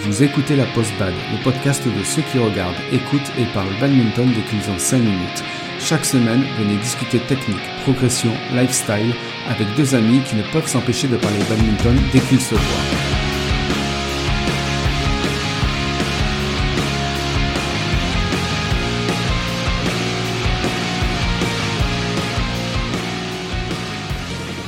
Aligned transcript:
Vous 0.00 0.22
écoutez 0.22 0.54
la 0.54 0.64
Post-Bad, 0.66 1.12
le 1.32 1.42
podcast 1.42 1.84
de 1.84 2.04
ceux 2.04 2.22
qui 2.22 2.38
regardent, 2.38 2.76
écoutent 2.92 3.32
et 3.36 3.44
parlent 3.52 3.80
badminton 3.80 4.28
dès 4.32 4.42
qu'ils 4.42 4.70
ont 4.70 4.78
5 4.78 4.98
minutes. 4.98 5.42
Chaque 5.80 6.04
semaine, 6.04 6.44
venez 6.56 6.76
discuter 6.76 7.18
technique, 7.18 7.58
progression, 7.82 8.30
lifestyle 8.54 9.12
avec 9.48 9.66
deux 9.76 9.96
amis 9.96 10.20
qui 10.22 10.36
ne 10.36 10.42
peuvent 10.52 10.68
s'empêcher 10.68 11.08
de 11.08 11.16
parler 11.16 11.38
badminton 11.48 11.96
dès 12.12 12.20
qu'ils 12.20 12.40
se 12.40 12.54
voient. 12.54 13.08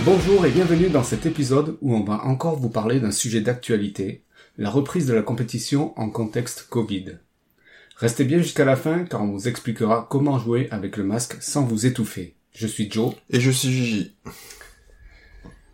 Bonjour 0.05 0.45
et 0.45 0.51
bienvenue 0.51 0.89
dans 0.89 1.05
cet 1.05 1.25
épisode 1.25 1.78
où 1.83 1.95
on 1.95 2.03
va 2.03 2.25
encore 2.25 2.56
vous 2.56 2.70
parler 2.70 2.98
d'un 2.98 3.12
sujet 3.12 3.41
d'actualité, 3.41 4.25
la 4.60 4.69
reprise 4.69 5.06
de 5.06 5.14
la 5.14 5.23
compétition 5.23 5.98
en 5.98 6.10
contexte 6.10 6.66
Covid. 6.69 7.16
Restez 7.96 8.24
bien 8.24 8.38
jusqu'à 8.38 8.66
la 8.66 8.77
fin 8.77 9.05
car 9.05 9.23
on 9.23 9.33
vous 9.33 9.48
expliquera 9.48 10.06
comment 10.10 10.38
jouer 10.38 10.69
avec 10.70 10.98
le 10.98 11.02
masque 11.02 11.38
sans 11.41 11.64
vous 11.64 11.86
étouffer. 11.86 12.34
Je 12.52 12.66
suis 12.66 12.91
Joe. 12.91 13.14
Et 13.30 13.41
je 13.41 13.50
suis 13.50 13.70
Gigi. 13.70 14.12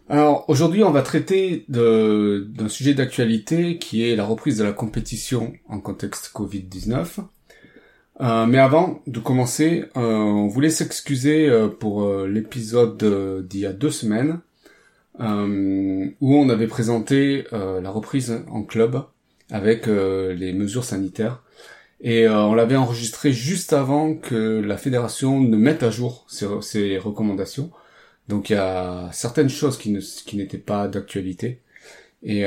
Alors 0.09 0.45
aujourd'hui 0.49 0.85
on 0.85 0.93
va 0.93 1.03
traiter 1.03 1.65
d'un 1.69 2.69
sujet 2.69 2.95
d'actualité 2.95 3.79
qui 3.79 4.09
est 4.09 4.15
la 4.15 4.25
reprise 4.25 4.57
de 4.57 4.63
la 4.63 4.73
compétition 4.73 5.53
en 5.69 5.81
contexte 5.81 6.31
Covid-19. 6.33 7.25
Euh, 8.21 8.47
mais 8.47 8.59
avant 8.59 9.03
de 9.09 9.19
commencer, 9.19 9.85
euh, 9.97 10.01
on 10.01 10.47
voulait 10.47 10.71
s'excuser 10.71 11.49
euh, 11.49 11.67
pour 11.67 12.09
l'épisode 12.25 13.45
d'il 13.49 13.61
y 13.61 13.67
a 13.67 13.73
deux 13.73 13.91
semaines 13.91 14.39
où 15.19 16.35
on 16.37 16.49
avait 16.49 16.67
présenté 16.67 17.45
la 17.53 17.91
reprise 17.91 18.43
en 18.51 18.63
club 18.63 19.03
avec 19.51 19.87
les 19.87 20.53
mesures 20.53 20.85
sanitaires. 20.85 21.43
Et 22.03 22.29
on 22.29 22.55
l'avait 22.55 22.77
enregistré 22.77 23.33
juste 23.33 23.73
avant 23.73 24.15
que 24.15 24.61
la 24.61 24.77
fédération 24.77 25.41
ne 25.41 25.57
mette 25.57 25.83
à 25.83 25.91
jour 25.91 26.27
ses, 26.29 26.99
recommandations. 26.99 27.71
Donc 28.29 28.51
il 28.51 28.55
y 28.55 28.57
a 28.57 29.09
certaines 29.13 29.49
choses 29.49 29.79
qui 29.79 30.37
n'étaient 30.37 30.59
pas 30.59 30.89
d'actualité. 30.89 31.61
Et, 32.23 32.47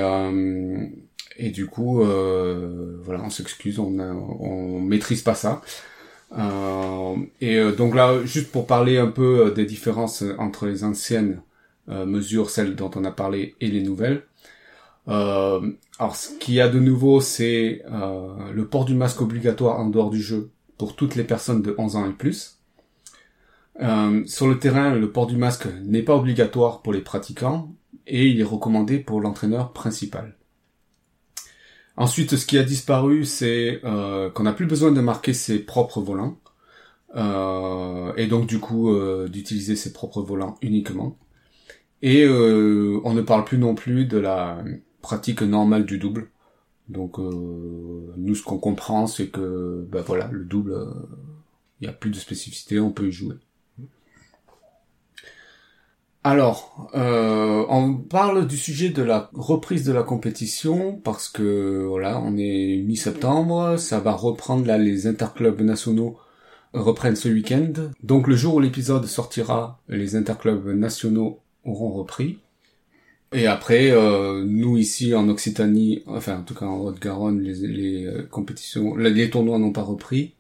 du 1.52 1.68
coup, 1.68 2.02
euh, 2.02 2.98
voilà, 3.04 3.24
on 3.24 3.30
s'excuse, 3.30 3.80
on, 3.80 3.98
on 4.00 4.80
maîtrise 4.80 5.22
pas 5.22 5.36
ça. 5.36 5.62
Euh, 6.38 7.16
et 7.42 7.58
euh, 7.58 7.72
donc 7.72 7.96
là, 7.96 8.24
juste 8.24 8.52
pour 8.52 8.68
parler 8.68 8.98
un 8.98 9.08
peu 9.08 9.48
euh, 9.48 9.52
des 9.52 9.66
différences 9.66 10.24
entre 10.38 10.68
les 10.68 10.84
anciennes 10.84 11.42
mesures, 11.90 12.50
celles 12.50 12.76
dont 12.76 12.92
on 12.96 13.04
a 13.04 13.12
parlé, 13.12 13.56
et 13.62 13.68
les 13.68 13.82
nouvelles. 13.82 14.24
alors, 15.08 16.16
ce 16.16 16.38
qu'il 16.40 16.54
y 16.54 16.62
a 16.62 16.70
de 16.70 16.80
nouveau, 16.80 17.20
c'est 17.22 17.84
le 18.54 18.68
port 18.68 18.86
du 18.86 18.94
masque 18.94 19.22
obligatoire 19.22 19.80
en 19.80 19.90
dehors 19.90 20.10
du 20.10 20.22
jeu 20.22 20.52
pour 20.78 20.96
toutes 20.96 21.16
les 21.16 21.24
personnes 21.24 21.62
de 21.62 21.76
11 21.78 21.96
ans 21.96 22.10
et 22.10 22.14
plus. 22.14 22.60
sur 24.26 24.48
le 24.48 24.60
terrain, 24.60 24.94
le 24.94 25.12
port 25.12 25.28
du 25.28 25.36
masque 25.38 25.68
n'est 25.84 26.04
pas 26.04 26.16
obligatoire 26.16 26.82
pour 26.82 26.94
les 26.94 27.02
pratiquants 27.02 27.74
et 28.10 28.28
il 28.28 28.40
est 28.40 28.44
recommandé 28.44 29.00
pour 29.00 29.22
l'entraîneur 29.22 29.72
principal. 29.72 30.36
Ensuite, 32.00 32.38
ce 32.38 32.46
qui 32.46 32.58
a 32.58 32.64
disparu, 32.64 33.26
c'est 33.26 33.82
euh, 33.84 34.30
qu'on 34.30 34.44
n'a 34.44 34.54
plus 34.54 34.66
besoin 34.66 34.92
de 34.94 35.02
marquer 35.02 35.34
ses 35.34 35.60
propres 35.60 36.00
volants. 36.00 36.38
Euh, 37.16 38.14
et 38.18 38.28
donc 38.28 38.46
du 38.46 38.60
coup 38.60 38.94
euh, 38.94 39.28
d'utiliser 39.28 39.76
ses 39.76 39.94
propres 39.94 40.22
volants 40.22 40.58
uniquement. 40.62 41.18
Et 42.02 42.28
on 42.28 43.14
ne 43.14 43.22
parle 43.22 43.46
plus 43.46 43.58
non 43.58 43.76
plus 43.76 44.06
de 44.06 44.18
la 44.18 44.64
pratique 45.02 45.42
normale 45.42 45.86
du 45.86 45.98
double. 45.98 46.30
Donc 46.88 47.18
nous 47.18 48.36
ce 48.36 48.44
qu'on 48.44 48.58
comprend 48.58 49.06
c'est 49.06 49.28
que 49.28 49.86
ben 49.92 50.02
voilà 50.02 50.30
le 50.32 50.46
double 50.46 50.76
il 51.80 51.88
n'y 51.88 51.90
a 51.90 51.94
plus 51.94 52.10
de 52.10 52.16
spécificité, 52.16 52.80
on 52.80 52.92
peut 52.92 53.08
y 53.08 53.12
jouer. 53.12 53.36
Alors, 56.24 56.90
euh, 56.96 57.66
on 57.70 57.96
parle 57.96 58.46
du 58.46 58.58
sujet 58.58 58.90
de 58.90 59.02
la 59.02 59.30
reprise 59.34 59.86
de 59.86 59.94
la 59.94 60.04
compétition 60.04 61.00
parce 61.02 61.30
que 61.30 61.86
voilà, 61.88 62.20
on 62.20 62.36
est 62.38 62.84
mi-septembre, 62.86 63.78
ça 63.78 64.02
va 64.02 64.12
reprendre 64.12 64.66
là 64.66 64.78
les 64.78 65.08
interclubs 65.08 65.62
nationaux 65.62 66.18
reprennent 66.74 67.16
ce 67.16 67.30
week-end. 67.30 67.72
Donc 68.04 68.28
le 68.28 68.36
jour 68.36 68.56
où 68.56 68.60
l'épisode 68.60 69.06
sortira, 69.06 69.80
les 69.88 70.18
interclubs 70.18 70.68
nationaux 70.68 71.40
auront 71.70 71.92
repris. 71.92 72.40
Et 73.32 73.46
après, 73.46 73.92
euh, 73.92 74.44
nous 74.44 74.78
ici 74.78 75.14
en 75.14 75.30
Occitanie, 75.30 76.04
enfin 76.08 76.40
en 76.40 76.44
tout 76.44 76.56
cas 76.56 76.66
en 76.66 76.80
Haute-Garonne, 76.80 77.42
les, 77.42 77.68
les 77.68 78.06
euh, 78.06 78.24
compétitions, 78.24 78.96
les 78.96 79.30
tournois 79.30 79.60
n'ont 79.60 79.72
pas 79.72 79.84
repris. 79.84 80.34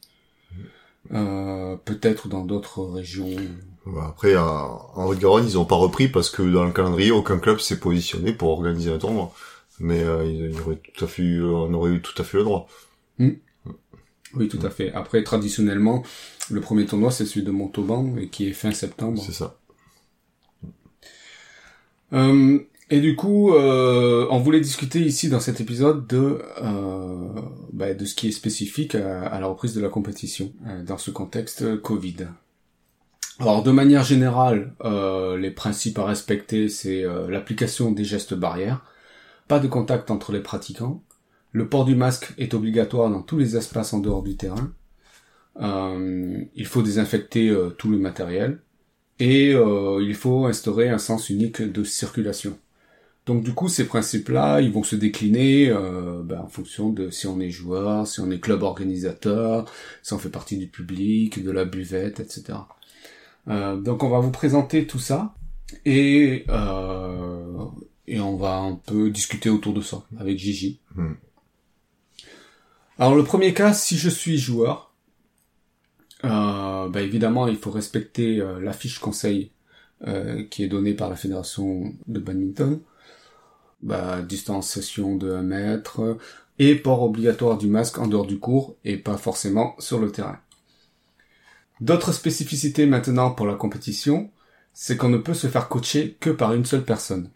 Euh, 1.13 1.75
peut-être 1.85 2.27
dans 2.27 2.43
d'autres 2.43 2.83
régions. 2.83 3.35
Après, 4.01 4.35
en 4.35 5.05
Haute-Garonne, 5.07 5.45
ils 5.45 5.57
ont 5.57 5.65
pas 5.65 5.75
repris 5.75 6.07
parce 6.07 6.29
que 6.29 6.43
dans 6.43 6.65
le 6.65 6.71
calendrier, 6.71 7.11
aucun 7.11 7.39
club 7.39 7.59
s'est 7.59 7.79
positionné 7.79 8.33
pour 8.33 8.49
organiser 8.49 8.91
un 8.91 8.97
tournoi. 8.97 9.33
Mais 9.79 10.03
euh, 10.03 10.25
ils 10.25 10.59
auraient 10.59 10.81
tout 10.93 11.05
à 11.05 11.07
fait, 11.07 11.39
on 11.39 11.73
aurait 11.73 11.91
eu 11.91 12.01
tout 12.01 12.19
à 12.21 12.25
fait 12.25 12.37
le 12.37 12.43
droit. 12.43 12.67
Hmm. 13.17 13.31
Oui, 14.35 14.47
tout 14.47 14.59
à 14.61 14.69
fait. 14.69 14.91
Après, 14.93 15.23
traditionnellement, 15.23 16.03
le 16.51 16.61
premier 16.61 16.85
tournoi, 16.85 17.11
c'est 17.11 17.25
celui 17.25 17.43
de 17.43 17.51
Montauban, 17.51 18.15
et 18.17 18.27
qui 18.27 18.47
est 18.47 18.53
fin 18.53 18.71
septembre. 18.71 19.21
C'est 19.25 19.31
ça. 19.31 19.58
Euh, 22.13 22.59
et 22.89 23.01
du 23.01 23.15
coup, 23.15 23.53
euh, 23.53 24.27
on 24.31 24.39
voulait 24.39 24.61
discuter 24.61 24.99
ici 25.01 25.29
dans 25.29 25.39
cet 25.39 25.61
épisode 25.61 26.07
de 26.07 26.39
bah, 27.73 27.93
de 27.93 28.05
ce 28.05 28.15
qui 28.15 28.29
est 28.29 28.31
spécifique 28.31 28.95
à, 28.95 29.39
la 29.39 29.45
reprise 29.47 29.73
de 29.75 29.81
la 29.81 29.89
compétition 29.89 30.51
dans 30.85 30.97
ce 30.97 31.11
contexte 31.11 31.81
Covid. 31.81 32.27
Alors 33.39 33.63
de 33.63 33.71
manière 33.71 34.03
générale, 34.03 34.73
euh, 34.83 35.37
les 35.37 35.51
principes 35.51 35.97
à 35.97 36.05
respecter, 36.05 36.67
c'est 36.67 37.05
euh, 37.05 37.29
l'application 37.29 37.91
des 37.91 38.03
gestes 38.03 38.33
barrières, 38.33 38.83
pas 39.47 39.59
de 39.59 39.67
contact 39.67 40.11
entre 40.11 40.33
les 40.33 40.41
pratiquants, 40.41 41.01
le 41.53 41.69
port 41.69 41.85
du 41.85 41.95
masque 41.95 42.33
est 42.37 42.53
obligatoire 42.53 43.09
dans 43.09 43.21
tous 43.21 43.37
les 43.37 43.55
espaces 43.55 43.93
en 43.93 43.99
dehors 43.99 44.23
du 44.23 44.35
terrain, 44.35 44.73
euh, 45.61 46.43
il 46.53 46.65
faut 46.65 46.81
désinfecter 46.81 47.55
tout 47.77 47.89
le 47.89 47.97
matériel, 47.97 48.59
et 49.19 49.51
il 49.51 50.15
faut 50.15 50.45
instaurer 50.45 50.89
un 50.89 50.97
sens 50.97 51.29
unique 51.29 51.61
de 51.61 51.83
circulation. 51.83 52.57
Donc 53.25 53.43
du 53.43 53.53
coup, 53.53 53.67
ces 53.67 53.85
principes-là, 53.85 54.61
ils 54.61 54.71
vont 54.71 54.83
se 54.83 54.95
décliner 54.95 55.73
ben, 56.23 56.39
en 56.39 56.47
fonction 56.47 56.89
de 56.89 57.09
si 57.09 57.27
on 57.27 57.39
est 57.39 57.51
joueur, 57.51 58.07
si 58.07 58.21
on 58.21 58.31
est 58.31 58.39
club 58.39 58.63
organisateur, 58.63 59.71
si 60.03 60.13
on 60.13 60.19
fait 60.19 60.29
partie 60.29 60.57
du 60.57 60.67
public, 60.67 61.43
de 61.43 61.51
la 61.51 61.65
buvette, 61.65 62.19
etc. 62.19 62.59
Euh, 63.49 63.77
donc 63.77 64.03
on 64.03 64.09
va 64.09 64.19
vous 64.19 64.31
présenter 64.31 64.85
tout 64.85 64.99
ça 64.99 65.33
et 65.85 66.45
euh, 66.49 67.65
et 68.07 68.19
on 68.19 68.35
va 68.35 68.57
un 68.57 68.75
peu 68.75 69.09
discuter 69.09 69.49
autour 69.49 69.73
de 69.73 69.81
ça 69.81 70.03
avec 70.19 70.37
Gigi. 70.37 70.79
Hmm. 70.95 71.13
Alors 72.97 73.15
le 73.15 73.23
premier 73.23 73.53
cas, 73.53 73.73
si 73.73 73.97
je 73.97 74.09
suis 74.09 74.37
joueur, 74.37 74.88
euh, 76.25 76.89
bah 76.89 77.01
évidemment 77.01 77.47
il 77.47 77.57
faut 77.57 77.71
respecter 77.71 78.39
euh, 78.39 78.59
la 78.59 78.73
fiche 78.73 78.99
conseil 78.99 79.51
euh, 80.07 80.43
qui 80.49 80.63
est 80.63 80.67
donnée 80.67 80.93
par 80.93 81.09
la 81.09 81.15
fédération 81.15 81.93
de 82.07 82.19
badminton. 82.19 82.79
Bah, 83.81 84.21
distanciation 84.21 85.15
de 85.15 85.31
1 85.31 85.41
mètre 85.41 86.17
et 86.57 86.75
port 86.75 87.01
obligatoire 87.01 87.57
du 87.57 87.67
masque 87.67 87.97
en 87.97 88.07
dehors 88.07 88.25
du 88.25 88.37
cours 88.37 88.75
et 88.83 88.97
pas 88.97 89.15
forcément 89.15 89.75
sur 89.79 89.99
le 89.99 90.11
terrain. 90.11 90.39
D'autres 91.79 92.11
spécificités 92.11 92.85
maintenant 92.85 93.31
pour 93.31 93.47
la 93.47 93.55
compétition, 93.55 94.31
c'est 94.73 94.97
qu'on 94.97 95.07
ne 95.07 95.17
peut 95.17 95.33
se 95.33 95.47
faire 95.47 95.69
coacher 95.69 96.17
que 96.19 96.29
par 96.29 96.53
une 96.53 96.65
seule 96.65 96.83
personne. 96.83 97.29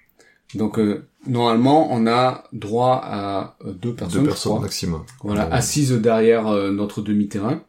Donc 0.55 0.77
euh, 0.77 1.07
normalement, 1.25 1.91
on 1.91 2.05
a 2.07 2.43
droit 2.51 3.01
à 3.03 3.55
euh, 3.65 3.71
deux 3.71 3.93
personnes, 3.93 4.21
deux 4.21 4.27
personnes 4.27 4.61
maximum. 4.61 5.03
Voilà, 5.23 5.51
assises 5.51 5.93
derrière 5.93 6.47
euh, 6.47 6.71
notre 6.71 7.01
demi-terrain, 7.01 7.63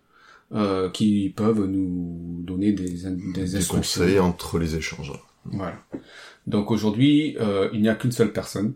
qui 0.93 1.33
peuvent 1.37 1.65
nous 1.67 2.41
donner 2.45 2.73
des 2.73 3.11
des, 3.35 3.59
des 3.59 3.65
conseils 3.65 4.21
entre 4.21 4.59
les 4.59 4.77
échanges. 4.77 5.13
Voilà. 5.47 5.77
Donc 6.47 6.71
aujourd'hui, 6.71 7.37
il 7.73 7.81
n'y 7.83 7.89
a 7.89 7.95
qu'une 7.95 8.13
seule 8.13 8.33
personne. 8.33 8.75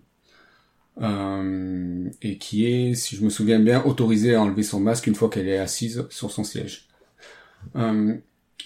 et 1.00 2.38
qui 2.38 2.66
est, 2.66 2.94
si 2.94 3.16
je 3.16 3.25
me 3.25 3.30
souviens 3.30 3.60
bien, 3.60 3.84
autorisée 3.84 4.34
à 4.34 4.42
enlever 4.42 4.64
son 4.64 4.80
masque 4.80 5.06
une 5.06 5.14
fois 5.14 5.30
qu'elle 5.30 5.48
est 5.48 5.58
assise 5.58 6.04
sur 6.10 6.30
son 6.30 6.44
siège. 6.44 6.88
Euh, 7.76 8.14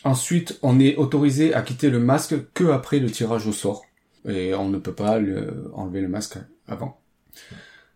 ensuite, 0.04 0.58
on 0.62 0.80
est 0.80 0.96
autorisé 0.96 1.54
à 1.54 1.62
quitter 1.62 1.90
le 1.90 1.98
masque 1.98 2.34
que 2.54 2.64
après 2.64 2.98
le 2.98 3.10
tirage 3.10 3.46
au 3.46 3.52
sort. 3.52 3.84
Et 4.28 4.54
on 4.54 4.68
ne 4.68 4.78
peut 4.78 4.94
pas 4.94 5.18
le, 5.18 5.70
enlever 5.74 6.00
le 6.00 6.08
masque 6.08 6.38
avant. 6.68 7.00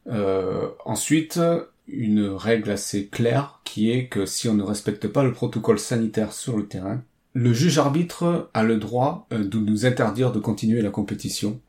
Euh, 0.08 0.68
ensuite, 0.84 1.40
une 1.88 2.26
règle 2.28 2.70
assez 2.70 3.06
claire 3.06 3.60
qui 3.64 3.90
est 3.90 4.08
que 4.08 4.26
si 4.26 4.48
on 4.48 4.54
ne 4.54 4.62
respecte 4.62 5.08
pas 5.08 5.22
le 5.24 5.32
protocole 5.32 5.78
sanitaire 5.78 6.32
sur 6.32 6.56
le 6.56 6.66
terrain, 6.66 7.02
le 7.34 7.52
juge 7.52 7.78
arbitre 7.78 8.50
a 8.54 8.62
le 8.62 8.76
droit 8.78 9.26
euh, 9.32 9.44
de 9.44 9.58
nous 9.58 9.86
interdire 9.86 10.32
de 10.32 10.40
continuer 10.40 10.82
la 10.82 10.90
compétition. 10.90 11.60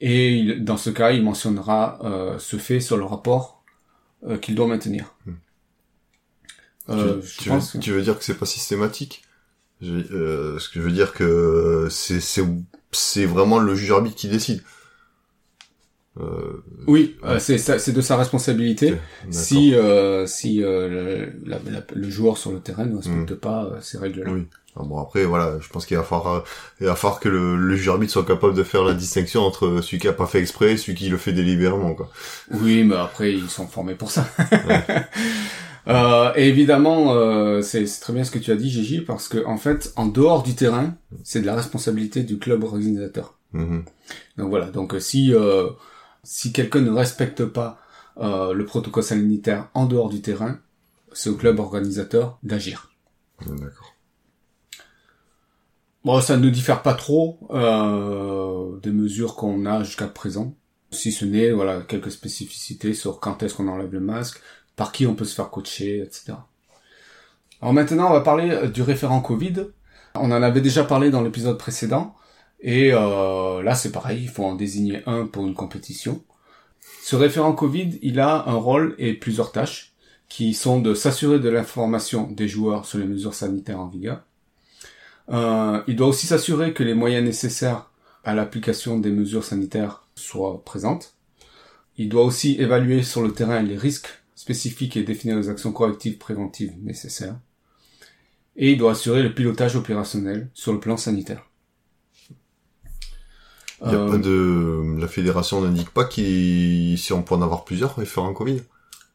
Et 0.00 0.54
dans 0.60 0.76
ce 0.78 0.90
cas, 0.90 1.10
il 1.12 1.22
mentionnera 1.22 1.98
ce 2.38 2.56
fait 2.56 2.80
sur 2.80 2.96
le 2.96 3.04
rapport 3.04 3.62
euh, 4.26 4.38
qu'il 4.38 4.54
doit 4.54 4.66
maintenir. 4.66 5.14
Hmm. 5.26 5.32
Euh, 6.88 7.20
tu, 7.20 7.26
je 7.28 7.38
tu 7.38 7.48
pense 7.48 7.74
veux, 7.74 7.78
que- 7.80 7.84
tu 7.84 7.92
veux 7.92 8.02
dire 8.02 8.18
que 8.18 8.24
c'est 8.24 8.34
pas 8.38 8.46
systématique? 8.46 9.22
Je- 9.80 9.90
euh, 10.12 10.58
Ce 10.58 10.68
que 10.68 10.80
je 10.80 10.84
veux 10.84 10.92
dire 10.92 11.12
que 11.12 11.88
c'est 11.90 13.24
vraiment 13.26 13.58
le 13.58 13.74
juge 13.74 13.90
arbitre 13.92 14.16
qui 14.16 14.28
décide. 14.28 14.62
Euh, 16.18 16.62
Oui, 16.88 17.16
Ouais. 17.22 17.30
euh, 17.30 17.38
c'est 17.38 17.92
de 17.92 18.00
sa 18.00 18.16
responsabilité. 18.16 18.94
Si 19.30 19.74
euh, 19.74 20.26
si 20.26 20.62
euh, 20.62 20.88
le, 20.88 21.48
la- 21.48 21.60
la- 21.70 21.84
le 21.94 22.10
joueur 22.10 22.36
sur 22.36 22.50
le 22.50 22.58
terrain 22.60 22.84
ne 22.84 22.96
respecte 22.96 23.34
pas 23.34 23.64
euh, 23.64 23.78
ces 23.80 23.96
règles-là. 23.98 24.30
Oui. 24.32 24.46
Ah 24.76 24.82
bon 24.84 24.98
après 25.00 25.24
voilà, 25.24 25.58
je 25.60 25.68
pense 25.68 25.84
qu'il 25.86 25.96
va 25.96 26.02
falloir 26.04 26.44
il 26.80 26.86
va 26.86 26.94
falloir 26.94 27.18
que 27.20 27.28
le, 27.28 27.56
le 27.56 27.74
juge 27.76 27.88
arbitre 27.88 28.12
soit 28.12 28.24
capable 28.24 28.54
de 28.54 28.62
faire 28.62 28.84
la 28.84 28.94
distinction 28.94 29.42
entre 29.42 29.80
celui 29.82 29.98
qui 29.98 30.06
a 30.08 30.12
pas 30.12 30.26
fait 30.26 30.38
exprès 30.40 30.72
et 30.72 30.76
celui 30.76 30.94
qui 30.96 31.08
le 31.08 31.16
fait 31.16 31.32
délibérément 31.32 31.94
quoi. 31.94 32.08
Oui, 32.52 32.84
mais 32.84 32.94
après 32.96 33.32
ils 33.32 33.48
sont 33.48 33.66
formés 33.68 33.94
pour 33.94 34.10
ça. 34.10 34.26
Euh, 35.88 36.30
et 36.36 36.46
évidemment, 36.48 37.14
euh, 37.14 37.62
c'est 37.62 37.84
très 38.00 38.12
bien 38.12 38.22
ce 38.22 38.30
que 38.30 38.38
tu 38.38 38.52
as 38.52 38.54
dit, 38.56 38.70
Gigi, 38.70 39.00
parce 39.00 39.28
que 39.28 39.44
en 39.46 39.56
fait, 39.56 39.92
en 39.96 40.06
dehors 40.06 40.42
du 40.42 40.54
terrain, 40.54 40.94
c'est 41.24 41.40
de 41.40 41.46
la 41.46 41.56
responsabilité 41.56 42.22
du 42.22 42.38
club 42.38 42.62
organisateur. 42.64 43.34
Mhm. 43.54 43.84
Donc 44.36 44.50
voilà. 44.50 44.66
Donc 44.66 44.94
si 45.00 45.34
euh, 45.34 45.68
si 46.32 46.52
quelqu'un 46.52 46.80
ne 46.80 46.92
respecte 46.92 47.44
pas 47.44 47.80
euh, 48.18 48.52
le 48.52 48.64
protocole 48.64 49.02
sanitaire 49.02 49.68
en 49.74 49.86
dehors 49.86 50.08
du 50.08 50.22
terrain, 50.22 50.60
c'est 51.12 51.28
au 51.28 51.34
club 51.34 51.58
organisateur 51.58 52.38
d'agir. 52.44 52.92
D'accord. 53.44 53.96
Bon, 56.04 56.20
ça 56.20 56.36
ne 56.36 56.48
diffère 56.48 56.82
pas 56.82 56.94
trop 56.94 57.40
euh, 57.50 58.78
des 58.78 58.92
mesures 58.92 59.34
qu'on 59.34 59.66
a 59.66 59.82
jusqu'à 59.82 60.06
présent, 60.06 60.54
si 60.92 61.10
ce 61.10 61.24
n'est 61.24 61.50
voilà 61.50 61.80
quelques 61.80 62.12
spécificités 62.12 62.94
sur 62.94 63.18
quand 63.18 63.42
est-ce 63.42 63.56
qu'on 63.56 63.66
enlève 63.66 63.92
le 63.92 63.98
masque, 63.98 64.40
par 64.76 64.92
qui 64.92 65.08
on 65.08 65.16
peut 65.16 65.24
se 65.24 65.34
faire 65.34 65.50
coacher, 65.50 66.00
etc. 66.00 66.34
Alors 67.60 67.74
maintenant, 67.74 68.08
on 68.08 68.12
va 68.12 68.20
parler 68.20 68.68
du 68.68 68.82
référent 68.82 69.20
Covid. 69.20 69.66
On 70.14 70.30
en 70.30 70.42
avait 70.42 70.60
déjà 70.60 70.84
parlé 70.84 71.10
dans 71.10 71.22
l'épisode 71.22 71.58
précédent, 71.58 72.14
et 72.62 72.92
euh, 72.92 73.62
là 73.62 73.74
c'est 73.74 73.92
pareil, 73.92 74.22
il 74.22 74.28
faut 74.28 74.44
en 74.44 74.54
désigner 74.54 75.02
un 75.06 75.26
pour 75.26 75.46
une 75.46 75.54
compétition. 75.54 76.22
Ce 77.02 77.16
référent 77.16 77.52
Covid, 77.52 77.98
il 78.02 78.20
a 78.20 78.48
un 78.48 78.54
rôle 78.54 78.94
et 78.98 79.14
plusieurs 79.14 79.52
tâches, 79.52 79.90
qui 80.28 80.54
sont 80.54 80.80
de 80.80 80.94
s'assurer 80.94 81.40
de 81.40 81.48
l'information 81.48 82.30
des 82.30 82.48
joueurs 82.48 82.86
sur 82.86 82.98
les 82.98 83.04
mesures 83.04 83.34
sanitaires 83.34 83.80
en 83.80 83.88
vigueur, 83.88 84.22
euh, 85.30 85.82
il 85.86 85.96
doit 85.96 86.08
aussi 86.08 86.26
s'assurer 86.26 86.72
que 86.72 86.82
les 86.82 86.94
moyens 86.94 87.24
nécessaires 87.24 87.90
à 88.24 88.34
l'application 88.34 88.98
des 88.98 89.10
mesures 89.10 89.44
sanitaires 89.44 90.04
soient 90.14 90.64
présentes. 90.64 91.14
Il 91.96 92.08
doit 92.08 92.24
aussi 92.24 92.56
évaluer 92.60 93.02
sur 93.02 93.22
le 93.22 93.32
terrain 93.32 93.60
les 93.60 93.76
risques 93.76 94.08
spécifiques 94.34 94.96
et 94.96 95.02
définir 95.02 95.36
les 95.36 95.48
actions 95.48 95.72
correctives 95.72 96.18
préventives 96.18 96.74
nécessaires. 96.82 97.36
Et 98.56 98.72
il 98.72 98.78
doit 98.78 98.92
assurer 98.92 99.22
le 99.22 99.34
pilotage 99.34 99.76
opérationnel 99.76 100.48
sur 100.54 100.72
le 100.72 100.80
plan 100.80 100.96
sanitaire. 100.96 101.49
Il 103.84 103.92
y 103.92 103.94
a 103.94 103.98
Euh, 103.98 104.10
pas 104.10 104.18
de 104.18 104.96
la 104.98 105.08
fédération 105.08 105.60
n'indique 105.62 105.90
pas 105.90 106.04
qu'il 106.04 106.98
si 106.98 107.12
on 107.12 107.22
peut 107.22 107.34
en 107.34 107.42
avoir 107.42 107.64
plusieurs 107.64 107.96
référents 107.96 108.32
Covid. 108.34 108.62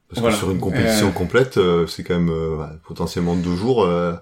Parce 0.09 0.21
Voilà. 0.21 0.33
que 0.33 0.33
sur 0.33 0.51
une 0.51 0.59
compétition 0.59 1.09
Euh, 1.09 1.11
complète, 1.11 1.57
euh, 1.57 1.87
c'est 1.87 2.03
quand 2.03 2.15
même 2.15 2.29
euh, 2.29 2.57
ouais, 2.57 2.67
potentiellement 2.87 3.35
deux 3.35 3.55
jours. 3.55 3.83
euh, 3.85 4.13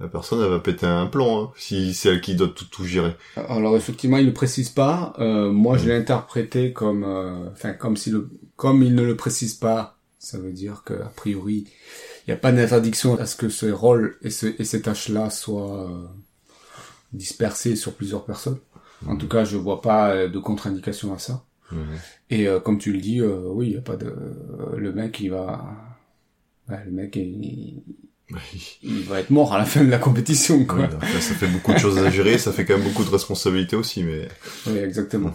la 0.00 0.08
personne 0.08 0.40
elle 0.42 0.50
va 0.50 0.60
péter 0.60 0.86
un 0.86 1.06
plomb 1.06 1.44
hein, 1.44 1.52
si 1.56 1.94
c'est 1.94 2.10
elle 2.10 2.20
qui 2.22 2.34
doit 2.36 2.48
tout, 2.48 2.66
tout 2.66 2.84
gérer. 2.84 3.16
Alors 3.36 3.76
effectivement, 3.76 4.18
il 4.18 4.26
ne 4.26 4.30
précise 4.32 4.70
pas. 4.70 5.14
Euh, 5.18 5.50
moi, 5.50 5.76
je 5.78 5.88
l'ai 5.88 5.96
interprété 5.96 6.72
comme, 6.72 7.04
euh, 7.04 7.48
enfin, 7.52 7.72
comme 7.72 7.96
si 7.96 8.10
le, 8.10 8.28
comme 8.56 8.82
il 8.82 8.94
ne 8.94 9.02
le 9.02 9.16
précise 9.16 9.54
pas, 9.54 9.98
ça 10.18 10.38
veut 10.38 10.52
dire 10.52 10.82
que 10.84 10.94
a 10.94 11.08
priori, 11.08 11.66
il 12.26 12.30
n'y 12.30 12.34
a 12.34 12.36
pas 12.36 12.52
d'interdiction 12.52 13.18
à 13.18 13.26
ce 13.26 13.36
que 13.36 13.48
ce 13.48 13.66
rôle 13.66 14.18
et, 14.22 14.30
ce, 14.30 14.46
et 14.60 14.64
ces 14.64 14.82
tâches-là 14.82 15.30
soient 15.30 15.88
euh, 15.90 16.06
dispersés 17.12 17.76
sur 17.76 17.94
plusieurs 17.94 18.24
personnes. 18.24 18.58
En 19.06 19.16
tout 19.16 19.28
cas, 19.28 19.44
je 19.44 19.56
vois 19.56 19.80
pas 19.80 20.10
euh, 20.10 20.28
de 20.28 20.38
contre-indication 20.38 21.12
à 21.14 21.18
ça. 21.18 21.44
Et 22.30 22.48
euh, 22.48 22.58
comme 22.60 22.78
tu 22.78 22.92
le 22.92 22.98
dis, 23.00 23.20
euh, 23.20 23.42
oui, 23.46 23.68
il 23.68 23.72
y 23.74 23.76
a 23.76 23.80
pas 23.80 23.96
de, 23.96 24.06
euh, 24.06 24.76
le 24.76 24.92
mec, 24.92 25.20
il 25.20 25.30
va, 25.30 25.64
ouais, 26.68 26.84
le 26.84 26.90
mec, 26.90 27.14
il, 27.16 27.82
il 28.82 29.02
va 29.04 29.20
être 29.20 29.30
mort 29.30 29.54
à 29.54 29.58
la 29.58 29.64
fin 29.64 29.84
de 29.84 29.90
la 29.90 29.98
compétition, 29.98 30.64
quoi. 30.64 30.80
Ouais, 30.80 31.20
ça 31.20 31.34
fait 31.34 31.46
beaucoup 31.48 31.72
de 31.72 31.78
choses 31.78 31.98
à 31.98 32.10
gérer, 32.10 32.38
ça 32.38 32.52
fait 32.52 32.64
quand 32.64 32.76
même 32.76 32.86
beaucoup 32.88 33.04
de 33.04 33.10
responsabilités 33.10 33.76
aussi, 33.76 34.02
mais 34.02 34.28
Oui, 34.66 34.78
exactement. 34.78 35.32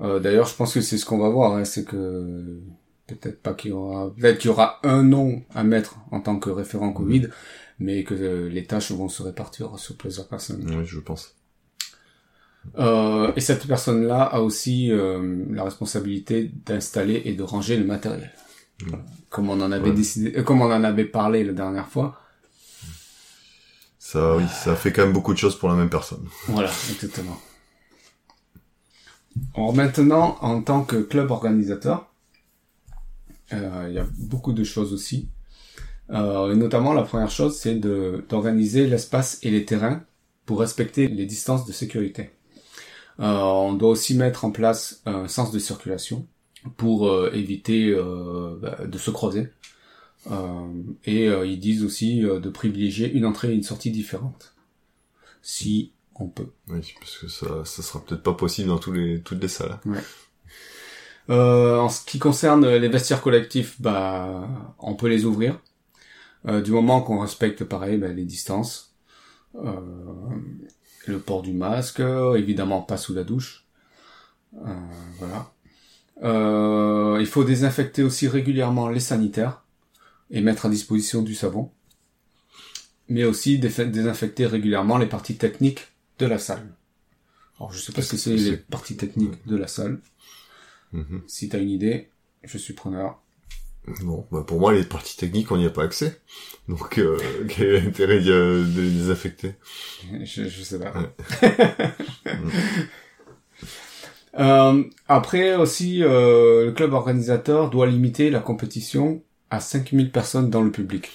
Euh, 0.00 0.18
D'ailleurs, 0.18 0.46
je 0.46 0.54
pense 0.54 0.72
que 0.74 0.80
c'est 0.80 0.96
ce 0.98 1.04
qu'on 1.04 1.18
va 1.18 1.28
voir, 1.28 1.54
hein, 1.56 1.64
c'est 1.66 1.84
que 1.84 2.58
peut-être 3.06 3.42
pas 3.42 3.52
qu'il 3.54 3.70
y 3.70 3.72
aura, 3.74 4.10
peut-être 4.14 4.38
qu'il 4.38 4.48
y 4.48 4.52
aura 4.52 4.78
un 4.82 5.02
nom 5.02 5.42
à 5.54 5.62
mettre 5.62 5.96
en 6.10 6.20
tant 6.20 6.38
que 6.38 6.48
référent 6.48 6.92
Covid, 6.92 7.28
mais 7.78 8.04
que 8.04 8.14
euh, 8.14 8.48
les 8.48 8.64
tâches 8.64 8.92
vont 8.92 9.08
se 9.10 9.22
répartir 9.22 9.78
sur 9.78 9.96
plusieurs 9.96 10.28
personnes. 10.28 10.64
oui, 10.78 10.84
je 10.86 11.00
pense. 11.00 11.34
Euh, 12.78 13.32
et 13.36 13.40
cette 13.40 13.66
personne-là 13.66 14.22
a 14.22 14.40
aussi 14.40 14.90
euh, 14.92 15.44
la 15.50 15.64
responsabilité 15.64 16.50
d'installer 16.66 17.22
et 17.24 17.34
de 17.34 17.42
ranger 17.42 17.76
le 17.76 17.84
matériel. 17.84 18.30
Mm. 18.84 18.94
Comme 19.30 19.50
on 19.50 19.60
en 19.60 19.72
avait 19.72 19.90
Ouais. 19.90 19.94
décidé, 19.96 20.34
euh, 20.36 20.42
comme 20.42 20.60
on 20.62 20.70
en 20.72 20.84
avait 20.84 21.04
parlé 21.04 21.44
la 21.44 21.52
dernière 21.52 21.88
fois. 21.88 22.20
Ça, 23.98 24.36
oui, 24.36 24.44
ça 24.48 24.74
fait 24.76 24.92
quand 24.92 25.02
même 25.02 25.12
beaucoup 25.12 25.32
de 25.32 25.38
choses 25.38 25.56
pour 25.56 25.68
la 25.68 25.74
même 25.76 25.90
personne. 25.90 26.26
Voilà, 26.48 26.70
exactement. 26.90 27.38
Alors 29.54 29.74
maintenant, 29.74 30.36
en 30.40 30.60
tant 30.62 30.82
que 30.84 30.96
club 30.96 31.30
organisateur, 31.30 32.12
euh, 33.52 33.86
il 33.88 33.94
y 33.94 33.98
a 33.98 34.06
beaucoup 34.18 34.52
de 34.52 34.64
choses 34.64 34.92
aussi. 34.92 35.28
Euh, 36.10 36.52
et 36.52 36.56
notamment, 36.56 36.92
la 36.92 37.02
première 37.02 37.30
chose, 37.30 37.56
c'est 37.58 37.76
de 37.76 38.24
d'organiser 38.28 38.86
l'espace 38.86 39.38
et 39.42 39.50
les 39.50 39.64
terrains 39.64 40.02
pour 40.46 40.60
respecter 40.60 41.06
les 41.08 41.26
distances 41.26 41.64
de 41.66 41.72
sécurité. 41.72 42.30
Euh, 43.20 43.36
on 43.36 43.74
doit 43.74 43.90
aussi 43.90 44.14
mettre 44.14 44.44
en 44.44 44.50
place 44.50 45.02
un 45.06 45.28
sens 45.28 45.52
de 45.52 45.58
circulation 45.58 46.26
pour 46.76 47.08
euh, 47.08 47.30
éviter 47.34 47.88
euh, 47.90 48.58
bah, 48.60 48.78
de 48.86 48.98
se 48.98 49.10
croiser. 49.10 49.50
Euh, 50.30 50.66
et 51.04 51.26
ils 51.26 51.58
disent 51.58 51.84
aussi 51.84 52.20
de 52.20 52.48
privilégier 52.50 53.10
une 53.10 53.24
entrée 53.24 53.52
et 53.52 53.54
une 53.54 53.62
sortie 53.62 53.90
différentes, 53.90 54.54
si 55.42 55.92
on 56.14 56.28
peut. 56.28 56.50
Oui, 56.68 56.94
parce 56.98 57.18
que 57.18 57.28
ça, 57.28 57.64
ça 57.64 57.82
sera 57.82 58.04
peut-être 58.04 58.22
pas 58.22 58.34
possible 58.34 58.68
dans 58.68 58.78
tous 58.78 58.92
les, 58.92 59.20
toutes 59.22 59.40
les 59.40 59.48
salles. 59.48 59.78
Euh, 61.30 61.78
en 61.78 61.88
ce 61.88 62.04
qui 62.04 62.18
concerne 62.18 62.68
les 62.68 62.88
vestiaires 62.88 63.22
collectifs, 63.22 63.80
bah, 63.80 64.48
on 64.78 64.94
peut 64.94 65.08
les 65.08 65.24
ouvrir. 65.24 65.58
Euh, 66.48 66.60
du 66.60 66.70
moment 66.72 67.02
qu'on 67.02 67.20
respecte 67.20 67.64
pareil 67.64 67.98
bah, 67.98 68.08
les 68.08 68.24
distances, 68.24 68.96
euh, 69.56 69.80
le 71.06 71.18
port 71.18 71.42
du 71.42 71.52
masque, 71.52 72.00
évidemment 72.00 72.82
pas 72.82 72.96
sous 72.96 73.14
la 73.14 73.24
douche. 73.24 73.64
Euh, 74.54 74.74
voilà. 75.18 75.52
Euh, 76.22 77.18
il 77.20 77.26
faut 77.26 77.44
désinfecter 77.44 78.02
aussi 78.02 78.28
régulièrement 78.28 78.88
les 78.88 79.00
sanitaires 79.00 79.64
et 80.30 80.40
mettre 80.40 80.66
à 80.66 80.68
disposition 80.68 81.22
du 81.22 81.34
savon. 81.34 81.70
Mais 83.08 83.24
aussi 83.24 83.58
désinfecter 83.58 84.46
régulièrement 84.46 84.98
les 84.98 85.06
parties 85.06 85.36
techniques 85.36 85.88
de 86.18 86.26
la 86.26 86.38
salle. 86.38 86.74
Alors 87.58 87.72
je 87.72 87.80
sais 87.80 87.92
pas 87.92 88.02
ce 88.02 88.12
que 88.12 88.16
c'est 88.16 88.36
les 88.36 88.56
parties 88.56 88.96
techniques 88.96 89.46
de 89.46 89.56
la 89.56 89.66
salle. 89.66 90.00
Mhm. 90.92 91.22
Si 91.26 91.48
t'as 91.48 91.58
une 91.58 91.70
idée, 91.70 92.10
je 92.44 92.56
suis 92.56 92.74
preneur. 92.74 93.20
Bon, 94.02 94.26
bah 94.30 94.44
pour 94.46 94.60
moi, 94.60 94.72
les 94.72 94.84
parties 94.84 95.16
techniques, 95.16 95.50
on 95.52 95.56
n'y 95.56 95.66
a 95.66 95.70
pas 95.70 95.84
accès. 95.84 96.20
Donc, 96.68 96.98
euh, 96.98 97.18
quel 97.48 97.66
est 97.74 97.80
l'intérêt 97.80 98.20
de 98.20 98.64
les 98.76 98.90
désinfecter 98.90 99.54
Je, 100.24 100.48
je 100.48 100.62
sais 100.62 100.78
pas. 100.78 100.92
Ouais. 100.98 101.10
Euh, 104.38 104.84
après 105.08 105.56
aussi, 105.56 106.02
euh, 106.04 106.66
le 106.66 106.72
club 106.72 106.92
organisateur 106.92 107.68
doit 107.68 107.86
limiter 107.86 108.30
la 108.30 108.38
compétition 108.40 109.22
à 109.50 109.60
5000 109.60 110.12
personnes 110.12 110.50
dans 110.50 110.62
le 110.62 110.70
public. 110.70 111.10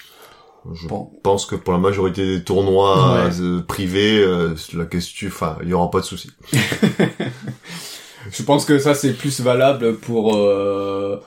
Je 0.74 0.88
Bon, 0.88 1.12
pense 1.24 1.46
que 1.46 1.55
pour 1.55 1.74
la 1.74 1.79
majorité 1.79 2.25
des 2.25 2.44
tournois 2.44 3.24
Ouais. 3.25 3.39
euh, 3.39 3.62
privés, 3.62 4.20
euh, 4.22 4.55
la 4.74 4.86
question, 4.86 5.27
enfin, 5.27 5.58
il 5.63 5.70
y 5.70 5.74
aura 5.74 5.89
pas 5.91 6.00
de 6.01 6.05
souci. 6.05 6.32
je 8.32 8.44
pense 8.44 8.65
que 8.65 8.79
ça 8.79 8.94
c'est 8.96 9.13
plus 9.13 9.39
valable 9.41 9.98
pour 9.98 10.36
euh, 10.36 11.22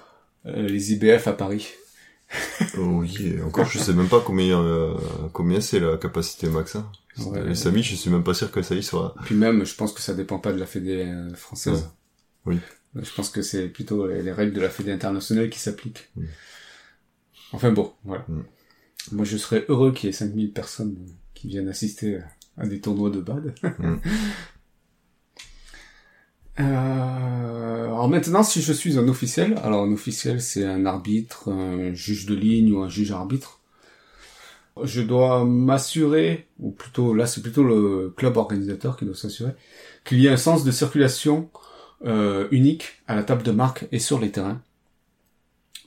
les 0.44 0.92
IBF 0.92 1.26
à 1.26 1.32
Paris. 1.32 1.68
Oh, 2.76 3.00
oui, 3.00 3.36
encore, 3.42 3.66
je 3.66 3.78
sais 3.78 3.94
même 3.94 4.08
pas 4.08 4.20
combien, 4.20 4.60
euh, 4.60 4.94
combien 5.32 5.60
c'est 5.60 5.80
la 5.80 5.96
capacité 5.96 6.48
max. 6.48 6.76
Hein. 6.76 6.90
Ouais. 7.18 7.44
Les 7.44 7.54
Sami, 7.54 7.82
je 7.82 7.94
suis 7.96 8.10
même 8.10 8.22
pas 8.22 8.34
sûr 8.34 8.52
que 8.52 8.62
ça 8.62 8.74
y 8.74 8.82
soit. 8.82 9.14
Puis 9.24 9.34
même, 9.34 9.64
je 9.64 9.74
pense 9.74 9.92
que 9.92 10.00
ça 10.00 10.14
dépend 10.14 10.38
pas 10.38 10.52
de 10.52 10.58
la 10.58 10.66
fédé 10.66 11.04
euh, 11.06 11.34
française. 11.34 11.90
Ouais. 12.44 12.58
Oui. 12.94 13.02
Je 13.02 13.14
pense 13.14 13.30
que 13.30 13.42
c'est 13.42 13.68
plutôt 13.68 14.06
les, 14.06 14.22
les 14.22 14.32
règles 14.32 14.52
de 14.52 14.60
la 14.60 14.68
fédé 14.68 14.92
internationale 14.92 15.48
qui 15.50 15.58
s'appliquent. 15.58 16.10
Mm. 16.16 16.24
Enfin 17.52 17.72
bon, 17.72 17.92
voilà. 18.04 18.24
Mm. 18.28 18.42
Moi, 19.12 19.24
je 19.24 19.36
serais 19.36 19.64
heureux 19.68 19.92
qu'il 19.92 20.08
y 20.08 20.10
ait 20.10 20.12
5000 20.12 20.52
personnes 20.52 20.96
qui 21.34 21.48
viennent 21.48 21.68
assister 21.68 22.20
à 22.56 22.66
des 22.66 22.80
tournois 22.80 23.10
de 23.10 23.20
BAD. 23.20 23.54
Mm. 23.78 23.96
Euh, 26.60 27.84
alors 27.86 28.08
maintenant, 28.08 28.42
si 28.42 28.62
je 28.62 28.72
suis 28.72 28.98
un 28.98 29.08
officiel, 29.08 29.58
alors 29.62 29.84
un 29.84 29.92
officiel, 29.92 30.40
c'est 30.40 30.64
un 30.64 30.86
arbitre, 30.86 31.50
un 31.50 31.94
juge 31.94 32.26
de 32.26 32.34
ligne 32.34 32.72
ou 32.72 32.80
un 32.80 32.88
juge 32.88 33.12
arbitre. 33.12 33.60
Je 34.84 35.02
dois 35.02 35.44
m'assurer, 35.44 36.46
ou 36.60 36.70
plutôt 36.70 37.12
là, 37.14 37.26
c'est 37.26 37.42
plutôt 37.42 37.64
le 37.64 38.12
club 38.16 38.36
organisateur 38.36 38.96
qui 38.96 39.04
doit 39.04 39.16
s'assurer 39.16 39.52
qu'il 40.04 40.20
y 40.20 40.26
ait 40.26 40.30
un 40.30 40.36
sens 40.36 40.64
de 40.64 40.70
circulation 40.70 41.50
euh, 42.04 42.48
unique 42.52 43.02
à 43.08 43.16
la 43.16 43.24
table 43.24 43.42
de 43.42 43.50
marque 43.52 43.86
et 43.92 43.98
sur 43.98 44.20
les 44.20 44.30
terrains. 44.30 44.62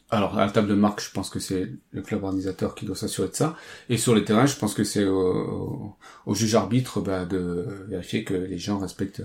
Alors 0.09 0.37
à 0.37 0.45
la 0.45 0.51
table 0.51 0.67
de 0.67 0.75
marque, 0.75 1.01
je 1.01 1.11
pense 1.11 1.29
que 1.29 1.39
c'est 1.39 1.69
le 1.91 2.01
club 2.01 2.23
organisateur 2.23 2.75
qui 2.75 2.85
doit 2.85 2.97
s'assurer 2.97 3.29
de 3.29 3.33
ça, 3.35 3.55
et 3.89 3.97
sur 3.97 4.13
les 4.13 4.25
terrains, 4.25 4.45
je 4.45 4.57
pense 4.57 4.73
que 4.73 4.83
c'est 4.83 5.05
au, 5.05 5.95
juge 6.33 6.55
arbitre 6.55 6.99
bah, 7.01 7.25
de 7.25 7.85
vérifier 7.87 8.25
que 8.25 8.33
les 8.33 8.57
gens 8.57 8.77
respectent 8.79 9.23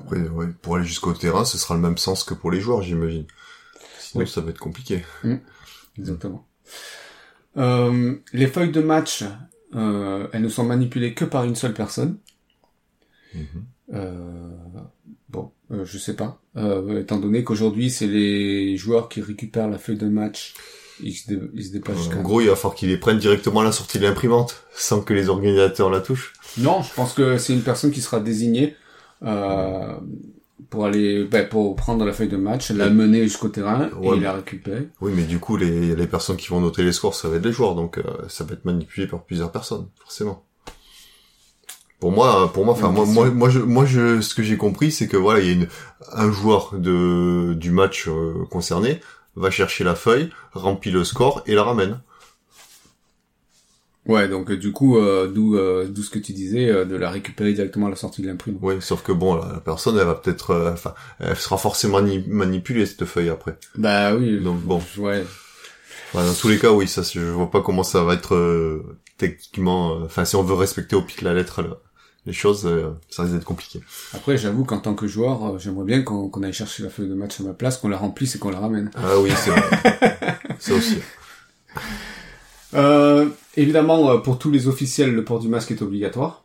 après, 0.00 0.20
ouais, 0.28 0.46
pour 0.62 0.76
aller 0.76 0.86
jusqu'au 0.86 1.12
terrain, 1.12 1.44
ce 1.44 1.58
sera 1.58 1.74
le 1.74 1.80
même 1.80 1.98
sens 1.98 2.24
que 2.24 2.34
pour 2.34 2.50
les 2.50 2.60
joueurs, 2.60 2.82
j'imagine. 2.82 3.26
Sinon, 3.98 4.26
ça 4.26 4.40
va 4.40 4.50
être 4.50 4.58
compliqué. 4.58 5.04
Mmh. 5.22 5.34
Exactement. 5.98 6.46
Euh, 7.56 8.14
les 8.32 8.46
feuilles 8.46 8.72
de 8.72 8.80
match, 8.80 9.24
euh, 9.74 10.28
elles 10.32 10.42
ne 10.42 10.48
sont 10.48 10.64
manipulées 10.64 11.14
que 11.14 11.24
par 11.24 11.44
une 11.44 11.56
seule 11.56 11.74
personne. 11.74 12.18
Mmh. 13.34 13.40
Euh, 13.92 14.48
bon, 15.28 15.52
euh, 15.70 15.84
je 15.84 15.98
sais 15.98 16.14
pas. 16.14 16.40
Euh, 16.56 17.00
étant 17.00 17.18
donné 17.18 17.44
qu'aujourd'hui, 17.44 17.90
c'est 17.90 18.06
les 18.06 18.76
joueurs 18.76 19.08
qui 19.08 19.20
récupèrent 19.20 19.68
la 19.68 19.78
feuille 19.78 19.98
de 19.98 20.08
match. 20.08 20.54
Ils 21.02 21.12
se, 21.12 21.28
dé 21.28 21.40
ils 21.54 21.64
se 21.64 21.72
déplacent 21.72 22.08
En 22.16 22.22
gros, 22.22 22.40
il 22.40 22.48
va 22.48 22.56
falloir 22.56 22.76
qu'ils 22.76 22.88
les 22.88 22.96
prennent 22.96 23.18
directement 23.18 23.60
à 23.60 23.64
la 23.64 23.72
sortie 23.72 23.98
de 23.98 24.04
l'imprimante, 24.04 24.64
sans 24.74 25.00
que 25.00 25.12
les 25.12 25.28
organisateurs 25.28 25.90
la 25.90 26.00
touchent. 26.00 26.32
Non, 26.56 26.82
je 26.82 26.94
pense 26.94 27.12
que 27.12 27.36
c'est 27.36 27.52
une 27.52 27.62
personne 27.62 27.90
qui 27.90 28.00
sera 28.00 28.20
désignée 28.20 28.76
euh, 29.24 29.94
pour 30.70 30.84
aller 30.86 31.24
ben, 31.24 31.48
pour 31.48 31.76
prendre 31.76 32.04
la 32.04 32.12
feuille 32.12 32.28
de 32.28 32.36
match, 32.36 32.70
la 32.70 32.90
mener 32.90 33.22
jusqu'au 33.24 33.48
terrain 33.48 33.90
Ouais. 34.00 34.16
et 34.16 34.20
la 34.20 34.32
récupérer. 34.34 34.88
Oui, 35.00 35.12
mais 35.14 35.22
du 35.24 35.38
coup, 35.38 35.56
les, 35.56 35.94
les 35.94 36.06
personnes 36.06 36.36
qui 36.36 36.48
vont 36.48 36.60
noter 36.60 36.82
les 36.82 36.92
scores, 36.92 37.14
ça 37.14 37.28
va 37.28 37.36
être 37.36 37.44
les 37.44 37.52
joueurs, 37.52 37.74
donc 37.74 37.98
euh, 37.98 38.02
ça 38.28 38.44
va 38.44 38.54
être 38.54 38.64
manipulé 38.64 39.06
par 39.06 39.22
plusieurs 39.22 39.52
personnes, 39.52 39.86
forcément. 40.00 40.44
Pour 42.00 42.12
moi, 42.12 42.52
pour 42.52 42.64
moi, 42.64 42.74
enfin 42.74 42.90
moi, 42.90 43.06
moi, 43.06 43.30
moi, 43.30 43.48
je, 43.48 43.60
moi, 43.60 43.86
je, 43.86 44.20
ce 44.20 44.34
que 44.34 44.42
j'ai 44.42 44.56
compris, 44.58 44.90
c'est 44.92 45.08
que 45.08 45.16
voilà, 45.16 45.40
il 45.40 45.46
y 45.46 45.50
a 45.50 45.52
une, 45.52 45.68
un 46.12 46.30
joueur 46.30 46.74
de 46.76 47.54
du 47.54 47.70
match 47.70 48.08
euh, 48.08 48.44
concerné 48.50 49.00
va 49.36 49.50
chercher 49.50 49.84
la 49.84 49.94
feuille, 49.94 50.28
remplit 50.52 50.90
le 50.90 51.02
score 51.04 51.42
et 51.46 51.54
la 51.54 51.62
ramène. 51.64 52.00
Ouais, 54.06 54.28
donc 54.28 54.50
euh, 54.50 54.56
du 54.58 54.70
coup, 54.72 54.98
euh, 54.98 55.28
d'où 55.28 55.56
euh, 55.56 55.86
d'où 55.88 56.02
ce 56.02 56.10
que 56.10 56.18
tu 56.18 56.32
disais, 56.32 56.68
euh, 56.68 56.84
de 56.84 56.94
la 56.94 57.10
récupérer 57.10 57.52
directement 57.54 57.86
à 57.86 57.90
la 57.90 57.96
sortie 57.96 58.20
de 58.20 58.26
l'imprime. 58.26 58.58
Oui, 58.60 58.74
sauf 58.80 59.02
que 59.02 59.12
bon, 59.12 59.34
la, 59.36 59.60
personne, 59.64 59.96
elle 59.98 60.04
va 60.06 60.14
peut-être, 60.14 60.50
euh, 60.50 60.72
enfin, 60.72 60.92
elle 61.20 61.36
sera 61.36 61.56
forcément 61.56 62.02
mani- 62.02 62.24
manipulée 62.28 62.84
cette 62.84 63.06
feuille 63.06 63.30
après. 63.30 63.56
Bah 63.76 64.14
oui. 64.14 64.40
Donc 64.42 64.60
bon, 64.60 64.82
Ouais. 64.98 65.24
Enfin, 66.12 66.26
dans 66.26 66.34
tous 66.34 66.48
les 66.48 66.58
cas, 66.58 66.70
oui, 66.70 66.86
ça, 66.86 67.00
je 67.02 67.20
vois 67.20 67.50
pas 67.50 67.62
comment 67.62 67.82
ça 67.82 68.04
va 68.04 68.12
être 68.14 68.34
euh, 68.34 68.82
techniquement. 69.16 69.96
euh, 69.96 70.04
Enfin, 70.04 70.24
si 70.26 70.36
on 70.36 70.42
veut 70.42 70.54
respecter 70.54 70.94
au 70.96 71.00
de 71.00 71.24
la 71.24 71.32
lettre 71.32 71.62
là, 71.62 71.78
les 72.26 72.32
choses, 72.34 72.68
ça 73.10 73.22
risque 73.22 73.34
d'être 73.34 73.44
compliqué. 73.44 73.80
Après, 74.12 74.36
j'avoue 74.36 74.64
qu'en 74.64 74.78
tant 74.80 74.94
que 74.94 75.06
joueur, 75.06 75.58
j'aimerais 75.58 75.84
bien 75.86 76.02
qu'on 76.02 76.28
qu'on 76.28 76.42
aille 76.42 76.52
chercher 76.52 76.82
la 76.82 76.88
feuille 76.90 77.08
de 77.08 77.14
match 77.14 77.40
à 77.40 77.42
ma 77.42 77.52
place, 77.54 77.78
qu'on 77.78 77.88
la 77.88 77.96
remplisse 77.96 78.36
et 78.36 78.38
qu'on 78.38 78.50
la 78.50 78.60
ramène. 78.60 78.90
Ah 78.96 79.18
oui, 79.18 79.30
c'est 79.36 79.50
vrai. 79.50 80.38
ça 80.58 80.74
aussi. 80.74 80.98
Euh, 82.74 83.28
évidemment, 83.56 84.10
euh, 84.10 84.18
pour 84.18 84.38
tous 84.38 84.50
les 84.50 84.68
officiels, 84.68 85.12
le 85.14 85.24
port 85.24 85.38
du 85.40 85.48
masque 85.48 85.70
est 85.70 85.82
obligatoire, 85.82 86.44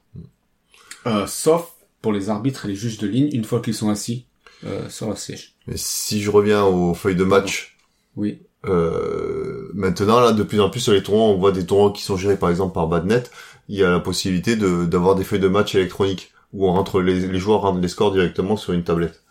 euh, 1.07 1.25
sauf 1.27 1.71
pour 2.01 2.11
les 2.13 2.29
arbitres 2.29 2.65
et 2.65 2.69
les 2.69 2.75
juges 2.75 2.97
de 2.97 3.07
ligne 3.07 3.29
une 3.33 3.43
fois 3.43 3.61
qu'ils 3.61 3.73
sont 3.73 3.89
assis 3.89 4.25
euh, 4.65 4.89
sur 4.89 5.07
leur 5.07 5.17
siège. 5.17 5.55
Mais 5.67 5.77
si 5.77 6.21
je 6.21 6.29
reviens 6.31 6.63
aux 6.65 6.93
feuilles 6.93 7.15
de 7.15 7.23
match, 7.23 7.77
Oui. 8.15 8.39
euh, 8.65 9.69
maintenant 9.73 10.19
là, 10.19 10.31
de 10.31 10.43
plus 10.43 10.59
en 10.61 10.69
plus 10.69 10.79
sur 10.81 10.93
les 10.93 11.03
tournois, 11.03 11.27
on 11.27 11.37
voit 11.37 11.51
des 11.51 11.65
tournois 11.65 11.91
qui 11.93 12.03
sont 12.03 12.17
gérés 12.17 12.37
par 12.37 12.49
exemple 12.49 12.73
par 12.73 12.87
Badnet. 12.87 13.23
Il 13.67 13.77
y 13.77 13.83
a 13.83 13.89
la 13.91 13.99
possibilité 13.99 14.55
de 14.55 14.85
d'avoir 14.85 15.15
des 15.15 15.23
feuilles 15.23 15.39
de 15.39 15.47
match 15.47 15.75
électroniques 15.75 16.31
où 16.53 16.67
on 16.67 16.73
rentre 16.73 17.01
les, 17.01 17.27
les 17.27 17.39
joueurs 17.39 17.61
rentrent 17.61 17.79
les 17.79 17.87
scores 17.87 18.11
directement 18.11 18.57
sur 18.57 18.73
une 18.73 18.83
tablette. 18.83 19.21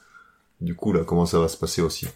Du 0.61 0.75
coup, 0.75 0.93
là, 0.93 1.01
comment 1.05 1.27
ça 1.27 1.39
va 1.41 1.49
se 1.49 1.57
passer 1.57 1.83
aussi? 1.83 2.07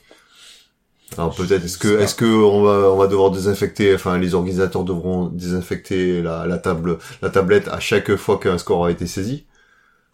Alors 1.19 1.35
peut-être 1.35 1.65
est-ce 1.65 1.79
que 1.79 2.01
est-ce 2.01 2.15
que 2.15 2.25
on 2.25 2.63
va 2.63 2.91
on 2.91 2.97
va 2.97 3.07
devoir 3.07 3.31
désinfecter, 3.31 3.95
enfin 3.95 4.17
les 4.19 4.35
organisateurs 4.35 4.85
devront 4.85 5.27
désinfecter 5.27 6.23
la, 6.23 6.47
la 6.47 6.59
table 6.59 6.99
la 7.21 7.31
tablette 7.31 7.69
à 7.69 7.81
chaque 7.81 8.17
fois 8.17 8.39
qu'un 8.39 8.59
score 8.59 8.87
a 8.87 8.91
été 8.91 9.07
saisi? 9.07 9.47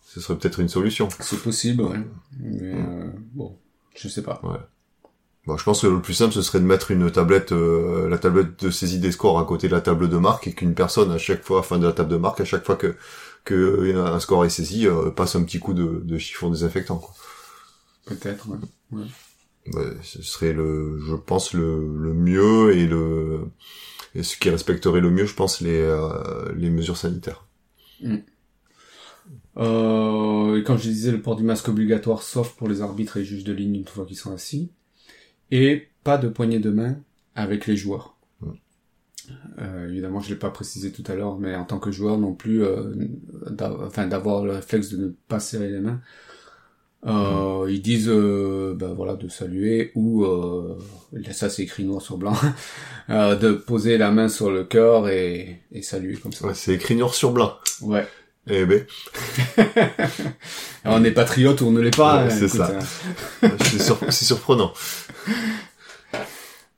Ce 0.04 0.20
serait 0.20 0.36
peut-être 0.36 0.58
une 0.58 0.68
solution. 0.68 1.08
C'est 1.20 1.42
possible, 1.42 1.82
ouais. 1.82 2.00
Mais 2.40 2.58
euh, 2.62 3.10
bon, 3.34 3.56
je 3.94 4.08
sais 4.08 4.22
pas. 4.22 4.40
Bon, 5.46 5.56
je 5.56 5.64
pense 5.64 5.82
que 5.82 5.86
le 5.86 6.02
plus 6.02 6.14
simple 6.14 6.32
ce 6.32 6.42
serait 6.42 6.60
de 6.60 6.64
mettre 6.64 6.90
une 6.90 7.10
tablette, 7.10 7.52
euh, 7.52 8.08
la 8.08 8.18
tablette 8.18 8.64
de 8.64 8.70
saisie 8.70 8.98
des 8.98 9.12
scores 9.12 9.38
à 9.38 9.44
côté 9.44 9.68
de 9.68 9.74
la 9.74 9.80
table 9.80 10.08
de 10.08 10.16
marque 10.16 10.46
et 10.48 10.52
qu'une 10.52 10.74
personne 10.74 11.12
à 11.12 11.18
chaque 11.18 11.44
fois, 11.44 11.60
enfin 11.60 11.78
de 11.78 11.86
la 11.86 11.92
table 11.92 12.10
de 12.10 12.16
marque, 12.16 12.40
à 12.40 12.44
chaque 12.44 12.64
fois 12.66 12.76
que 12.76 12.96
que 13.44 13.96
un 13.96 14.18
score 14.20 14.44
est 14.44 14.50
saisi, 14.50 14.86
euh, 14.86 15.10
passe 15.10 15.36
un 15.36 15.42
petit 15.44 15.58
coup 15.58 15.72
de, 15.72 16.02
de 16.04 16.18
chiffon 16.18 16.50
désinfectant. 16.50 16.96
Quoi. 16.96 17.14
Peut-être, 18.04 18.48
ouais. 18.48 18.58
Ouais, 18.92 19.04
ce 20.02 20.22
serait 20.22 20.52
le, 20.52 20.98
je 21.06 21.14
pense 21.14 21.52
le, 21.52 21.92
le 21.96 22.14
mieux 22.14 22.76
et 22.76 22.86
le 22.86 23.40
et 24.14 24.22
ce 24.22 24.36
qui 24.36 24.50
respecterait 24.50 25.00
le 25.00 25.10
mieux, 25.10 25.26
je 25.26 25.34
pense 25.34 25.60
les 25.60 25.80
euh, 25.80 26.52
les 26.56 26.70
mesures 26.70 26.96
sanitaires. 26.96 27.46
Euh, 29.58 30.56
et 30.56 30.62
comme 30.62 30.78
je 30.78 30.88
disais, 30.88 31.12
le 31.12 31.20
port 31.20 31.36
du 31.36 31.42
masque 31.42 31.68
obligatoire, 31.68 32.22
sauf 32.22 32.54
pour 32.56 32.68
les 32.68 32.80
arbitres 32.80 33.16
et 33.16 33.24
juges 33.24 33.44
de 33.44 33.52
ligne 33.52 33.76
une 33.76 33.86
fois 33.86 34.06
qu'ils 34.06 34.16
sont 34.16 34.32
assis. 34.32 34.70
Et 35.50 35.88
pas 36.04 36.18
de 36.18 36.28
poignée 36.28 36.60
de 36.60 36.70
main 36.70 36.96
avec 37.34 37.66
les 37.66 37.76
joueurs. 37.76 38.16
Mm. 38.40 38.50
Euh, 39.60 39.88
évidemment, 39.88 40.20
je 40.20 40.30
l'ai 40.30 40.38
pas 40.38 40.50
précisé 40.50 40.92
tout 40.92 41.04
à 41.06 41.14
l'heure, 41.14 41.38
mais 41.38 41.54
en 41.56 41.64
tant 41.64 41.78
que 41.78 41.90
joueur 41.90 42.18
non 42.18 42.34
plus, 42.34 42.62
euh, 42.62 42.94
enfin 43.60 44.06
d'avoir 44.06 44.44
le 44.44 44.52
réflexe 44.52 44.90
de 44.90 44.96
ne 44.96 45.08
pas 45.28 45.40
serrer 45.40 45.70
les 45.70 45.80
mains. 45.80 46.00
Euh, 47.06 47.66
Ils 47.70 47.80
disent, 47.80 48.08
euh, 48.08 48.74
ben 48.76 48.92
voilà, 48.92 49.14
de 49.14 49.28
saluer 49.28 49.92
ou 49.94 50.24
euh, 50.24 50.76
ça 51.32 51.48
c'est 51.48 51.62
écrit 51.62 51.84
noir 51.84 52.02
sur 52.02 52.16
blanc, 52.16 52.34
euh, 53.10 53.36
de 53.36 53.52
poser 53.52 53.98
la 53.98 54.10
main 54.10 54.28
sur 54.28 54.50
le 54.50 54.64
cœur 54.64 55.08
et, 55.08 55.60
et 55.72 55.82
saluer 55.82 56.16
comme 56.16 56.32
ça. 56.32 56.46
Ouais, 56.46 56.54
c'est 56.54 56.74
écrit 56.74 56.96
noir 56.96 57.14
sur 57.14 57.30
blanc. 57.32 57.54
Ouais. 57.82 58.06
Eh 58.50 58.64
ben, 58.64 58.84
on 60.86 61.04
est 61.04 61.10
patriote 61.12 61.60
ou 61.60 61.66
on 61.66 61.70
ne 61.70 61.80
l'est 61.82 61.96
pas. 61.96 62.24
Ouais, 62.24 62.32
hein, 62.32 62.36
c'est 62.36 62.48
ça. 62.48 62.72
hein. 63.42 63.48
c'est 63.60 63.80
sur- 63.82 64.12
surprenant. 64.12 64.72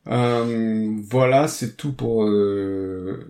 Euh, 0.09 0.97
voilà, 1.09 1.47
c'est 1.49 1.77
tout 1.77 1.93
pour 1.93 2.25
euh, 2.25 3.21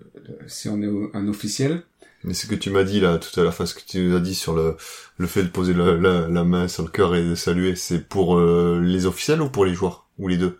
si 0.47 0.68
on 0.68 0.80
est 0.82 0.88
un 1.16 1.28
officiel. 1.28 1.82
Mais 2.25 2.35
ce 2.35 2.47
que 2.47 2.55
tu 2.55 2.71
m'as 2.71 2.85
dit 2.85 3.00
là 3.00 3.19
tout 3.19 3.39
à 3.41 3.43
l'heure, 3.43 3.53
enfin 3.53 3.67
ce 3.67 3.75
que 3.75 3.81
tu 3.87 3.99
nous 4.00 4.17
as 4.17 4.21
dit 4.21 4.35
sur 4.35 4.55
le 4.55 4.77
le 5.19 5.27
fait 5.27 5.43
de 5.43 5.49
poser 5.49 5.75
la, 5.75 5.95
la, 5.95 6.29
la 6.29 6.45
main 6.45 6.69
sur 6.69 6.83
le 6.85 6.91
cœur 6.91 7.15
et 7.17 7.23
de 7.25 7.35
saluer, 7.35 7.77
c'est 7.77 8.00
pour 8.09 8.39
euh, 8.39 8.81
les 8.83 9.07
officiels 9.07 9.41
ou 9.43 9.50
pour 9.50 9.65
les 9.65 9.75
joueurs? 9.75 10.07
Ou 10.19 10.29
les 10.29 10.37
deux? 10.39 10.59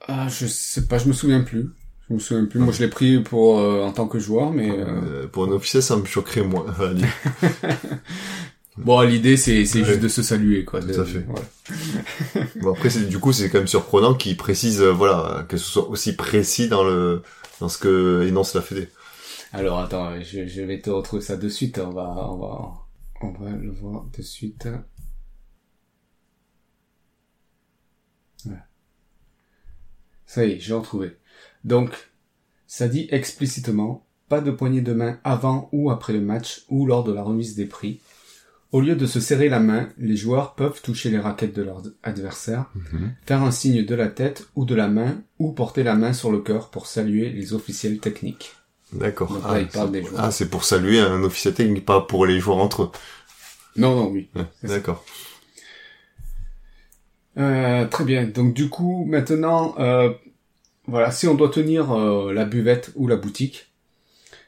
Ah, 0.00 0.28
je 0.28 0.46
sais 0.46 0.86
pas, 0.86 0.98
je 0.98 1.08
me 1.08 1.12
souviens 1.12 1.42
plus. 1.42 1.70
Je 2.08 2.14
me 2.14 2.18
souviens 2.18 2.44
plus. 2.46 2.60
Moi, 2.60 2.72
je 2.72 2.82
l'ai 2.82 2.88
pris 2.90 3.20
pour 3.22 3.58
euh, 3.58 3.82
en 3.84 3.92
tant 3.92 4.06
que 4.08 4.18
joueur, 4.18 4.52
mais 4.52 4.70
euh, 4.70 4.84
Euh, 5.02 5.26
Pour 5.28 5.44
un 5.44 5.52
officiel, 5.52 5.82
ça 5.82 5.96
me 5.96 6.04
choquerait 6.04 6.42
moins. 6.42 6.66
bon, 8.76 9.00
l'idée 9.02 9.36
c'est 9.36 9.64
c'est 9.64 9.80
Ouais. 9.80 9.84
juste 9.84 10.00
de 10.00 10.08
se 10.08 10.22
saluer, 10.22 10.64
quoi. 10.64 10.80
Tout 10.80 10.86
de- 10.86 11.00
à 11.00 11.04
fait. 11.04 11.26
bon 12.60 12.72
après, 12.72 12.90
c'est 12.90 13.08
du 13.08 13.18
coup, 13.18 13.32
c'est 13.32 13.50
quand 13.50 13.58
même 13.58 13.66
surprenant 13.66 14.14
qu'ils 14.14 14.36
précisent, 14.36 14.80
euh, 14.82 14.92
voilà, 14.92 15.44
que 15.48 15.56
ce 15.56 15.64
soit 15.64 15.88
aussi 15.88 16.14
précis 16.16 16.68
dans 16.68 16.84
le 16.84 17.22
dans 17.60 17.68
ce 17.68 17.78
que 17.78 18.24
énonce 18.28 18.54
la 18.54 18.62
Fédé. 18.62 18.88
Alors, 19.52 19.78
attends, 19.80 20.20
je, 20.20 20.46
je 20.46 20.62
vais 20.62 20.80
te 20.80 20.90
retrouver 20.90 21.22
ça 21.22 21.36
de 21.36 21.48
suite. 21.48 21.78
On 21.78 21.90
va, 21.90 22.30
on 22.30 22.36
va, 22.36 22.72
on 23.22 23.30
va 23.32 23.50
le 23.50 23.70
voir 23.70 24.04
de 24.16 24.22
suite. 24.22 24.68
Ouais. 28.44 28.52
Ça 30.26 30.44
y 30.44 30.52
est, 30.52 30.60
j'ai 30.60 30.74
retrouvé. 30.74 31.16
Donc, 31.64 32.10
ça 32.66 32.88
dit 32.88 33.08
explicitement 33.10 34.06
pas 34.28 34.40
de 34.40 34.50
poignée 34.50 34.80
de 34.80 34.92
main 34.92 35.20
avant 35.22 35.68
ou 35.72 35.90
après 35.90 36.12
le 36.12 36.20
match 36.20 36.64
ou 36.68 36.86
lors 36.86 37.04
de 37.04 37.12
la 37.12 37.22
remise 37.22 37.54
des 37.54 37.66
prix. 37.66 38.00
Au 38.72 38.80
lieu 38.80 38.96
de 38.96 39.06
se 39.06 39.20
serrer 39.20 39.48
la 39.48 39.60
main, 39.60 39.88
les 39.96 40.16
joueurs 40.16 40.56
peuvent 40.56 40.82
toucher 40.82 41.10
les 41.10 41.20
raquettes 41.20 41.54
de 41.54 41.62
leur 41.62 41.82
adversaire, 42.02 42.72
faire 43.24 43.42
un 43.42 43.52
signe 43.52 43.86
de 43.86 43.94
la 43.94 44.08
tête 44.08 44.48
ou 44.56 44.64
de 44.64 44.74
la 44.74 44.88
main 44.88 45.22
ou 45.38 45.52
porter 45.52 45.84
la 45.84 45.94
main 45.94 46.12
sur 46.12 46.32
le 46.32 46.40
cœur 46.40 46.70
pour 46.70 46.86
saluer 46.86 47.30
les 47.30 47.54
officiels 47.54 48.00
techniques. 48.00 48.56
D'accord. 48.92 49.32
Donc 49.32 49.42
là, 49.44 49.60
il 49.60 49.66
parle 49.68 49.86
c'est- 49.88 49.92
des 49.92 50.04
joueurs. 50.06 50.20
ah, 50.24 50.30
c'est 50.30 50.48
pour 50.48 50.64
saluer 50.64 51.00
un 51.00 51.22
officiel 51.22 51.54
technique, 51.54 51.84
pas 51.84 52.00
pour 52.02 52.24
les 52.26 52.38
joueurs 52.40 52.58
entre 52.58 52.84
eux. 52.84 52.90
Non, 53.76 53.94
non, 53.96 54.08
oui. 54.08 54.28
Ouais. 54.34 54.44
D'accord. 54.62 55.04
Euh, 57.38 57.86
très 57.86 58.04
bien. 58.04 58.26
Donc 58.26 58.54
du 58.54 58.68
coup, 58.68 59.04
maintenant, 59.06 59.74
euh, 59.78 60.12
voilà, 60.86 61.10
si 61.10 61.26
on 61.28 61.34
doit 61.34 61.50
tenir 61.50 61.92
euh, 61.92 62.32
la 62.32 62.44
buvette 62.44 62.92
ou 62.94 63.06
la 63.08 63.16
boutique, 63.16 63.66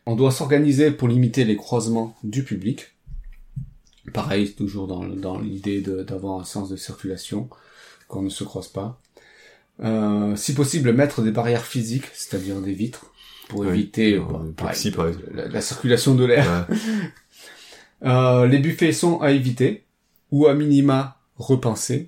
on 0.06 0.16
doit 0.16 0.30
s'organiser 0.30 0.90
pour 0.90 1.08
limiter 1.08 1.44
les 1.44 1.56
croisements 1.56 2.16
du 2.22 2.44
public. 2.44 2.94
Pareil, 4.14 4.54
toujours 4.54 4.86
dans, 4.86 5.04
dans 5.04 5.38
l'idée 5.38 5.82
d'avoir 5.82 6.40
un 6.40 6.44
sens 6.44 6.70
de 6.70 6.76
circulation, 6.76 7.50
qu'on 8.08 8.22
ne 8.22 8.30
se 8.30 8.42
croise 8.42 8.68
pas. 8.68 8.98
Euh, 9.80 10.34
si 10.34 10.54
possible, 10.54 10.92
mettre 10.94 11.20
des 11.20 11.30
barrières 11.30 11.66
physiques, 11.66 12.06
c'est-à-dire 12.14 12.60
des 12.62 12.72
vitres, 12.72 13.07
pour 13.48 13.60
Oui. 13.60 13.68
éviter 13.68 14.14
Euh, 14.16 14.20
bah, 14.20 14.40
pareil, 14.56 15.16
la, 15.32 15.48
la 15.48 15.60
circulation 15.60 16.14
de 16.14 16.24
l'air. 16.24 16.66
Ouais. 16.68 16.76
Euh, 18.04 18.46
les 18.46 18.58
buffets 18.58 18.92
sont 18.92 19.20
à 19.20 19.32
éviter, 19.32 19.84
ou 20.30 20.46
à 20.46 20.54
minima 20.54 21.16
repenser. 21.36 22.06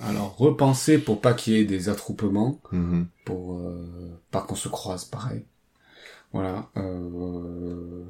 Alors 0.00 0.36
repenser 0.36 0.98
pour 0.98 1.20
pas 1.20 1.34
qu'il 1.34 1.54
y 1.54 1.56
ait 1.56 1.64
des 1.64 1.88
attroupements, 1.88 2.60
Mhm. 2.70 3.08
pour 3.24 3.58
euh, 3.58 4.20
pas 4.30 4.42
qu'on 4.42 4.54
se 4.54 4.68
croise, 4.68 5.04
pareil. 5.04 5.44
Voilà. 6.32 6.68
Euh... 6.76 8.04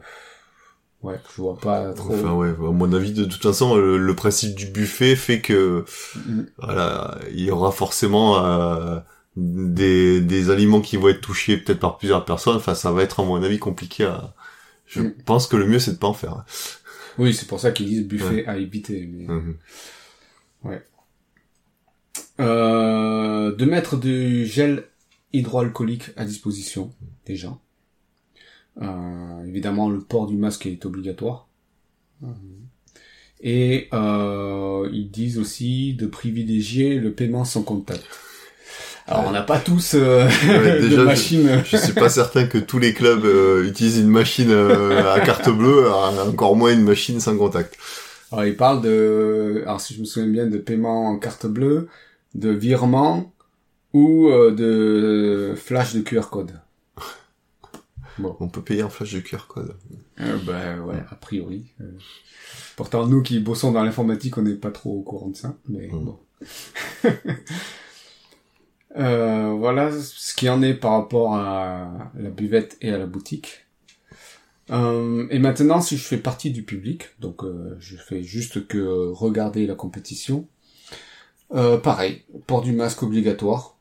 Ouais, 1.03 1.19
je 1.35 1.41
vois 1.41 1.57
pas 1.57 1.93
trop. 1.95 2.13
Enfin 2.15 2.33
ouais, 2.35 2.49
à 2.51 2.73
mon 2.73 2.93
avis, 2.93 3.13
de 3.13 3.25
toute 3.25 3.43
façon, 3.43 3.77
le, 3.77 3.97
le 3.97 4.15
principe 4.17 4.55
du 4.55 4.67
buffet 4.67 5.15
fait 5.17 5.41
que 5.41 5.85
Mhm. 6.17 6.47
voilà, 6.59 7.19
il 7.31 7.41
y 7.45 7.51
aura 7.51 7.71
forcément 7.73 8.45
euh, 8.45 8.99
des, 9.37 10.21
des 10.21 10.51
aliments 10.51 10.81
qui 10.81 10.97
vont 10.97 11.09
être 11.09 11.21
touchés 11.21 11.57
peut-être 11.59 11.81
par 11.81 11.99
plusieurs 11.99 12.25
personnes. 12.25 12.57
Enfin, 12.57 12.75
ça 12.75 12.91
va 12.93 13.03
être 13.03 13.21
à 13.21 13.25
mon 13.25 13.43
avis 13.43 13.59
compliqué 13.59 14.05
à. 14.05 14.35
Je 14.87 15.01
Mm. 15.03 15.15
pense 15.25 15.47
que 15.47 15.57
le 15.57 15.67
mieux 15.67 15.79
c'est 15.79 15.93
de 15.93 15.97
pas 15.99 16.07
en 16.07 16.15
faire. 16.15 16.45
Oui, 17.19 17.35
c'est 17.35 17.47
pour 17.49 17.59
ça 17.61 17.71
qu'ils 17.73 17.87
disent 17.87 18.07
buffet 18.07 18.47
à 18.47 18.57
éviter. 18.59 19.07
mais- 19.13 19.27
Mhm. 19.27 19.57
Euh, 22.39 23.55
de 23.55 23.65
mettre 23.65 23.97
du 23.97 24.45
gel 24.47 24.85
hydroalcoolique 25.33 26.11
à 26.17 26.25
disposition 26.25 26.93
des 27.25 27.37
gens. 27.37 27.61
Euh, 28.83 29.45
évidemment, 29.47 29.89
le 29.89 30.01
port 30.01 30.27
du 30.27 30.37
masque 30.37 30.67
est 30.67 30.85
obligatoire. 30.85 31.49
Euh, 32.23 32.27
Et 33.41 33.89
euh, 33.93 34.89
ils 34.93 35.11
disent 35.11 35.39
aussi 35.39 35.93
de 35.95 36.07
privilégier 36.07 36.99
le 36.99 37.13
paiement 37.13 37.45
sans 37.45 37.63
contact. 37.63 38.05
Alors, 39.09 39.23
Ouais. 39.23 39.29
on 39.29 39.33
n'a 39.33 39.43
pas 39.43 39.59
tous 39.61 39.95
euh, 39.95 40.27
Ouais, 40.49 40.81
de 40.83 40.89
déjà, 40.89 41.01
je- 41.03 41.05
machine. 41.07 41.63
Je 41.65 41.77
suis 41.77 41.93
pas 41.93 42.09
certain 42.09 42.47
que 42.47 42.59
tous 42.59 42.79
les 42.79 42.93
clubs 42.93 43.25
euh, 43.25 43.65
utilisent 43.67 43.99
une 43.99 44.09
machine 44.09 44.51
euh, 44.51 45.13
à 45.15 45.21
carte 45.21 45.49
bleue, 45.49 45.91
encore 45.91 46.57
moins 46.57 46.73
une 46.73 46.83
machine 46.83 47.21
sans 47.21 47.37
contact. 47.37 47.77
Alors, 48.33 48.45
ils 48.47 48.57
parlent 48.57 48.83
de, 48.83 49.63
alors 49.65 49.81
si 49.81 49.95
je 49.95 50.01
me 50.01 50.05
souviens 50.05 50.29
bien, 50.29 50.47
de 50.47 50.59
paiement 50.59 51.07
en 51.09 51.19
carte 51.19 51.47
bleue, 51.47 51.89
de 52.35 52.51
virement 52.51 53.33
ou 53.93 54.29
euh, 54.29 54.51
de 54.51 55.55
flash 55.57 55.95
de 55.95 56.01
QR 56.01 56.29
code. 56.31 56.53
Bon, 58.19 58.35
On 58.41 58.49
peut 58.49 58.63
payer 58.63 58.83
en 58.83 58.89
flash 58.89 59.13
de 59.15 59.21
QR 59.21 59.47
code. 59.47 59.77
euh, 60.21 60.37
bah 60.45 60.77
ouais, 60.85 60.97
a 61.11 61.15
priori. 61.15 61.67
euh. 61.81 61.85
Pourtant, 62.75 63.07
nous 63.07 63.23
qui 63.23 63.39
bossons 63.41 63.73
dans 63.73 63.85
l'informatique, 63.85 64.37
on 64.39 64.43
n'est 64.43 64.55
pas 64.55 64.71
trop 64.71 64.91
au 64.99 65.03
courant 65.03 65.29
de 65.29 65.37
ça, 65.37 65.55
mais 65.69 65.89
Mm. 65.93 66.05
bon. 66.05 66.19
Euh, 68.97 69.51
voilà 69.59 69.91
ce 69.93 70.35
qui 70.35 70.49
en 70.49 70.63
est 70.63 70.75
par 70.75 70.93
rapport 70.93 71.35
à 71.35 72.11
la 72.15 72.31
buvette 72.31 72.77
et 72.81 72.91
à 72.91 72.99
la 72.99 73.07
boutique. 73.07 73.67
Euh, 74.71 75.27
et 75.31 75.39
maintenant, 75.39 75.81
si 75.81 75.97
je 75.97 76.03
fais 76.05 76.17
partie 76.19 76.51
du 76.51 76.63
public, 76.63 77.09
donc 77.21 77.45
euh, 77.45 77.77
je 77.79 77.97
fais 77.97 78.23
juste 78.23 78.67
que 78.67 79.11
regarder 79.13 79.67
la 79.67 79.75
compétition, 79.75 80.49
euh, 81.55 81.79
pareil, 81.79 82.25
port 82.47 82.63
du 82.63 82.73
masque 82.73 83.03
obligatoire, 83.03 83.77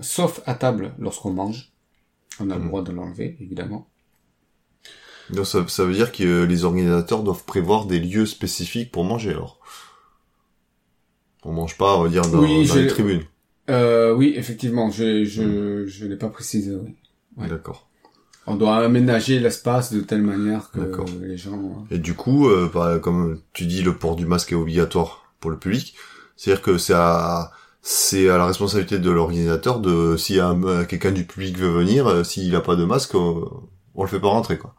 sauf 0.00 0.40
à 0.46 0.54
table 0.54 0.94
lorsqu'on 0.98 1.32
mange. 1.32 1.72
On 2.40 2.50
a 2.50 2.54
le 2.56 2.62
Mhm. 2.62 2.68
droit 2.68 2.82
de 2.82 2.92
l'enlever, 2.92 3.36
évidemment. 3.40 3.88
Donc 5.30 5.46
ça, 5.46 5.66
ça 5.68 5.84
veut 5.84 5.92
dire 5.94 6.12
que 6.12 6.44
les 6.44 6.64
organisateurs 6.64 7.22
doivent 7.22 7.44
prévoir 7.44 7.86
des 7.86 8.00
lieux 8.00 8.26
spécifiques 8.26 8.90
pour 8.90 9.04
manger 9.04 9.30
alors. 9.30 9.60
On 11.44 11.52
mange 11.52 11.76
pas, 11.76 11.96
on 11.96 12.02
va 12.04 12.08
dire, 12.08 12.22
dans, 12.22 12.40
Oui, 12.42 12.66
dans 12.66 12.74
j'ai- 12.74 12.82
les 12.82 12.88
tribunes. 12.88 13.22
Euh, 13.68 14.14
oui, 14.14 14.32
effectivement, 14.36 14.90
je 14.90 15.24
je 15.24 15.84
je 15.86 16.06
l'ai 16.06 16.16
pas 16.16 16.28
précisé. 16.28 16.74
Oui. 16.74 16.96
Ouais. 17.36 17.48
D'accord. 17.48 17.86
On 18.46 18.56
doit 18.56 18.76
aménager 18.78 19.38
l'espace 19.38 19.92
de 19.92 20.00
telle 20.00 20.22
manière 20.22 20.70
que 20.72 20.80
les 21.22 21.36
gens. 21.36 21.84
Et 21.90 21.98
du 21.98 22.14
coup, 22.14 22.48
euh, 22.48 22.68
par- 22.68 23.00
comme 23.00 23.40
tu 23.52 23.66
dis, 23.66 23.82
le 23.82 23.94
port 23.94 24.16
du 24.16 24.26
masque 24.26 24.52
est 24.52 24.56
obligatoire 24.56 25.32
pour 25.40 25.50
le 25.50 25.58
public. 25.58 25.94
C'est-à-dire 26.36 26.62
que 26.62 26.78
c'est 26.78 26.94
à 26.94 27.52
c'est 27.82 28.28
à 28.28 28.36
la 28.38 28.46
responsabilité 28.46 28.98
de 28.98 29.10
l'organisateur 29.10 29.80
de 29.80 30.16
si 30.16 30.40
un- 30.40 30.62
euh, 30.64 30.84
quelqu'un 30.84 31.12
du 31.12 31.24
public 31.24 31.56
veut 31.58 31.70
venir, 31.70 32.06
euh, 32.08 32.24
s'il 32.24 32.54
a 32.56 32.60
pas 32.60 32.76
de 32.76 32.84
masque, 32.84 33.14
euh, 33.14 33.44
on 33.94 34.02
le 34.02 34.08
fait 34.08 34.20
pas 34.20 34.28
rentrer 34.28 34.58
quoi. 34.58 34.74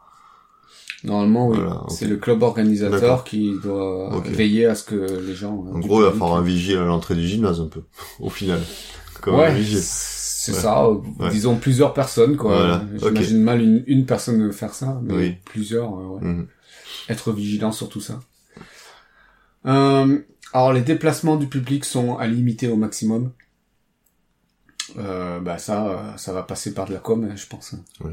Normalement, 1.04 1.48
oui. 1.48 1.56
Voilà. 1.58 1.82
C'est 1.88 2.06
le 2.06 2.16
club 2.16 2.42
organisateur 2.42 3.24
qui 3.24 3.54
doit 3.62 4.22
veiller 4.24 4.66
à 4.66 4.74
ce 4.76 4.84
que 4.84 4.94
les 4.94 5.34
gens. 5.34 5.64
euh, 5.68 5.74
En 5.74 5.80
gros, 5.80 6.00
il 6.00 6.04
va 6.04 6.12
falloir 6.12 6.34
un 6.36 6.42
vigile 6.42 6.78
à 6.78 6.84
l'entrée 6.84 7.14
du 7.16 7.26
gymnase 7.26 7.60
un 7.60 7.66
peu, 7.66 7.82
au 8.20 8.30
final. 8.30 8.60
Comme 9.20 9.34
un 9.34 9.38
Ouais, 9.38 9.54
vigile. 9.54 9.78
c'est 9.82 10.52
Ouais. 10.52 10.58
ça. 10.58 10.84
euh, 10.84 10.96
Ouais. 11.18 11.30
Disons 11.30 11.56
plusieurs 11.56 11.92
personnes, 11.94 12.36
quoi. 12.36 12.54
Voilà, 12.54 12.84
J'imagine 12.98 13.42
mal 13.42 13.60
une, 13.62 13.84
une 13.86 14.06
personne 14.06 14.52
faire 14.52 14.74
ça, 14.74 15.00
mais 15.02 15.14
Oui. 15.14 15.36
plusieurs, 15.44 15.92
euh, 15.98 16.06
ouais. 16.18 16.20
Mhm. 16.22 16.46
Être 17.08 17.32
vigilant 17.32 17.72
sur 17.72 17.88
tout 17.88 18.00
ça. 18.00 18.20
Euh, 19.66 20.18
alors, 20.52 20.72
les 20.72 20.80
déplacements 20.82 21.36
du 21.36 21.46
public 21.46 21.84
sont 21.84 22.16
à 22.16 22.26
limiter 22.26 22.68
au 22.68 22.76
maximum. 22.76 23.32
Euh, 24.98 25.40
bah 25.40 25.58
ça, 25.58 25.86
euh, 25.88 26.16
ça 26.16 26.32
va 26.32 26.42
passer 26.42 26.74
par 26.74 26.86
de 26.86 26.92
la 26.92 26.98
com, 26.98 27.24
hein, 27.30 27.34
je 27.36 27.46
pense. 27.46 27.74
Oui. 28.04 28.12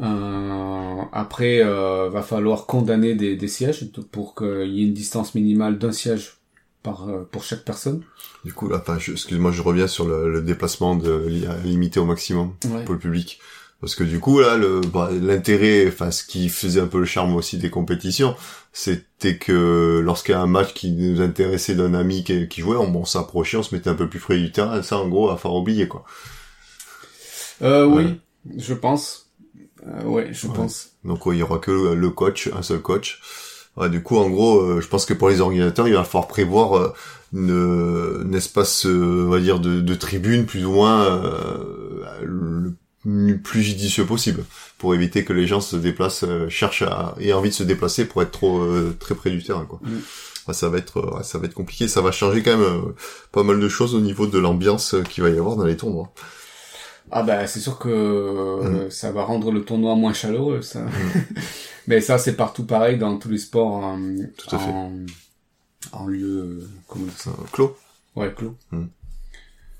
Euh, 0.00 1.02
après, 1.12 1.60
euh, 1.62 2.08
va 2.10 2.22
falloir 2.22 2.66
condamner 2.66 3.14
des, 3.14 3.36
des 3.36 3.48
sièges 3.48 3.90
pour 4.12 4.34
qu'il 4.34 4.68
y 4.72 4.80
ait 4.82 4.86
une 4.86 4.94
distance 4.94 5.34
minimale 5.34 5.78
d'un 5.78 5.92
siège 5.92 6.34
par 6.82 7.08
euh, 7.08 7.28
pour 7.30 7.42
chaque 7.42 7.64
personne. 7.64 8.02
Du 8.44 8.52
coup, 8.52 8.68
là, 8.68 8.78
enfin, 8.80 8.98
je- 8.98 9.12
excuse-moi, 9.12 9.50
je 9.50 9.62
reviens 9.62 9.88
sur 9.88 10.06
le, 10.06 10.30
le 10.30 10.42
déplacement 10.42 10.94
de 10.94 11.26
li- 11.26 11.46
à 11.46 11.56
limiter 11.58 11.98
au 12.00 12.04
maximum 12.04 12.52
Ouais. 12.72 12.84
pour 12.84 12.94
le 12.94 13.00
public. 13.00 13.40
Parce 13.80 13.94
que 13.94 14.02
du 14.04 14.18
coup, 14.18 14.40
là, 14.40 14.56
le, 14.56 14.80
bah, 14.80 15.08
l'intérêt, 15.12 15.86
enfin, 15.88 16.10
ce 16.10 16.24
qui 16.24 16.48
faisait 16.48 16.80
un 16.80 16.86
peu 16.88 16.98
le 16.98 17.04
charme 17.04 17.34
aussi 17.36 17.58
des 17.58 17.70
compétitions, 17.70 18.34
c'était 18.72 19.36
que 19.38 20.00
lorsqu'il 20.04 20.32
y 20.32 20.34
a 20.34 20.40
un 20.40 20.46
match 20.48 20.74
qui 20.74 20.90
nous 20.92 21.20
intéressait 21.20 21.74
d'un 21.76 21.94
ami 21.94 22.24
qui, 22.24 22.48
qui 22.48 22.60
jouait, 22.60 22.76
on, 22.76 23.04
s'approchait, 23.04 23.56
on 23.56 23.62
se 23.62 23.74
mettait 23.74 23.90
un 23.90 23.94
peu 23.94 24.08
plus 24.08 24.18
près 24.20 24.36
du 24.38 24.50
terrain, 24.50 24.82
ça, 24.82 24.98
en 24.98 25.08
gros, 25.08 25.30
à 25.30 25.36
faire 25.36 25.54
oublier, 25.54 25.86
quoi. 25.86 26.04
Euh, 27.62 27.86
oui, 27.86 28.20
je 28.56 28.74
pense. 28.74 29.27
Euh, 29.88 30.04
ouais, 30.04 30.28
je 30.32 30.46
Ouais. 30.46 30.54
pense. 30.54 30.90
Donc, 31.04 31.24
ouais, 31.26 31.36
il 31.36 31.38
y 31.38 31.42
aura 31.42 31.58
que 31.58 31.70
le, 31.70 31.94
le 31.94 32.10
coach, 32.10 32.48
un 32.56 32.62
seul 32.62 32.80
coach. 32.80 33.20
Ouais, 33.76 33.88
du 33.88 34.02
coup, 34.02 34.16
en 34.18 34.28
gros, 34.28 34.60
euh, 34.60 34.80
je 34.80 34.88
pense 34.88 35.06
que 35.06 35.14
pour 35.14 35.28
les 35.28 35.40
organisateurs, 35.40 35.86
il 35.88 35.94
va 35.94 36.04
falloir 36.04 36.26
prévoir 36.28 36.76
euh, 36.76 36.92
une, 37.32 38.24
un 38.28 38.32
espace, 38.32 38.86
euh, 38.86 39.24
on 39.26 39.30
va 39.30 39.38
dire, 39.40 39.60
de, 39.60 39.80
de 39.80 39.94
tribune 39.94 40.46
plus 40.46 40.64
ou 40.66 40.72
moins 40.72 41.04
euh, 41.04 42.72
le 43.04 43.36
plus 43.38 43.62
judicieux 43.62 44.04
possible, 44.04 44.44
pour 44.78 44.94
éviter 44.94 45.24
que 45.24 45.32
les 45.32 45.46
gens 45.46 45.60
se 45.60 45.76
déplacent, 45.76 46.24
cherchent 46.48 46.82
à, 46.82 47.14
aient 47.20 47.32
envie 47.32 47.50
de 47.50 47.54
se 47.54 47.62
déplacer 47.62 48.04
pour 48.04 48.20
être 48.22 48.32
trop 48.32 48.58
euh, 48.60 48.94
très 48.98 49.14
près 49.14 49.30
du 49.30 49.42
terrain, 49.42 49.64
quoi. 49.64 49.80
Mm. 49.82 49.96
Ouais, 50.48 50.54
ça 50.54 50.68
va 50.68 50.78
être, 50.78 51.00
ouais, 51.16 51.22
ça 51.22 51.38
va 51.38 51.46
être 51.46 51.54
compliqué. 51.54 51.88
Ça 51.88 52.00
va 52.00 52.10
changer 52.10 52.42
quand 52.42 52.56
même 52.56 52.94
pas 53.32 53.42
mal 53.42 53.60
de 53.60 53.68
choses 53.68 53.94
au 53.94 54.00
niveau 54.00 54.26
de 54.26 54.38
l'ambiance 54.38 54.96
qu'il 55.10 55.22
va 55.22 55.30
y 55.30 55.38
avoir 55.38 55.56
dans 55.56 55.64
les 55.64 55.76
tournois. 55.76 56.10
Ah 57.10 57.22
bah 57.22 57.46
c'est 57.46 57.60
sûr 57.60 57.78
que 57.78 57.88
euh, 57.88 58.84
Mhm. 58.84 58.90
ça 58.90 59.12
va 59.12 59.24
rendre 59.24 59.50
le 59.52 59.64
tournoi 59.64 59.94
moins 59.96 60.12
chaleureux, 60.12 60.62
ça. 60.62 60.84
Mais 61.86 62.00
ça 62.00 62.18
c'est 62.18 62.36
partout 62.36 62.64
pareil 62.66 62.98
dans 62.98 63.16
tous 63.18 63.28
les 63.30 63.38
sports 63.38 63.84
euh, 63.86 64.22
Tout 64.36 64.54
à 64.56 64.58
fait. 64.58 64.70
en, 65.92 66.06
lieu 66.06 66.26
euh, 66.62 66.68
comment 66.86 67.10
ça? 67.16 67.30
Clos. 67.52 67.76
Ouais, 68.16 68.32
clos. 68.34 68.54
Enfin, 68.72 68.86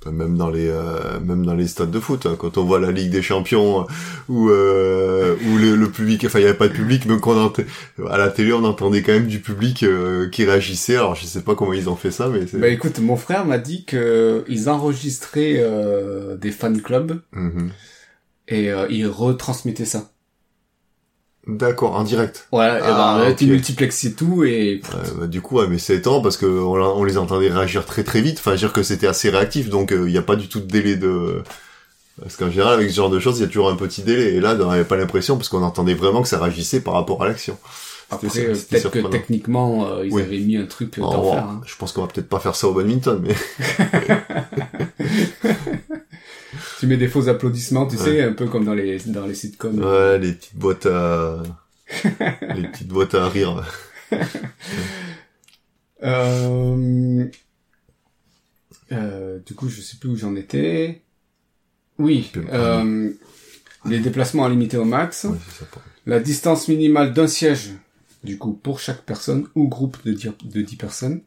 Même 0.07 0.39
dans 0.39 0.49
les 0.49 0.69
euh, 0.69 1.19
même 1.21 1.45
dans 1.45 1.55
les 1.55 1.67
stades 1.67 1.91
de 1.91 2.01
foot, 2.01 2.25
hein, 2.27 2.37
quand 2.39 2.57
on 2.57 2.65
voit 2.65 2.79
la 2.81 2.93
Ligue 2.93 3.11
des 3.11 3.21
Champions 3.21 3.81
euh, 3.81 3.85
où 4.29 4.49
euh, 4.49 5.35
où 5.47 5.59
le, 5.59 5.75
le 5.75 5.91
public, 5.91 6.25
enfin 6.25 6.39
il 6.39 6.43
y 6.43 6.45
avait 6.47 6.57
pas 6.57 6.69
de 6.69 6.73
public, 6.73 7.05
mais 7.07 7.15
entend- 7.15 7.63
à 8.09 8.17
la 8.17 8.31
télé 8.31 8.53
on 8.53 8.65
entendait 8.65 9.03
quand 9.03 9.13
même 9.13 9.27
du 9.27 9.41
public 9.41 9.83
euh, 9.83 10.29
qui 10.31 10.45
réagissait. 10.45 10.97
Alors 10.97 11.15
je 11.17 11.27
sais 11.27 11.43
pas 11.43 11.55
comment 11.57 11.73
ils 11.73 11.91
ont 11.91 11.97
fait 11.97 12.13
ça, 12.13 12.29
mais 12.29 12.47
c'est 12.47 12.59
Bah 12.59 12.69
écoute, 12.69 13.01
mon 13.01 13.17
frère 13.17 13.45
m'a 13.45 13.59
dit 13.59 13.85
que 13.85 14.45
ils 14.49 14.69
enregistraient 14.71 15.57
euh, 15.59 16.37
des 16.37 16.53
fan 16.53 16.81
clubs 16.81 17.21
Mhm. 17.33 17.71
et 18.49 18.71
euh, 18.71 18.87
ils 18.91 19.07
retransmettaient 19.07 19.85
ça. 19.85 20.11
D'accord 21.49 21.95
en 21.97 22.05
direct. 22.05 22.47
Et 22.53 22.57
Ah, 22.57 23.19
ben, 23.19 23.31
ok. 23.31 23.37
tu 23.37 23.47
multiplexais 23.47 24.13
tout 24.13 24.45
et 24.45 24.81
Euh, 24.95 24.99
bah, 25.21 25.27
du 25.27 25.41
coup, 25.41 25.57
ouais, 25.59 25.67
mais 25.67 25.79
c'est 25.79 25.97
étonnant 25.97 26.21
parce 26.21 26.37
que 26.37 26.47
on, 26.47 27.03
les 27.05 27.17
entendait 27.19 27.49
réagir 27.51 27.85
très 27.87 28.05
très 28.05 28.21
vite. 28.21 28.39
Enfin, 28.39 28.55
dire 28.55 28.73
que 28.73 28.83
c'était 28.83 29.07
assez 29.07 29.31
réactif, 29.31 29.69
donc 29.71 29.93
euh, 29.93 30.05
il 30.09 30.13
n'y 30.13 30.19
a 30.19 30.23
pas 30.23 30.37
du 30.37 30.49
tout 30.49 30.61
de 30.61 30.67
délai 30.67 30.97
de. 30.97 31.43
Parce 32.21 32.37
qu'en 32.37 32.51
général, 32.51 32.75
avec 32.75 32.91
ce 32.91 32.97
genre 32.97 33.11
de 33.11 33.21
choses, 33.21 33.39
il 33.39 33.43
y 33.43 33.45
a 33.45 33.49
toujours 33.49 33.69
un 33.71 33.77
petit 33.77 34.03
délai. 34.03 34.35
Et 34.35 34.41
là, 34.41 34.57
on 34.61 34.67
n'avait 34.71 34.85
pas 34.85 34.97
l'impression 34.97 35.37
parce 35.37 35.49
qu'on 35.49 35.63
entendait 35.63 35.95
vraiment 35.95 36.21
que 36.23 36.29
ça 36.29 36.39
réagissait 36.39 36.81
par 36.81 36.95
rapport 36.95 37.23
à 37.23 37.29
l'action. 37.29 37.57
après 38.11 38.27
euh, 38.41 38.55
peut-être 38.69 38.91
que 38.91 38.99
techniquement 39.07 39.87
euh, 39.87 40.05
ils 40.07 40.13
Oui. 40.13 40.23
avaient 40.23 40.39
mis 40.39 40.57
un 40.57 40.65
truc 40.67 40.99
euh, 40.99 41.03
d'enfer. 41.03 41.45
hein. 41.45 41.61
Je 41.67 41.77
pense 41.77 41.93
qu'on 41.93 42.01
va 42.03 42.09
peut-être 42.09 42.29
pas 42.29 42.41
faire 42.41 42.57
ça 42.57 42.67
au 42.67 42.73
badminton, 42.73 43.23
mais 43.23 43.35
Tu 46.79 46.87
mets 46.87 46.97
des 46.97 47.09
faux 47.09 47.29
applaudissements, 47.29 47.87
tu 47.87 47.97
Ouais. 47.97 48.03
sais, 48.03 48.23
un 48.23 48.33
peu 48.33 48.47
comme 48.47 48.65
dans 48.65 48.75
les 48.75 48.99
dans 49.01 49.27
les 49.27 49.35
sitcoms. 49.35 49.79
ouais, 49.83 50.19
les 50.19 50.33
petites 50.33 50.57
boîtes 50.57 50.87
à, 50.87 51.43
les 52.55 52.69
petites 52.69 52.89
boîtes 52.89 53.15
à 53.15 53.29
rire. 53.29 53.63
euh... 56.03 57.27
Euh, 58.91 59.39
du 59.45 59.55
coup, 59.55 59.69
je 59.69 59.81
sais 59.83 59.99
plus 59.99 60.09
où 60.09 60.17
j'en 60.17 60.35
étais. 60.35 61.03
Oui, 61.99 62.31
euh, 62.37 63.13
les 63.85 63.99
déplacements 64.01 64.45
à 64.47 64.49
limiter 64.49 64.77
au 64.79 64.85
max. 64.85 65.25
Ouais, 65.25 65.37
ça, 65.51 65.67
La 66.07 66.21
distance 66.21 66.69
minimale 66.69 67.13
d'un 67.13 67.27
siège, 67.27 67.73
du 68.25 68.39
coup, 68.39 68.53
pour 68.55 68.81
chaque 68.81 69.03
personne 69.03 69.47
ou 69.55 69.69
groupe 69.69 69.99
de 70.07 70.13
10, 70.13 70.31
de 70.45 70.63
10 70.63 70.77
personnes. 70.77 71.21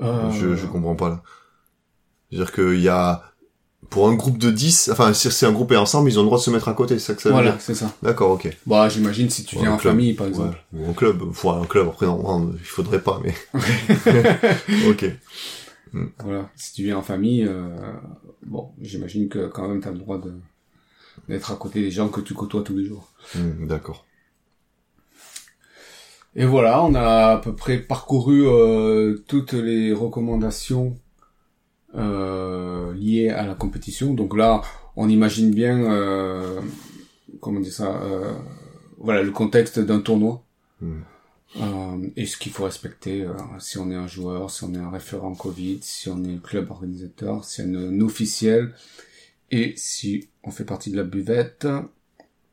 Euh, 0.00 0.30
Je, 0.30 0.56
je 0.56 0.66
comprends 0.66 0.94
pas 0.94 1.08
là. 1.10 1.22
C'est-à-dire 2.30 2.52
qu'il 2.52 2.80
y 2.80 2.88
a 2.88 3.29
pour 3.88 4.08
un 4.08 4.14
groupe 4.14 4.38
de 4.38 4.50
10, 4.50 4.90
enfin 4.92 5.12
si 5.12 5.30
c'est 5.32 5.46
un 5.46 5.52
groupe 5.52 5.72
et 5.72 5.76
ensemble, 5.76 6.08
ils 6.10 6.18
ont 6.18 6.22
le 6.22 6.26
droit 6.26 6.38
de 6.38 6.42
se 6.44 6.50
mettre 6.50 6.68
à 6.68 6.74
côté, 6.74 6.98
c'est 6.98 7.06
ça 7.06 7.14
que 7.14 7.22
ça 7.22 7.28
veut 7.30 7.34
Voilà, 7.34 7.52
dire 7.52 7.60
c'est 7.60 7.74
ça. 7.74 7.92
D'accord, 8.02 8.30
ok. 8.32 8.56
Bah, 8.66 8.88
j'imagine 8.88 9.28
si 9.30 9.44
tu 9.44 9.56
viens 9.56 9.72
en 9.72 9.76
club. 9.78 9.94
famille, 9.94 10.14
par 10.14 10.28
exemple. 10.28 10.62
Ouais. 10.72 10.86
Ou 10.86 10.90
en 10.90 10.92
club, 10.92 11.32
faut 11.32 11.50
un 11.50 11.64
club 11.64 11.88
après 11.88 12.06
non, 12.06 12.52
il 12.52 12.64
faudrait 12.64 13.00
pas 13.02 13.20
mais 13.24 13.34
OK. 14.88 15.06
Voilà, 16.22 16.48
si 16.54 16.72
tu 16.74 16.84
viens 16.84 16.98
en 16.98 17.02
famille, 17.02 17.44
euh, 17.48 17.68
bon, 18.46 18.70
j'imagine 18.80 19.28
que 19.28 19.48
quand 19.48 19.66
même 19.66 19.80
t'as 19.80 19.90
le 19.90 19.98
droit 19.98 20.18
de 20.18 20.32
d'être 21.28 21.50
à 21.50 21.56
côté 21.56 21.80
des 21.80 21.90
gens 21.90 22.08
que 22.08 22.20
tu 22.20 22.32
côtoies 22.34 22.62
tous 22.62 22.76
les 22.76 22.84
jours. 22.86 23.08
Hmm, 23.34 23.66
D'accord. 23.66 24.06
Et 26.36 26.44
voilà, 26.44 26.82
on 26.84 26.94
a 26.94 27.32
à 27.32 27.36
peu 27.38 27.54
près 27.56 27.78
parcouru 27.78 28.46
euh, 28.46 29.18
toutes 29.26 29.52
les 29.52 29.92
recommandations 29.92 30.96
euh, 31.94 32.94
liées 32.94 33.30
à 33.30 33.46
la 33.46 33.54
compétition. 33.54 34.14
Donc 34.14 34.36
là, 34.36 34.62
on 34.96 35.08
imagine 35.08 35.50
bien, 35.50 35.92
euh, 35.92 36.60
comment 37.40 37.60
dire 37.60 37.72
ça, 37.72 38.00
euh, 38.02 38.34
voilà, 38.98 39.22
le 39.22 39.30
contexte 39.30 39.78
d'un 39.78 40.00
tournoi. 40.00 40.42
Hmm. 40.80 41.00
Euh, 41.56 42.08
et 42.14 42.26
ce 42.26 42.36
qu'il 42.36 42.52
faut 42.52 42.62
respecter 42.62 43.22
euh, 43.22 43.34
si 43.58 43.76
on 43.78 43.90
est 43.90 43.96
un 43.96 44.06
joueur, 44.06 44.50
si 44.50 44.62
on 44.62 44.72
est 44.72 44.78
un 44.78 44.90
référent 44.90 45.34
Covid, 45.34 45.80
si 45.82 46.08
on 46.08 46.22
est 46.24 46.40
club 46.40 46.70
organisateur, 46.70 47.44
si 47.44 47.62
on 47.62 47.74
est 47.74 47.86
un 47.88 48.00
officiel, 48.02 48.72
et 49.50 49.74
si 49.76 50.28
on 50.44 50.52
fait 50.52 50.64
partie 50.64 50.92
de 50.92 50.96
la 50.96 51.02
buvette, 51.02 51.66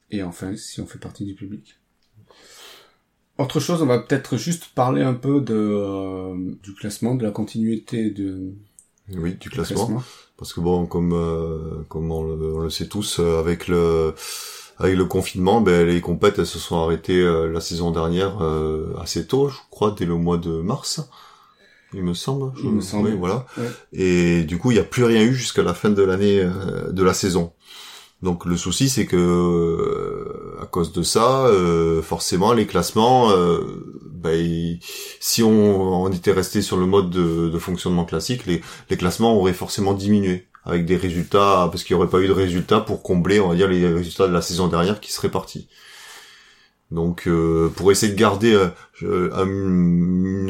et 0.09 0.23
enfin 0.23 0.55
si 0.55 0.81
on 0.81 0.87
fait 0.87 0.97
partie 0.97 1.25
du 1.25 1.35
public. 1.35 1.79
Autre 3.37 3.59
chose, 3.59 3.83
on 3.83 3.85
va 3.85 3.99
peut-être 3.99 4.35
juste 4.35 4.69
parler 4.73 5.03
un 5.03 5.13
peu 5.13 5.41
de 5.41 5.53
euh, 5.53 6.55
du 6.63 6.73
classement, 6.73 7.13
de 7.13 7.23
la 7.23 7.29
continuité 7.29 8.09
de, 8.09 8.55
Oui, 9.13 9.35
du 9.35 9.49
classement 9.49 10.03
parce 10.37 10.53
que 10.53 10.61
bon 10.61 10.85
comme 10.85 11.13
euh, 11.13 11.83
comme 11.89 12.11
on 12.11 12.23
le, 12.23 12.53
on 12.53 12.59
le 12.59 12.69
sait 12.69 12.87
tous 12.87 13.19
euh, 13.19 13.39
avec 13.39 13.67
le 13.67 14.13
avec 14.77 14.95
le 14.95 15.05
confinement, 15.05 15.61
ben 15.61 15.87
les 15.87 15.99
compètes 16.01 16.37
elles 16.37 16.45
se 16.45 16.59
sont 16.59 16.79
arrêtées 16.79 17.19
euh, 17.19 17.51
la 17.51 17.59
saison 17.59 17.89
dernière 17.91 18.43
euh, 18.43 18.93
assez 19.01 19.25
tôt, 19.25 19.49
je 19.49 19.57
crois 19.71 19.95
dès 19.97 20.05
le 20.05 20.15
mois 20.15 20.37
de 20.37 20.61
mars. 20.61 21.01
Il 21.93 22.03
me 22.03 22.13
semble. 22.13 22.51
Il 22.63 22.69
me 22.69 22.81
semble. 22.81 23.09
Oui, 23.09 23.15
voilà. 23.17 23.45
Ouais. 23.57 23.69
Et 23.93 24.43
du 24.43 24.57
coup, 24.57 24.71
il 24.71 24.73
n'y 24.73 24.79
a 24.79 24.83
plus 24.83 25.05
rien 25.05 25.23
eu 25.23 25.33
jusqu'à 25.33 25.63
la 25.63 25.73
fin 25.73 25.89
de 25.89 26.03
l'année 26.03 26.41
euh, 26.41 26.91
de 26.91 27.01
la 27.01 27.13
saison. 27.13 27.53
Donc 28.21 28.45
le 28.45 28.57
souci, 28.57 28.89
c'est 28.89 29.05
que 29.05 29.15
euh, 29.15 30.61
à 30.61 30.65
cause 30.65 30.91
de 30.91 31.01
ça, 31.01 31.45
euh, 31.45 32.01
forcément, 32.01 32.51
les 32.51 32.67
classements, 32.67 33.31
ils- 34.25 34.79
si 35.19 35.43
on, 35.43 36.03
on 36.03 36.11
était 36.11 36.31
resté 36.31 36.61
sur 36.61 36.77
le 36.77 36.85
mode 36.85 37.09
de, 37.09 37.49
de 37.49 37.59
fonctionnement 37.59 38.05
classique, 38.05 38.45
les, 38.45 38.61
les 38.89 38.97
classements 38.97 39.35
auraient 39.37 39.53
forcément 39.53 39.93
diminué 39.93 40.47
avec 40.65 40.85
des 40.85 40.97
résultats, 40.97 41.69
parce 41.71 41.83
qu'il 41.83 41.95
n'y 41.95 42.01
aurait 42.01 42.09
pas 42.09 42.19
eu 42.19 42.27
de 42.27 42.33
résultats 42.33 42.81
pour 42.81 43.01
combler, 43.01 43.39
on 43.39 43.47
va 43.49 43.55
dire, 43.55 43.69
les 43.69 43.87
résultats 43.87 44.27
de 44.27 44.33
la 44.33 44.41
saison 44.41 44.67
dernière 44.67 44.99
qui 44.99 45.11
seraient 45.13 45.31
partis. 45.31 45.69
Donc, 46.91 47.27
euh, 47.27 47.69
pour 47.75 47.91
essayer 47.91 48.11
de 48.13 48.17
garder 48.17 48.53
euh, 49.03 49.29
une, 49.45 50.49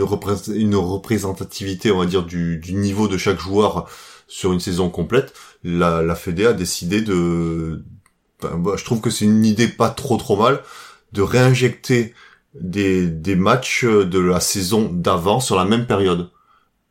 une 0.56 0.76
représentativité, 0.76 1.92
on 1.92 2.00
va 2.00 2.06
dire, 2.06 2.24
du, 2.24 2.58
du 2.58 2.74
niveau 2.74 3.08
de 3.08 3.18
chaque 3.18 3.40
joueur 3.40 3.90
sur 4.28 4.54
une 4.54 4.60
saison 4.60 4.90
complète, 4.90 5.34
la, 5.64 6.02
la 6.02 6.16
Fédé 6.16 6.46
a 6.46 6.54
décidé 6.54 7.02
de... 7.02 7.84
ben, 8.42 8.76
je 8.76 8.86
trouve 8.86 9.02
que 9.02 9.10
c'est 9.10 9.26
une 9.26 9.46
idée 9.46 9.68
pas 9.68 9.90
trop 9.90 10.18
trop 10.18 10.36
mal 10.36 10.62
de 11.14 11.22
réinjecter 11.22 12.14
des, 12.54 13.08
des 13.08 13.36
matchs 13.36 13.86
de 13.86 14.20
la 14.20 14.40
saison 14.40 14.90
d'avant 14.92 15.40
sur 15.40 15.56
la 15.56 15.66
même 15.66 15.86
période. 15.86 16.30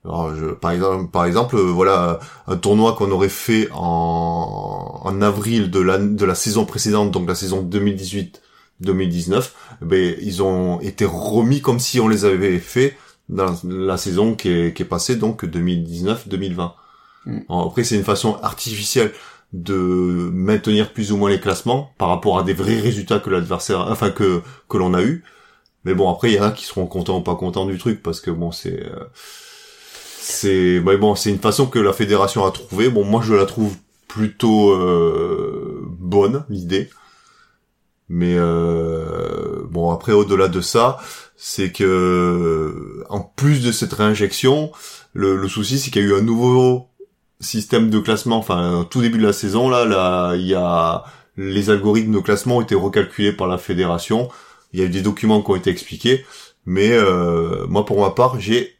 Alors, 0.04 0.34
je, 0.36 0.46
par 0.46 0.70
exemple, 0.70 1.10
par 1.10 1.24
exemple, 1.24 1.56
voilà, 1.56 2.20
un 2.46 2.56
tournoi 2.56 2.94
qu'on 2.94 3.10
aurait 3.10 3.28
fait 3.28 3.68
en, 3.72 5.00
en 5.02 5.22
avril 5.22 5.70
de 5.70 5.80
la, 5.80 5.98
de 5.98 6.24
la 6.24 6.36
saison 6.36 6.64
précédente, 6.64 7.10
donc 7.10 7.28
la 7.28 7.34
saison 7.34 7.68
2018-2019, 8.82 9.50
ben, 9.82 10.16
ils 10.20 10.42
ont 10.42 10.80
été 10.80 11.04
remis 11.04 11.60
comme 11.60 11.80
si 11.80 11.98
on 11.98 12.06
les 12.06 12.24
avait 12.24 12.58
fait 12.60 12.96
dans 13.28 13.56
la 13.64 13.96
saison 13.96 14.36
qui 14.36 14.48
est, 14.50 14.76
qui 14.76 14.82
est 14.82 14.86
passée, 14.86 15.16
donc 15.16 15.42
2019-2020. 15.42 16.72
Mm. 17.26 17.38
Après, 17.48 17.82
c'est 17.82 17.96
une 17.96 18.04
façon 18.04 18.38
artificielle 18.42 19.12
de 19.52 20.30
maintenir 20.32 20.92
plus 20.92 21.12
ou 21.12 21.16
moins 21.16 21.30
les 21.30 21.40
classements 21.40 21.92
par 21.98 22.08
rapport 22.08 22.38
à 22.38 22.42
des 22.42 22.52
vrais 22.52 22.78
résultats 22.78 23.18
que 23.18 23.30
l'adversaire, 23.30 23.86
enfin 23.90 24.10
que 24.10 24.42
que 24.68 24.76
l'on 24.76 24.94
a 24.94 25.02
eu. 25.02 25.24
Mais 25.86 25.94
bon, 25.94 26.10
après, 26.10 26.32
il 26.32 26.34
y 26.34 26.40
en 26.40 26.42
a 26.42 26.50
qui 26.50 26.64
seront 26.64 26.86
contents 26.86 27.18
ou 27.18 27.20
pas 27.22 27.36
contents 27.36 27.64
du 27.64 27.78
truc 27.78 28.02
parce 28.02 28.20
que 28.20 28.32
bon, 28.32 28.50
c'est 28.50 28.82
euh, 28.82 29.04
c'est 30.18 30.82
mais 30.84 30.96
bon, 30.96 31.14
c'est 31.14 31.30
une 31.30 31.38
façon 31.38 31.68
que 31.68 31.78
la 31.78 31.92
fédération 31.92 32.44
a 32.44 32.50
trouvée. 32.50 32.88
Bon, 32.88 33.04
moi, 33.04 33.22
je 33.24 33.34
la 33.34 33.46
trouve 33.46 33.72
plutôt 34.08 34.72
euh, 34.72 35.84
bonne 35.86 36.44
l'idée. 36.48 36.90
Mais 38.08 38.34
euh, 38.36 39.62
bon, 39.70 39.92
après, 39.92 40.10
au-delà 40.10 40.48
de 40.48 40.60
ça, 40.60 40.98
c'est 41.36 41.70
que 41.70 43.04
en 43.08 43.20
plus 43.20 43.62
de 43.62 43.70
cette 43.70 43.92
réinjection, 43.92 44.72
le, 45.12 45.46
souci, 45.48 45.78
c'est 45.78 45.92
qu'il 45.92 46.02
y 46.02 46.04
a 46.04 46.08
eu 46.08 46.18
un 46.18 46.22
nouveau 46.22 46.88
système 47.38 47.90
de 47.90 48.00
classement. 48.00 48.38
Enfin, 48.38 48.80
au 48.80 48.84
tout 48.84 49.02
début 49.02 49.18
de 49.18 49.26
la 49.26 49.32
saison, 49.32 49.68
là, 49.68 49.84
là, 49.84 50.34
il 50.34 50.48
y 50.48 50.54
a 50.54 51.04
les 51.36 51.70
algorithmes 51.70 52.14
de 52.14 52.18
classement 52.18 52.56
ont 52.56 52.62
été 52.62 52.74
recalculés 52.74 53.32
par 53.32 53.46
la 53.46 53.58
fédération. 53.58 54.28
Il 54.72 54.80
y 54.80 54.82
a 54.82 54.86
eu 54.86 54.90
des 54.90 55.02
documents 55.02 55.42
qui 55.42 55.50
ont 55.50 55.56
été 55.56 55.70
expliqués, 55.70 56.24
mais 56.66 56.90
euh, 56.92 57.66
moi, 57.68 57.84
pour 57.84 58.00
ma 58.00 58.10
part, 58.10 58.40
j'ai 58.40 58.76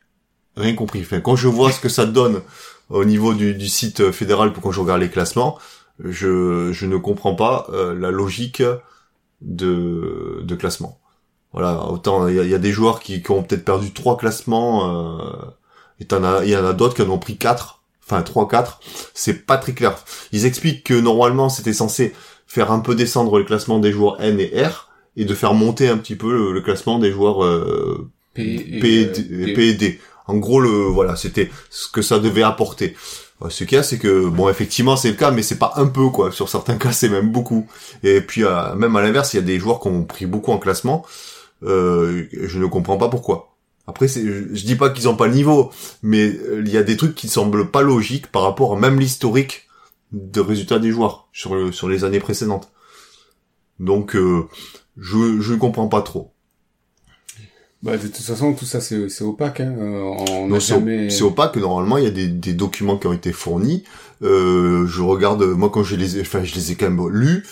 rien 0.57 0.75
compris. 0.75 1.01
Enfin, 1.01 1.21
quand 1.21 1.37
je 1.37 1.49
vois 1.49 1.73
ce 1.73 1.81
que 1.81 1.89
ça 1.89 2.07
donne 2.07 2.43
au 2.91 3.05
niveau 3.05 3.35
du, 3.35 3.69
site 3.69 4.11
fédéral, 4.13 4.53
quand 4.53 4.73
je 4.73 4.81
regarde 4.81 5.01
les 5.01 5.11
classements, 5.11 5.59
je, 5.99 6.73
je 6.73 6.87
ne 6.87 6.97
comprends 6.97 7.35
pas 7.35 7.67
euh, 7.73 7.95
la 7.95 8.11
logique 8.11 8.63
de, 9.41 10.43
de 10.43 10.55
classement. 10.55 11.01
Voilà, 11.53 11.85
autant 11.85 12.29
il 12.29 12.35
y 12.35 12.55
a, 12.55 12.59
des 12.59 12.73
joueurs 12.73 13.01
qui, 13.01 13.23
qui 13.23 13.31
ont 13.31 13.43
peut-être 13.43 13.65
perdu 13.65 13.93
trois 13.93 14.19
classements, 14.19 15.21
euh, 15.21 15.47
et 16.01 16.07
il 16.45 16.51
y 16.51 16.57
en 16.57 16.67
a 16.67 16.73
d'autres 16.75 16.95
qui 16.95 17.03
en 17.03 17.09
ont 17.09 17.19
pris 17.19 17.39
quatre, 17.39 17.81
enfin 18.05 18.23
trois, 18.23 18.47
quatre. 18.47 18.81
C'est 19.15 19.47
pas 19.47 19.57
très 19.57 19.73
clair. 19.73 19.97
Ils 20.33 20.45
expliquent 20.45 20.85
que 20.85 20.95
normalement 20.95 21.49
c'était 21.49 21.73
censé 21.73 22.15
faire 22.47 22.71
un 22.71 22.81
peu 22.81 22.95
descendre 22.95 23.39
le 23.39 23.45
classement 23.45 23.79
des 23.79 23.93
joueurs 23.93 24.21
N 24.21 24.39
et 24.39 24.67
R 24.67 24.86
et 25.17 25.25
de 25.25 25.35
faire 25.35 25.55
monter 25.55 25.89
un 25.89 25.99
petit 25.99 26.17
peu 26.17 26.33
le, 26.33 26.53
le 26.53 26.61
classement 26.61 26.99
des 26.99 27.11
joueurs 27.11 27.45
euh, 27.45 28.11
P 28.35 28.43
et, 28.43 28.81
P, 28.81 28.89
et 28.89 29.05
D- 29.07 29.23
P. 29.47 29.53
P 29.55 29.69
et 29.69 29.75
D. 29.75 30.01
En 30.27 30.37
gros, 30.37 30.61
le 30.61 30.69
voilà, 30.69 31.17
c'était 31.17 31.51
ce 31.71 31.89
que 31.89 32.03
ça 32.03 32.19
devait 32.19 32.43
apporter. 32.43 32.97
Ce 33.51 33.65
qu'il 33.65 33.77
y 33.77 33.79
a, 33.79 33.83
c'est 33.83 33.99
que 33.99 34.29
bon, 34.29 34.49
effectivement, 34.49 34.97
c'est 34.97 35.11
le 35.11 35.17
cas, 35.17 35.31
mais 35.31 35.43
c'est 35.43 35.59
pas 35.59 35.75
un 35.77 35.87
peu 35.87 36.09
quoi. 36.09 36.33
Sur 36.33 36.49
certains 36.49 36.77
cas, 36.77 36.93
c'est 36.93 37.11
même 37.11 37.31
beaucoup. 37.31 37.69
Et 38.03 38.21
puis 38.21 38.45
euh, 38.45 38.75
même 38.75 38.97
à 38.97 39.03
l'inverse, 39.03 39.35
il 39.35 39.37
y 39.37 39.41
a 39.41 39.43
des 39.43 39.59
joueurs 39.59 39.81
qui 39.81 39.89
ont 39.89 40.05
pris 40.05 40.27
beaucoup 40.27 40.53
en 40.53 40.59
classement. 40.59 41.05
Euh, 41.63 42.25
je 42.33 42.59
ne 42.59 42.67
comprends 42.67 42.97
pas 42.97 43.09
pourquoi. 43.09 43.55
Après, 43.87 44.09
je, 44.09 44.53
je 44.53 44.65
dis 44.65 44.75
pas 44.75 44.91
qu'ils 44.91 45.09
ont 45.09 45.17
pas 45.17 45.29
le 45.29 45.35
niveau, 45.35 45.71
mais 46.03 46.27
euh, 46.27 46.63
il 46.65 46.73
y 46.73 46.77
a 46.77 46.83
des 46.83 46.97
trucs 46.97 47.15
qui 47.15 47.29
semblent 47.29 47.71
pas 47.71 47.83
logiques 47.83 48.27
par 48.27 48.43
rapport 48.43 48.75
à 48.75 48.81
même 48.81 48.99
l'historique 48.99 49.69
de 50.13 50.41
résultats 50.41 50.79
des 50.79 50.91
joueurs 50.91 51.29
sur 51.33 51.55
le, 51.55 51.73
sur 51.73 51.89
les 51.89 52.05
années 52.05 52.21
précédentes. 52.21 52.73
Donc, 53.79 54.17
euh, 54.17 54.49
je 54.97 55.41
je 55.41 55.53
ne 55.53 55.59
comprends 55.59 55.89
pas 55.89 56.03
trop. 56.03 56.33
Bah, 57.83 57.97
de 57.97 58.03
toute 58.03 58.17
façon, 58.17 58.55
tout 58.55 58.65
ça, 58.65 58.81
c'est 58.81 59.09
c'est 59.09 59.23
opaque. 59.23 59.61
Hein. 59.61 59.75
Euh, 59.79 60.01
On 60.31 60.49
Non, 60.49 60.61
c'est 60.61 60.75
jamais... 60.75 61.11
c'est 61.11 61.23
opaque. 61.23 61.57
Normalement, 61.57 61.99
il 61.99 62.05
y 62.05 62.07
a 62.07 62.11
des, 62.11 62.27
des 62.27 62.55
documents 62.55 62.97
qui 62.97 63.07
ont 63.07 63.13
été 63.13 63.33
fournis. 63.33 63.85
Euh, 64.23 64.87
je 64.87 65.03
regarde, 65.03 65.43
moi 65.45 65.71
quand 65.71 65.83
je 65.83 65.95
les, 65.95 66.17
ai, 66.17 66.23
enfin, 66.23 66.43
je 66.43 66.55
les 66.55 66.73
ai 66.73 66.75
quand 66.75 66.91
même 66.91 67.09
lus 67.09 67.45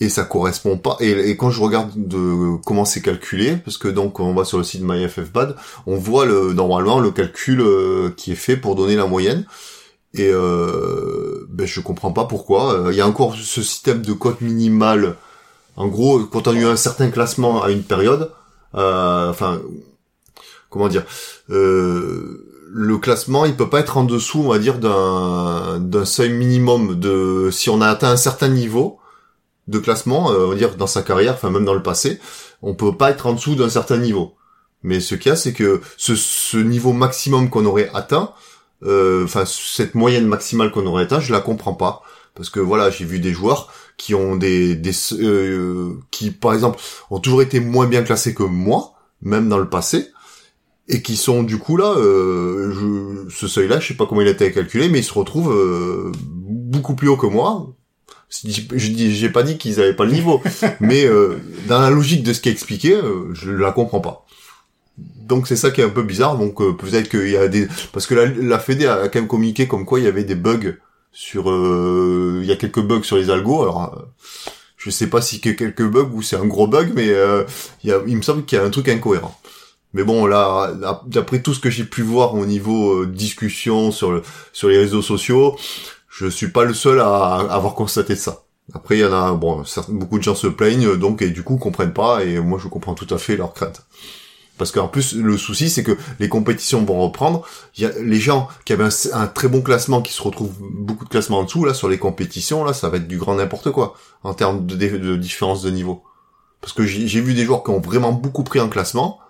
et 0.00 0.08
ça 0.08 0.24
correspond 0.24 0.78
pas. 0.78 0.96
Et, 1.00 1.10
et 1.30 1.36
quand 1.36 1.50
je 1.50 1.60
regarde 1.60 1.92
de 1.94 2.56
comment 2.64 2.84
c'est 2.84 3.02
calculé, 3.02 3.56
parce 3.56 3.78
que 3.78 3.88
donc 3.88 4.18
on 4.18 4.34
va 4.34 4.44
sur 4.44 4.58
le 4.58 4.64
site 4.64 4.82
MyFFBad, 4.82 5.56
on 5.86 5.96
voit 5.96 6.24
le 6.26 6.52
normalement 6.52 6.98
le 6.98 7.10
calcul 7.10 7.60
euh, 7.60 8.10
qui 8.16 8.32
est 8.32 8.36
fait 8.36 8.56
pour 8.56 8.74
donner 8.74 8.96
la 8.96 9.06
moyenne. 9.06 9.44
Et 10.14 10.30
euh, 10.32 11.46
ben 11.50 11.66
je 11.66 11.80
comprends 11.80 12.12
pas 12.12 12.24
pourquoi. 12.24 12.72
Euh, 12.72 12.92
Il 12.92 12.96
y 12.96 13.02
a 13.02 13.06
encore 13.06 13.34
ce 13.34 13.62
système 13.62 14.00
de 14.02 14.14
cote 14.14 14.40
minimale. 14.40 15.16
En 15.76 15.88
gros, 15.88 16.20
quand 16.24 16.48
on 16.48 16.52
a 16.52 16.54
eu 16.54 16.64
un 16.64 16.76
certain 16.76 17.10
classement 17.10 17.62
à 17.62 17.70
une 17.70 17.82
période, 17.82 18.32
euh, 18.74 19.30
enfin, 19.30 19.60
comment 20.70 20.88
dire, 20.88 21.04
euh, 21.50 22.64
le 22.72 22.98
classement, 22.98 23.44
il 23.44 23.56
peut 23.56 23.68
pas 23.68 23.80
être 23.80 23.98
en 23.98 24.04
dessous, 24.04 24.40
on 24.40 24.48
va 24.48 24.58
dire, 24.58 24.78
d'un 24.78 26.04
seuil 26.04 26.30
minimum 26.30 26.98
de 26.98 27.50
si 27.52 27.70
on 27.70 27.80
a 27.80 27.88
atteint 27.88 28.10
un 28.10 28.16
certain 28.16 28.48
niveau 28.48 28.98
de 29.68 29.78
classement, 29.78 30.30
euh, 30.30 30.46
on 30.46 30.48
va 30.50 30.54
dire 30.56 30.76
dans 30.76 30.86
sa 30.86 31.02
carrière, 31.02 31.34
enfin 31.34 31.50
même 31.50 31.64
dans 31.64 31.74
le 31.74 31.82
passé, 31.82 32.20
on 32.62 32.74
peut 32.74 32.96
pas 32.96 33.10
être 33.10 33.26
en 33.26 33.34
dessous 33.34 33.54
d'un 33.54 33.68
certain 33.68 33.98
niveau. 33.98 34.34
Mais 34.82 35.00
ce 35.00 35.14
qu'il 35.14 35.30
y 35.30 35.32
a, 35.32 35.36
c'est 35.36 35.52
que 35.52 35.80
ce, 35.96 36.14
ce 36.14 36.56
niveau 36.56 36.92
maximum 36.92 37.50
qu'on 37.50 37.66
aurait 37.66 37.90
atteint, 37.94 38.32
enfin 38.84 39.44
cette 39.46 39.94
moyenne 39.94 40.26
maximale 40.26 40.70
qu'on 40.70 40.86
aurait 40.86 41.04
atteint, 41.04 41.20
je 41.20 41.32
la 41.32 41.40
comprends 41.40 41.74
pas 41.74 42.02
parce 42.36 42.50
que 42.50 42.60
voilà, 42.60 42.90
j'ai 42.90 43.04
vu 43.04 43.18
des 43.18 43.32
joueurs 43.32 43.72
qui 43.96 44.14
ont 44.14 44.36
des, 44.36 44.76
des 44.76 44.92
euh, 45.12 45.94
qui 46.10 46.30
par 46.30 46.54
exemple 46.54 46.78
ont 47.10 47.18
toujours 47.18 47.42
été 47.42 47.60
moins 47.60 47.86
bien 47.86 48.02
classés 48.02 48.34
que 48.34 48.42
moi, 48.42 48.94
même 49.22 49.48
dans 49.48 49.58
le 49.58 49.68
passé, 49.68 50.10
et 50.88 51.02
qui 51.02 51.16
sont 51.16 51.42
du 51.42 51.58
coup 51.58 51.76
là, 51.76 51.94
euh, 51.96 52.72
je, 52.72 53.34
ce 53.34 53.48
seuil-là, 53.48 53.80
je 53.80 53.88
sais 53.88 53.94
pas 53.94 54.06
comment 54.06 54.20
il 54.20 54.28
a 54.28 54.32
été 54.32 54.52
calculé, 54.52 54.88
mais 54.88 55.00
ils 55.00 55.04
se 55.04 55.14
retrouvent 55.14 55.52
euh, 55.52 56.12
beaucoup 56.22 56.94
plus 56.94 57.08
haut 57.08 57.16
que 57.16 57.26
moi. 57.26 57.74
Je 58.28 58.88
dis, 58.90 59.14
j'ai 59.14 59.30
pas 59.30 59.42
dit 59.42 59.56
qu'ils 59.56 59.80
avaient 59.80 59.94
pas 59.94 60.04
le 60.04 60.12
niveau, 60.12 60.42
mais 60.80 61.04
euh, 61.06 61.36
dans 61.68 61.80
la 61.80 61.90
logique 61.90 62.22
de 62.22 62.32
ce 62.32 62.40
qui 62.40 62.48
est 62.48 62.52
expliqué, 62.52 62.92
euh, 62.92 63.32
je 63.32 63.50
la 63.50 63.72
comprends 63.72 64.00
pas. 64.00 64.26
Donc 64.98 65.48
c'est 65.48 65.56
ça 65.56 65.70
qui 65.70 65.80
est 65.80 65.84
un 65.84 65.90
peu 65.90 66.02
bizarre. 66.02 66.36
Donc 66.38 66.60
euh, 66.60 66.72
peut-être 66.72 67.08
qu'il 67.08 67.30
y 67.30 67.36
a 67.36 67.48
des 67.48 67.68
parce 67.92 68.06
que 68.06 68.14
la, 68.14 68.26
la 68.26 68.58
Fédé 68.58 68.86
a 68.86 69.08
quand 69.08 69.20
même 69.20 69.28
communiqué 69.28 69.66
comme 69.66 69.84
quoi 69.84 70.00
il 70.00 70.04
y 70.04 70.08
avait 70.08 70.24
des 70.24 70.34
bugs 70.34 70.76
sur 71.12 71.46
il 71.46 72.46
y 72.46 72.52
a 72.52 72.56
quelques 72.56 72.80
bugs 72.80 73.02
sur 73.02 73.16
les 73.16 73.30
algos. 73.30 73.62
Alors 73.62 74.06
je 74.76 74.90
sais 74.90 75.08
pas 75.08 75.20
si 75.20 75.40
c'est 75.42 75.56
quelques 75.56 75.86
bugs 75.86 76.10
ou 76.12 76.22
c'est 76.22 76.36
un 76.36 76.46
gros 76.46 76.66
bug, 76.66 76.92
mais 76.94 77.12
a, 77.14 77.44
il 77.84 78.16
me 78.16 78.22
semble 78.22 78.44
qu'il 78.44 78.58
y 78.58 78.60
a 78.60 78.64
un 78.64 78.70
truc 78.70 78.88
incohérent. 78.88 79.38
Mais 79.92 80.04
bon, 80.04 80.26
là, 80.26 80.74
d'après 81.06 81.40
tout 81.40 81.54
ce 81.54 81.60
que 81.60 81.70
j'ai 81.70 81.84
pu 81.84 82.02
voir 82.02 82.34
au 82.34 82.44
niveau 82.44 83.02
euh, 83.02 83.06
discussion 83.06 83.90
sur 83.90 84.22
sur 84.52 84.68
les 84.68 84.76
réseaux 84.76 85.00
sociaux, 85.00 85.56
je 86.10 86.26
suis 86.26 86.48
pas 86.48 86.64
le 86.64 86.74
seul 86.74 87.00
à, 87.00 87.36
avoir 87.50 87.74
constaté 87.74 88.16
ça. 88.16 88.44
Après, 88.74 88.98
il 88.98 89.00
y 89.00 89.04
en 89.04 89.12
a, 89.12 89.32
bon, 89.32 89.64
beaucoup 89.88 90.18
de 90.18 90.22
gens 90.22 90.34
se 90.34 90.48
plaignent, 90.48 90.96
donc, 90.96 91.22
et 91.22 91.30
du 91.30 91.42
coup, 91.42 91.56
comprennent 91.56 91.92
pas, 91.92 92.24
et 92.24 92.40
moi, 92.40 92.58
je 92.62 92.68
comprends 92.68 92.94
tout 92.94 93.12
à 93.14 93.18
fait 93.18 93.36
leur 93.36 93.54
crainte. 93.54 93.86
Parce 94.58 94.72
qu'en 94.72 94.88
plus, 94.88 95.14
le 95.14 95.36
souci, 95.36 95.68
c'est 95.68 95.82
que 95.82 95.96
les 96.18 96.28
compétitions 96.28 96.84
vont 96.84 97.00
reprendre. 97.00 97.46
Il 97.76 97.82
y 97.82 97.86
a 97.86 97.92
les 98.00 98.18
gens 98.18 98.48
qui 98.64 98.72
avaient 98.72 98.88
un, 99.12 99.26
très 99.26 99.48
bon 99.48 99.60
classement, 99.60 100.00
qui 100.00 100.12
se 100.12 100.22
retrouvent 100.22 100.54
beaucoup 100.58 101.04
de 101.04 101.10
classements 101.10 101.40
en 101.40 101.44
dessous, 101.44 101.64
là, 101.64 101.74
sur 101.74 101.88
les 101.88 101.98
compétitions, 101.98 102.64
là, 102.64 102.72
ça 102.72 102.88
va 102.88 102.96
être 102.96 103.08
du 103.08 103.18
grand 103.18 103.34
n'importe 103.34 103.70
quoi, 103.70 103.94
en 104.22 104.34
termes 104.34 104.66
de, 104.66 105.16
différence 105.16 105.62
de 105.62 105.70
niveau. 105.70 106.02
Parce 106.60 106.72
que 106.72 106.84
j'ai 106.84 107.20
vu 107.20 107.34
des 107.34 107.44
joueurs 107.44 107.62
qui 107.62 107.70
ont 107.70 107.80
vraiment 107.80 108.12
beaucoup 108.12 108.44
pris 108.44 108.60
en 108.60 108.68
classement, 108.68 109.20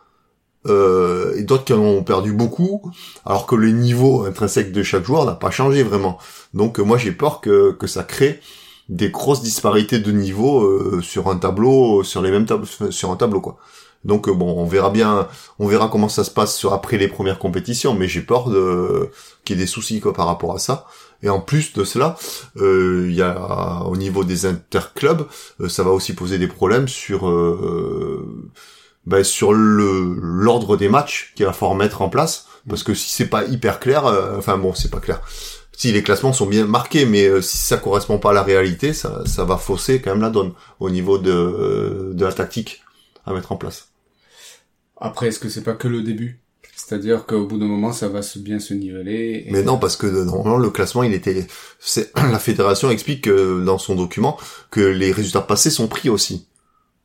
euh, 0.69 1.37
et 1.37 1.43
d'autres 1.43 1.65
qui 1.65 1.73
en 1.73 1.81
ont 1.81 2.03
perdu 2.03 2.33
beaucoup, 2.33 2.83
alors 3.25 3.47
que 3.47 3.55
le 3.55 3.71
niveau 3.71 4.25
intrinsèque 4.25 4.73
de 4.73 4.83
chaque 4.83 5.05
joueur 5.05 5.25
n'a 5.25 5.35
pas 5.35 5.51
changé 5.51 5.83
vraiment. 5.83 6.19
Donc 6.55 6.79
moi 6.79 6.99
j'ai 6.99 7.13
peur 7.13 7.41
que, 7.41 7.73
que 7.73 7.87
ça 7.87 8.03
crée 8.03 8.41
des 8.89 9.11
grosses 9.11 9.43
disparités 9.43 9.99
de 9.99 10.13
niveau 10.13 10.65
euh, 10.65 11.01
sur 11.03 11.29
un 11.29 11.37
tableau, 11.37 12.03
sur 12.03 12.23
les 12.23 12.31
mêmes 12.31 12.47
sur 12.91 13.11
un 13.11 13.17
tableau 13.17 13.41
quoi. 13.41 13.59
Donc 14.07 14.31
bon, 14.31 14.55
on 14.57 14.65
verra 14.65 14.91
bien, 14.91 15.29
on 15.59 15.67
verra 15.67 15.89
comment 15.89 16.09
ça 16.09 16.25
se 16.25 16.31
passe 16.31 16.65
après 16.71 16.97
les 16.97 17.09
premières 17.09 17.39
compétitions, 17.39 17.95
mais 17.95 18.09
j'ai 18.09 18.23
peur 18.23 18.49
de 18.49 19.11
qu'il 19.45 19.57
y 19.57 19.61
ait 19.61 19.65
des 19.65 19.69
soucis 19.69 20.01
quoi 20.01 20.15
par 20.15 20.27
rapport 20.27 20.55
à 20.55 20.59
ça. 20.59 20.87
Et 21.23 21.29
en 21.29 21.41
plus 21.41 21.73
de 21.73 21.85
cela, 21.85 22.17
il 22.57 23.13
y 23.13 23.23
a 23.23 23.83
au 23.85 23.97
niveau 23.97 24.25
des 24.25 24.47
interclubs, 24.47 25.27
ça 25.69 25.83
va 25.83 25.91
aussi 25.91 26.15
poser 26.15 26.39
des 26.39 26.49
problèmes 26.49 26.89
sur 26.89 27.27
ben, 29.07 29.23
sur 29.23 29.53
le 29.53 30.17
l'ordre 30.21 30.77
des 30.77 30.89
matchs 30.89 31.33
qu'il 31.37 31.47
va 31.47 31.53
falloir 31.53 31.77
mettre 31.77 32.03
en 32.03 32.09
place. 32.09 32.47
Parce 32.69 32.83
que 32.83 32.95
si 32.95 33.13
c'est 33.13 33.29
pas 33.29 33.45
hyper 33.45 33.79
clair 33.81 34.07
euh, 34.07 34.37
enfin 34.39 34.59
bon 34.59 34.75
c'est 34.75 34.91
pas 34.91 35.01
clair. 35.01 35.21
Si 35.73 35.93
les 35.93 36.03
classements 36.03 36.33
sont 36.33 36.47
bien 36.47 36.67
marqués 36.67 37.07
mais 37.07 37.27
euh, 37.27 37.41
si 37.41 37.57
ça 37.59 37.77
correspond 37.77 38.19
pas 38.19 38.31
à 38.31 38.35
la 38.35 38.43
réalité 38.43 38.93
ça 38.93 39.23
ça 39.25 39.45
va 39.45 39.57
fausser 39.57 40.01
quand 40.01 40.11
même 40.11 40.23
la 40.23 40.31
donne 40.31 40.53
au 40.81 40.91
niveau 40.91 41.19
de 41.19 42.13
de 42.15 42.25
la 42.25 42.33
tactique 42.33 42.83
à 43.25 43.33
mettre 43.33 43.53
en 43.53 43.57
place 43.57 43.89
après 44.97 45.29
est-ce 45.29 45.39
que 45.39 45.49
c'est 45.49 45.63
pas 45.63 45.75
que 45.75 45.89
le 45.89 46.03
début? 46.03 46.41
C'est-à-dire 46.75 47.25
qu'au 47.25 47.47
bout 47.47 47.59
d'un 47.59 47.67
moment, 47.67 47.93
ça 47.93 48.09
va 48.09 48.21
se 48.21 48.39
bien 48.39 48.59
se 48.59 48.75
niveler. 48.75 49.47
Mais 49.51 49.63
non, 49.63 49.79
parce 49.79 49.97
que 49.97 50.07
normalement 50.07 50.59
le 50.59 50.71
classement, 50.71 51.03
il 51.03 51.15
était. 51.15 51.47
C'est 51.81 52.13
la 52.17 52.39
fédération 52.39 52.91
explique 52.91 53.25
que, 53.25 53.65
dans 53.65 53.79
son 53.79 53.95
document 53.95 54.39
que 54.71 54.81
les 54.81 55.11
résultats 55.11 55.41
passés 55.41 55.71
sont 55.71 55.89
pris 55.89 56.11
aussi. 56.11 56.47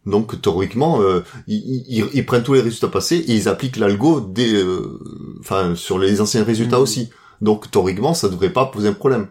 Donc 0.06 0.41
théoriquement, 0.41 1.01
euh, 1.01 1.21
ils, 1.47 2.25
prennent 2.25 2.43
tous 2.43 2.56
les 2.56 2.62
résultats 2.62 2.88
passés 2.88 3.17
et 3.17 3.34
ils 3.34 3.47
appliquent 3.47 3.77
l'algo 3.77 4.19
des, 4.19 4.56
euh, 4.56 4.99
enfin 5.39 5.75
sur 5.75 5.99
les 5.99 6.21
anciens 6.21 6.43
résultats 6.43 6.80
mmh. 6.80 6.84
aussi. 6.84 7.10
Donc 7.39 7.71
théoriquement, 7.71 8.13
ça 8.13 8.27
devrait 8.27 8.51
pas 8.51 8.65
poser 8.65 8.89
un 8.89 8.93
problème. 8.93 9.27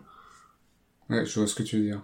Ouais, 1.11 1.27
je 1.27 1.39
vois 1.39 1.49
ce 1.49 1.55
que 1.55 1.65
tu 1.65 1.77
veux 1.77 1.83
dire. 1.83 2.01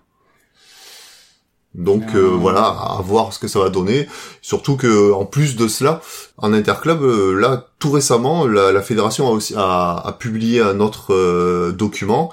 Donc 1.77 2.03
euh, 2.15 2.21
voilà, 2.21 2.65
à 2.65 3.01
voir 3.05 3.33
ce 3.33 3.39
que 3.39 3.49
ça 3.49 3.61
va 3.61 3.69
donner. 3.69 4.09
Surtout 4.43 4.77
que 4.77 5.13
en 5.13 5.25
plus 5.25 5.57
de 5.57 5.69
cela, 5.69 6.01
en 6.39 6.53
interclub, 6.53 7.03
là 7.39 7.69
tout 7.79 7.91
récemment, 7.91 8.47
la, 8.47 8.73
la 8.73 8.83
fédération 8.83 9.29
a 9.29 9.31
aussi 9.31 9.55
a, 9.57 9.97
a 9.97 10.13
publié 10.13 10.61
un 10.61 10.81
autre 10.81 11.71
document 11.73 12.33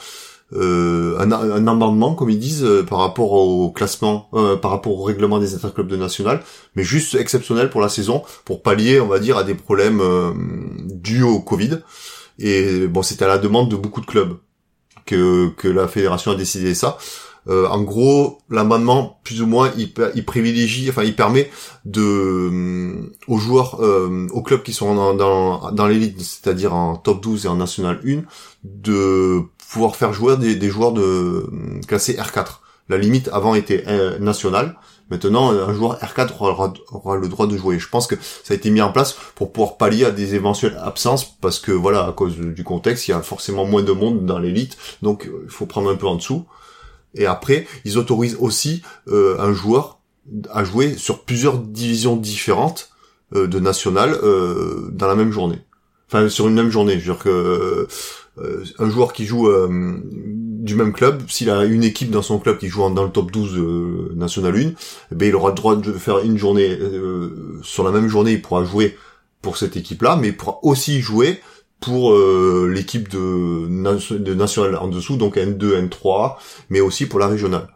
euh, 0.56 1.18
un, 1.20 1.32
un, 1.32 1.68
amendement, 1.68 2.14
comme 2.14 2.30
ils 2.30 2.40
disent, 2.40 2.64
euh, 2.64 2.84
par 2.84 3.00
rapport 3.00 3.32
au 3.32 3.72
classement, 3.72 4.30
euh, 4.34 4.56
par 4.56 4.72
rapport 4.72 5.00
au 5.00 5.04
règlement 5.04 5.40
des 5.40 5.56
interclubs 5.56 5.88
de 5.88 5.98
national, 5.98 6.44
mais 6.76 6.84
juste 6.84 7.16
exceptionnel 7.16 7.70
pour 7.70 7.82
la 7.82 7.90
saison, 7.90 8.24
pour 8.46 8.62
pallier, 8.62 9.00
on 9.00 9.08
va 9.08 9.20
dire, 9.20 9.38
à 9.38 9.44
des 9.44 9.56
problèmes 9.56 10.02
dus 10.86 11.24
au 11.24 11.40
Covid. 11.40 11.80
Et 12.40 12.88
bon, 12.88 13.02
c'était 13.02 13.26
à 13.26 13.30
la 13.30 13.38
demande 13.38 13.70
de 13.70 13.76
beaucoup 13.76 14.02
de 14.02 14.06
clubs 14.06 14.38
que, 15.06 15.50
que 15.58 15.68
la 15.68 15.88
fédération 15.88 16.32
a 16.32 16.36
décidé 16.36 16.76
ça. 16.76 16.98
En 17.48 17.82
gros, 17.82 18.40
l'amendement, 18.50 19.20
plus 19.24 19.42
ou 19.42 19.48
moins, 19.48 19.72
il, 19.78 19.94
il, 20.16 20.26
privilégie, 20.26 20.90
enfin, 20.90 21.04
il 21.04 21.16
permet 21.16 21.50
de 21.86 23.12
aux 23.28 23.38
joueurs, 23.38 23.80
aux 23.82 24.42
clubs 24.42 24.64
qui 24.64 24.74
sont 24.74 24.96
dans, 24.96 25.14
dans, 25.14 25.72
dans 25.72 25.88
l'élite, 25.88 26.22
c'est-à-dire 26.22 26.74
en 26.74 26.96
top 26.96 27.22
12 27.22 27.46
et 27.46 27.48
en 27.50 27.56
national 27.56 28.00
1, 28.06 28.24
de 28.64 29.44
pouvoir 29.74 29.96
faire 29.96 30.14
jouer 30.14 30.38
des, 30.38 30.70
joueurs 30.70 30.92
de 30.92 31.02
euh, 31.02 31.82
classés 31.88 32.14
R4. 32.14 32.60
La 32.90 32.98
limite 32.98 33.30
avant 33.34 33.56
était 33.56 33.84
euh, 33.88 34.20
nationale. 34.20 34.76
Maintenant, 35.10 35.52
un 35.52 35.74
joueur 35.74 36.00
R4 36.00 36.32
aura, 36.40 37.16
le 37.18 37.28
droit 37.28 37.48
de 37.48 37.58
jouer. 37.58 37.80
Je 37.80 37.90
pense 37.90 38.08
que 38.08 38.16
ça 38.16 38.54
a 38.54 38.56
été 38.56 38.70
mis 38.70 38.82
en 38.82 38.92
place 38.92 39.16
pour 39.36 39.52
pouvoir 39.52 39.78
pallier 39.78 40.06
à 40.06 40.12
des 40.12 40.36
éventuelles 40.36 40.78
absences, 40.82 41.26
parce 41.26 41.60
que 41.60 41.72
voilà, 41.72 42.06
à 42.06 42.12
cause 42.12 42.38
du 42.38 42.64
contexte, 42.64 43.08
il 43.08 43.12
y 43.12 43.14
a 43.14 43.22
forcément 43.22 43.66
moins 43.66 43.84
de 43.84 43.92
monde 43.92 44.26
dans 44.26 44.40
l'élite, 44.40 44.78
donc 45.02 45.26
euh, 45.26 45.42
il 45.44 45.52
faut 45.52 45.66
prendre 45.66 45.90
un 45.90 45.96
peu 45.96 46.08
en 46.08 46.16
dessous. 46.16 46.46
Et 47.16 47.26
après, 47.26 47.68
ils 47.86 47.98
autorisent 47.98 48.38
aussi 48.40 48.82
un 49.08 49.54
joueur 49.54 50.00
à 50.52 50.64
jouer 50.64 50.96
sur 50.98 51.24
plusieurs 51.24 51.58
divisions 51.58 52.16
différentes 52.16 52.90
de 53.34 53.60
national 53.60 54.18
dans 54.92 55.08
la 55.08 55.16
même 55.16 55.32
journée. 55.32 55.60
Enfin, 56.08 56.30
sur 56.30 56.48
une 56.48 56.54
même 56.54 56.70
journée. 56.70 56.94
Je 56.94 57.00
veux 57.00 57.14
dire 57.14 57.24
que 57.24 57.88
euh, 58.40 58.64
un 58.80 58.90
joueur 58.90 59.14
qui 59.14 59.26
joue 59.26 59.48
euh, 59.48 59.70
du 60.08 60.76
même 60.76 60.92
club, 60.92 61.22
s'il 61.30 61.52
a 61.52 61.66
une 61.66 61.84
équipe 61.84 62.10
dans 62.10 62.24
son 62.24 62.40
club 62.40 62.58
qui 62.58 62.68
joue 62.68 62.90
dans 62.90 63.04
le 63.04 63.12
top 63.12 63.32
12 63.32 63.58
euh, 63.58 64.14
national 64.16 64.56
1, 64.56 64.60
eh 64.60 64.74
ben 65.12 65.28
il 65.30 65.36
aura 65.36 65.50
le 65.50 65.56
droit 65.56 65.76
de 65.76 65.92
faire 65.94 66.20
une 66.20 66.38
journée 66.38 66.78
sur 67.62 67.84
la 67.84 67.92
même 67.92 68.08
journée, 68.08 68.34
il 68.34 68.42
pourra 68.42 68.64
jouer 68.64 68.98
pour 69.42 69.58
cette 69.58 69.78
équipe-là, 69.78 70.16
mais 70.16 70.30
il 70.30 70.38
pourra 70.38 70.60
aussi 70.64 71.02
jouer 71.02 71.42
pour 71.84 72.18
l'équipe 72.68 73.10
de, 73.10 73.68
de 74.18 74.34
national 74.34 74.76
en 74.78 74.88
dessous, 74.88 75.18
donc 75.18 75.38
N2, 75.38 75.90
N3, 75.90 76.36
mais 76.70 76.80
aussi 76.80 77.06
pour 77.06 77.20
la 77.20 77.28
régionale. 77.28 77.68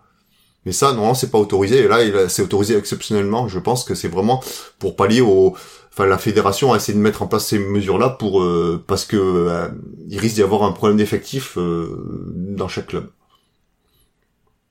Mais 0.65 0.73
ça, 0.73 0.91
non, 0.93 1.13
c'est 1.13 1.31
pas 1.31 1.37
autorisé. 1.37 1.79
Et 1.79 1.87
là, 1.87 2.27
c'est 2.27 2.41
autorisé 2.41 2.75
exceptionnellement. 2.75 3.47
Je 3.47 3.57
pense 3.57 3.85
que 3.85 3.95
c'est 3.95 4.09
vraiment 4.09 4.43
pour 4.79 4.97
pallier 4.97 5.21
au, 5.21 5.55
enfin 5.97 6.05
la 6.05 6.17
fédération 6.17 6.73
a 6.73 6.75
essayé 6.75 6.95
de 6.95 7.01
mettre 7.01 7.23
en 7.23 7.27
place 7.27 7.47
ces 7.47 7.57
mesures-là 7.57 8.09
pour 8.09 8.41
euh, 8.41 8.83
parce 8.85 9.03
que 9.03 9.17
euh, 9.17 9.69
il 10.09 10.19
risque 10.19 10.35
d'y 10.35 10.43
avoir 10.43 10.63
un 10.63 10.71
problème 10.71 10.97
d'effectif 10.97 11.57
euh, 11.57 12.33
dans 12.35 12.67
chaque 12.67 12.87
club. 12.87 13.09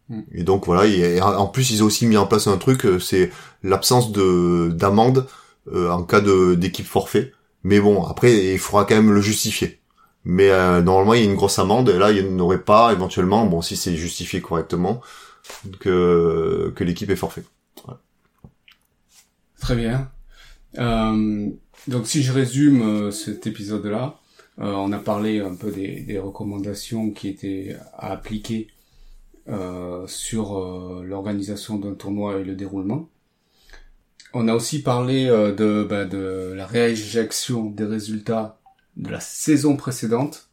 Hmm. 0.08 0.20
Et 0.32 0.44
donc 0.44 0.66
voilà, 0.66 0.86
et, 0.86 1.20
en 1.20 1.46
plus 1.46 1.70
ils 1.70 1.82
ont 1.82 1.86
aussi 1.86 2.06
mis 2.06 2.16
en 2.16 2.26
place 2.26 2.46
un 2.46 2.58
truc, 2.58 2.86
c'est 3.00 3.32
l'absence 3.64 4.12
de 4.12 4.70
d'amende 4.72 5.26
en 5.74 6.04
cas 6.04 6.20
de 6.20 6.54
d'équipe 6.54 6.86
forfait. 6.86 7.32
Mais 7.66 7.80
bon, 7.80 8.04
après 8.04 8.54
il 8.54 8.58
faudra 8.58 8.84
quand 8.84 8.96
même 8.96 9.12
le 9.12 9.20
justifier. 9.20 9.80
Mais 10.24 10.48
normalement 10.82 11.14
il 11.14 11.20
y 11.20 11.26
a 11.26 11.30
une 11.30 11.36
grosse 11.36 11.58
amende 11.58 11.88
et 11.88 11.98
là 11.98 12.10
il 12.10 12.34
n'y 12.34 12.40
aurait 12.40 12.62
pas 12.62 12.92
éventuellement, 12.92 13.46
bon 13.46 13.62
si 13.62 13.76
c'est 13.76 13.94
justifié 13.96 14.40
correctement, 14.40 15.00
que 15.80 16.74
l'équipe 16.80 17.10
est 17.10 17.16
forfait. 17.16 17.44
Très 19.60 19.76
bien. 19.76 20.10
Euh, 20.78 21.48
donc 21.88 22.06
si 22.06 22.22
je 22.22 22.32
résume 22.32 22.82
euh, 22.82 23.10
cet 23.10 23.46
épisode-là, 23.46 24.18
euh, 24.58 24.72
on 24.72 24.92
a 24.92 24.98
parlé 24.98 25.40
un 25.40 25.54
peu 25.54 25.70
des, 25.70 26.18
recommandations 26.18 27.10
qui 27.10 27.28
étaient 27.28 27.76
à 27.94 28.12
appliquer 28.12 28.68
euh, 29.48 30.06
sur 30.06 30.58
euh, 30.58 31.04
l'organisation 31.04 31.78
d'un 31.78 31.94
tournoi 31.94 32.40
et 32.40 32.44
le 32.44 32.54
déroulement. 32.54 33.08
On 34.34 34.48
a 34.48 34.54
aussi 34.54 34.82
parlé 34.82 35.26
de, 35.26 35.86
bah, 35.88 36.04
de 36.04 36.52
la 36.54 36.66
rééjection 36.66 37.70
des 37.70 37.84
résultats 37.84 38.58
de 38.96 39.10
la 39.10 39.20
saison 39.20 39.76
précédente 39.76 40.50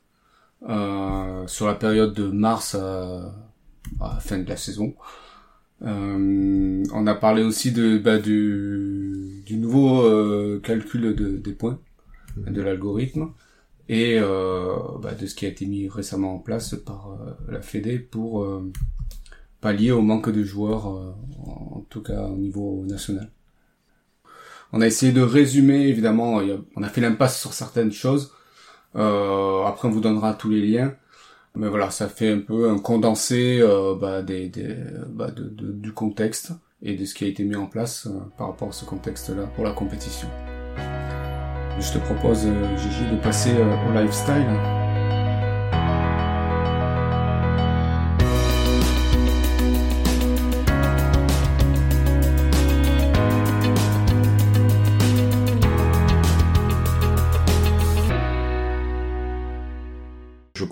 sur 0.61 1.67
la 1.67 1.75
période 1.75 2.13
de 2.13 2.27
mars 2.27 2.75
à, 2.75 3.33
à 3.99 4.13
la 4.15 4.19
fin 4.19 4.37
de 4.37 4.47
la 4.47 4.57
saison. 4.57 4.93
on 5.81 7.07
a 7.07 7.15
parlé 7.15 7.43
aussi 7.43 7.71
de 7.71 7.97
bah, 7.97 8.19
du 8.19 9.43
du 9.45 9.57
nouveau 9.57 10.01
euh, 10.03 10.61
calcul 10.63 11.15
de, 11.15 11.37
des 11.37 11.51
points 11.53 11.79
de 12.37 12.61
l'algorithme 12.61 13.31
et 13.89 14.17
euh, 14.19 14.75
bah, 15.01 15.13
de 15.13 15.25
ce 15.25 15.35
qui 15.35 15.45
a 15.45 15.49
été 15.49 15.65
mis 15.65 15.87
récemment 15.87 16.35
en 16.35 16.39
place 16.39 16.75
par 16.75 17.11
euh, 17.11 17.51
la 17.51 17.61
Fédé 17.61 17.99
pour 17.99 18.43
euh, 18.43 18.71
pallier 19.61 19.91
au 19.91 20.01
manque 20.01 20.29
de 20.29 20.43
joueurs, 20.43 20.87
en 20.87 21.85
tout 21.89 22.01
cas 22.01 22.23
au 22.23 22.35
niveau 22.35 22.85
national. 22.85 23.29
On 24.73 24.81
a 24.81 24.87
essayé 24.87 25.11
de 25.11 25.21
résumer, 25.21 25.87
évidemment, 25.87 26.41
on 26.75 26.83
a 26.83 26.89
fait 26.89 27.01
l'impasse 27.01 27.39
sur 27.39 27.53
certaines 27.53 27.91
choses. 27.91 28.33
après, 28.95 29.87
on 29.87 29.91
vous 29.91 30.01
donnera 30.01 30.33
tous 30.33 30.49
les 30.49 30.61
liens. 30.61 30.93
Mais 31.55 31.69
voilà, 31.69 31.91
ça 31.91 32.09
fait 32.09 32.31
un 32.31 32.39
peu 32.39 32.69
un 32.69 32.79
condensé 32.79 33.63
bah, 34.01 34.23
des 34.23 34.51
bah, 35.07 35.29
de, 35.29 35.43
du 35.47 35.93
contexte 35.93 36.53
et 36.81 36.95
de 36.95 37.05
ce 37.05 37.13
qui 37.13 37.23
a 37.23 37.27
été 37.27 37.43
mis 37.43 37.55
en 37.55 37.67
place 37.67 38.09
par 38.37 38.47
rapport 38.47 38.69
à 38.69 38.71
ce 38.71 38.85
contexte-là 38.85 39.43
pour 39.55 39.63
la 39.63 39.71
compétition. 39.71 40.27
Je 41.79 41.91
te 41.91 41.97
propose, 41.97 42.45
euh, 42.45 42.77
Gigi, 42.77 43.09
de 43.11 43.17
passer 43.17 43.51
euh, 43.55 43.89
au 43.89 43.99
lifestyle. 43.99 44.82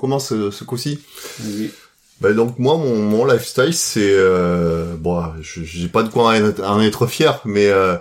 Commence 0.01 0.33
euh, 0.33 0.51
ce 0.51 0.63
coup-ci. 0.63 0.99
Oui. 1.45 1.71
Ben 2.19 2.35
donc 2.35 2.59
moi 2.59 2.77
mon, 2.77 2.97
mon 2.97 3.25
lifestyle 3.25 3.73
c'est 3.73 4.13
euh, 4.13 4.95
bon 4.95 5.23
j'ai 5.41 5.87
pas 5.87 6.03
de 6.03 6.09
quoi 6.09 6.35
en 6.63 6.79
être, 6.81 7.07
fier 7.07 7.41
mais 7.45 7.67
euh, 7.67 7.97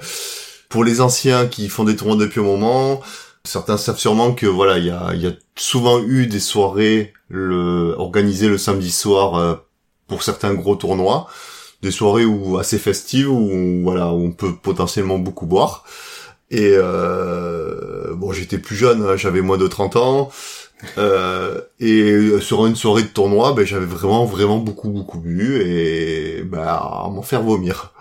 pour 0.68 0.84
les 0.84 1.00
anciens 1.00 1.46
qui 1.46 1.68
font 1.70 1.84
des 1.84 1.96
tournois 1.96 2.16
depuis 2.16 2.40
un 2.40 2.44
moment, 2.44 3.00
certains 3.44 3.78
savent 3.78 3.98
sûrement 3.98 4.32
que 4.34 4.46
voilà, 4.46 4.78
il 4.78 4.86
y 4.86 4.90
a, 4.90 5.14
y 5.14 5.26
a, 5.26 5.32
souvent 5.56 6.00
eu 6.02 6.26
des 6.26 6.38
soirées 6.38 7.12
le, 7.28 7.94
organisées 7.96 8.48
le 8.48 8.58
samedi 8.58 8.90
soir 8.90 9.36
euh, 9.36 9.54
pour 10.06 10.22
certains 10.22 10.54
gros 10.54 10.76
tournois, 10.76 11.26
des 11.82 11.90
soirées 11.90 12.26
où 12.26 12.58
assez 12.58 12.78
festives 12.78 13.30
où 13.30 13.82
voilà 13.82 14.12
où 14.12 14.22
on 14.26 14.32
peut 14.32 14.54
potentiellement 14.54 15.18
beaucoup 15.18 15.46
boire. 15.46 15.84
Et 16.50 16.72
euh, 16.74 18.14
bon, 18.14 18.32
j'étais 18.32 18.58
plus 18.58 18.76
jeune, 18.76 19.02
hein, 19.02 19.16
j'avais 19.16 19.40
moins 19.40 19.58
de 19.58 19.68
30 19.68 19.96
ans. 19.96 20.30
Euh, 20.98 21.60
et 21.78 22.40
sur 22.40 22.66
une 22.66 22.76
soirée 22.76 23.02
de 23.02 23.08
tournoi, 23.08 23.52
ben, 23.52 23.64
j'avais 23.64 23.86
vraiment 23.86 24.24
vraiment 24.24 24.58
beaucoup 24.58 24.88
beaucoup 24.90 25.18
bu 25.18 25.60
et 25.62 26.42
ben, 26.42 26.62
à 26.62 27.08
m'en 27.12 27.22
faire 27.22 27.42
vomir. 27.42 27.92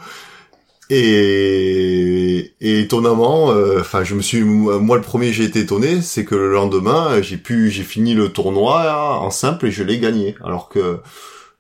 Et, 0.92 2.54
et 2.62 2.80
étonnamment, 2.80 3.52
euh, 3.52 3.80
enfin, 3.82 4.04
je 4.04 4.16
me 4.16 4.22
suis, 4.22 4.42
moi 4.42 4.98
le 4.98 5.04
premier, 5.04 5.32
j'ai 5.32 5.44
été 5.44 5.60
étonné, 5.60 6.02
c'est 6.02 6.26
que 6.26 6.34
le 6.34 6.52
lendemain, 6.52 7.22
j'ai 7.22 7.38
pu, 7.38 7.70
j'ai 7.70 7.84
fini 7.84 8.16
le 8.16 8.30
tournoi 8.30 9.20
en 9.22 9.30
simple 9.30 9.68
et 9.68 9.72
je 9.72 9.84
l'ai 9.84 10.00
gagné. 10.00 10.36
Alors 10.44 10.68
que, 10.68 11.00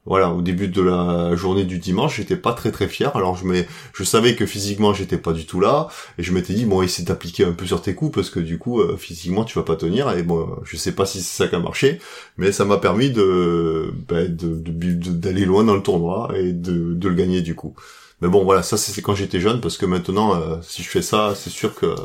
voilà, 0.05 0.31
au 0.31 0.41
début 0.41 0.67
de 0.69 0.81
la 0.81 1.35
journée 1.35 1.65
du 1.65 1.77
dimanche, 1.77 2.17
j'étais 2.17 2.35
pas 2.35 2.53
très 2.53 2.71
très 2.71 2.87
fier. 2.87 3.15
Alors 3.15 3.35
je 3.35 3.45
me, 3.45 3.63
je 3.93 4.03
savais 4.03 4.35
que 4.35 4.45
physiquement 4.45 4.93
j'étais 4.93 5.17
pas 5.17 5.33
du 5.33 5.45
tout 5.45 5.59
là, 5.59 5.87
et 6.17 6.23
je 6.23 6.33
m'étais 6.33 6.53
dit 6.53 6.65
bon, 6.65 6.81
essaie 6.81 7.03
d'appliquer 7.03 7.45
un 7.45 7.51
peu 7.51 7.65
sur 7.65 7.81
tes 7.81 7.93
coups 7.95 8.15
parce 8.15 8.29
que 8.29 8.39
du 8.39 8.57
coup, 8.57 8.79
euh, 8.79 8.97
physiquement 8.97 9.43
tu 9.43 9.57
vas 9.59 9.63
pas 9.63 9.75
tenir. 9.75 10.09
Et 10.11 10.23
bon, 10.23 10.47
je 10.63 10.77
sais 10.77 10.93
pas 10.93 11.05
si 11.05 11.21
c'est 11.21 11.43
ça 11.43 11.47
qui 11.47 11.55
a 11.55 11.59
marché, 11.59 11.99
mais 12.37 12.51
ça 12.51 12.65
m'a 12.65 12.77
permis 12.77 13.11
de, 13.11 13.93
ben, 14.07 14.35
d'aller 14.35 15.45
loin 15.45 15.63
dans 15.63 15.75
le 15.75 15.83
tournoi 15.83 16.29
et 16.35 16.53
de, 16.53 16.93
de 16.93 17.09
le 17.09 17.15
gagner 17.15 17.41
du 17.41 17.55
coup. 17.55 17.75
Mais 18.21 18.27
bon, 18.27 18.43
voilà, 18.43 18.63
ça 18.63 18.77
c'est 18.77 19.01
quand 19.01 19.15
j'étais 19.15 19.39
jeune, 19.39 19.61
parce 19.61 19.77
que 19.77 19.85
maintenant, 19.85 20.35
euh, 20.35 20.57
si 20.61 20.83
je 20.83 20.89
fais 20.89 21.01
ça, 21.01 21.33
c'est 21.35 21.49
sûr 21.49 21.75
que 21.75 21.95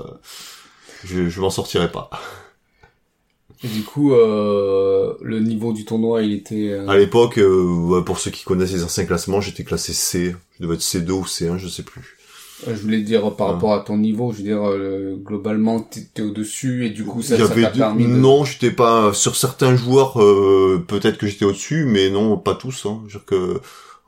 je, 1.04 1.28
je 1.28 1.40
m'en 1.40 1.50
sortirai 1.50 1.90
pas. 1.90 2.10
Et 3.64 3.68
du 3.68 3.82
coup, 3.82 4.12
euh, 4.12 5.14
le 5.22 5.40
niveau 5.40 5.72
du 5.72 5.84
tournoi, 5.84 6.22
il 6.22 6.32
était... 6.32 6.70
Euh, 6.70 6.88
à 6.88 6.96
l'époque, 6.96 7.38
euh, 7.38 8.02
pour 8.02 8.18
ceux 8.18 8.30
qui 8.30 8.44
connaissent 8.44 8.72
les 8.72 8.84
anciens 8.84 9.06
classements, 9.06 9.40
j'étais 9.40 9.64
classé 9.64 9.92
C. 9.92 10.36
Je 10.58 10.62
devais 10.64 10.74
être 10.74 10.82
C2 10.82 11.10
ou 11.10 11.24
C1, 11.24 11.58
je 11.58 11.68
sais 11.68 11.82
plus. 11.82 12.18
Je 12.66 12.74
voulais 12.74 13.00
dire 13.00 13.34
par 13.34 13.48
rapport 13.48 13.74
à 13.74 13.80
ton 13.80 13.98
niveau, 13.98 14.32
je 14.32 14.38
veux 14.38 14.44
dire 14.44 14.62
globalement 15.22 15.80
t'étais 15.80 16.22
au-dessus 16.22 16.86
et 16.86 16.90
du 16.90 17.04
coup 17.04 17.20
ça, 17.20 17.36
ça 17.36 17.48
t'a 17.48 17.70
permis. 17.70 18.04
De... 18.04 18.10
Non, 18.10 18.44
j'étais 18.44 18.70
pas 18.70 19.12
sur 19.12 19.36
certains 19.36 19.76
joueurs 19.76 20.14
peut-être 20.86 21.18
que 21.18 21.26
j'étais 21.26 21.44
au-dessus, 21.44 21.84
mais 21.84 22.08
non 22.10 22.38
pas 22.38 22.54
tous. 22.54 22.86
Hein. 22.86 23.02
Je 23.08 23.14
veux 23.14 23.18
dire 23.18 23.26
que 23.26 23.60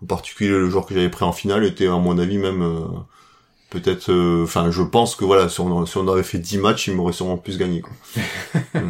en 0.03 0.07
particulier 0.07 0.51
le 0.51 0.69
joueur 0.69 0.87
que 0.87 0.95
j'avais 0.95 1.09
pris 1.09 1.25
en 1.25 1.33
finale 1.33 1.65
était 1.65 1.87
à 1.87 1.97
mon 1.97 2.19
avis 2.19 2.39
même 2.39 2.63
euh, 2.63 2.85
peut-être 3.71 4.11
euh, 4.11 4.45
enfin 4.45 4.71
je 4.71 4.83
pense 4.83 5.17
que 5.17 5.25
voilà 5.25 5.49
si 5.49 5.61
on, 5.61 5.87
si 5.87 5.97
on 5.97 6.09
avait 6.09 6.23
fait 6.23 6.39
10 6.39 6.59
matchs 6.59 6.89
il 6.89 6.95
m'aurait 6.95 7.13
sûrement 7.13 7.39
plus 7.39 7.59
gagné 7.59 7.81
quoi. 7.81 7.93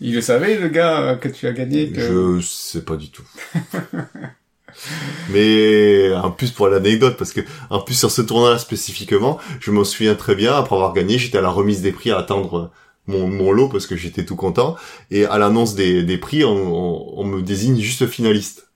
il 0.00 0.14
le 0.14 0.20
savait 0.20 0.58
le 0.58 0.68
gars 0.68 1.18
que 1.20 1.28
tu 1.28 1.46
as 1.46 1.52
gagné 1.52 1.90
que... 1.90 2.38
je 2.40 2.46
sais 2.46 2.82
pas 2.82 2.96
du 2.96 3.10
tout. 3.10 3.24
Mais 5.30 6.12
en 6.14 6.30
plus 6.30 6.52
pour 6.52 6.68
l'anecdote 6.68 7.16
parce 7.16 7.32
que 7.32 7.40
en 7.70 7.80
plus 7.80 7.94
sur 7.94 8.10
ce 8.10 8.22
tournoi 8.22 8.50
là 8.50 8.58
spécifiquement 8.58 9.38
je 9.58 9.70
m'en 9.72 9.84
souviens 9.84 10.14
très 10.14 10.34
bien 10.34 10.54
après 10.54 10.76
avoir 10.76 10.92
gagné 10.92 11.18
j'étais 11.18 11.38
à 11.38 11.42
la 11.42 11.50
remise 11.50 11.82
des 11.82 11.92
prix 11.92 12.12
à 12.12 12.18
attendre 12.18 12.70
mon, 13.06 13.26
mon 13.26 13.52
lot 13.52 13.68
parce 13.68 13.86
que 13.86 13.96
j'étais 13.96 14.24
tout 14.24 14.36
content. 14.36 14.76
Et 15.10 15.24
à 15.26 15.38
l'annonce 15.38 15.74
des, 15.74 16.18
prix 16.18 16.44
on, 16.44 16.50
on, 16.50 17.20
on 17.20 17.24
me 17.24 17.42
désigne 17.42 17.80
juste 17.80 18.06
finaliste. 18.06 18.68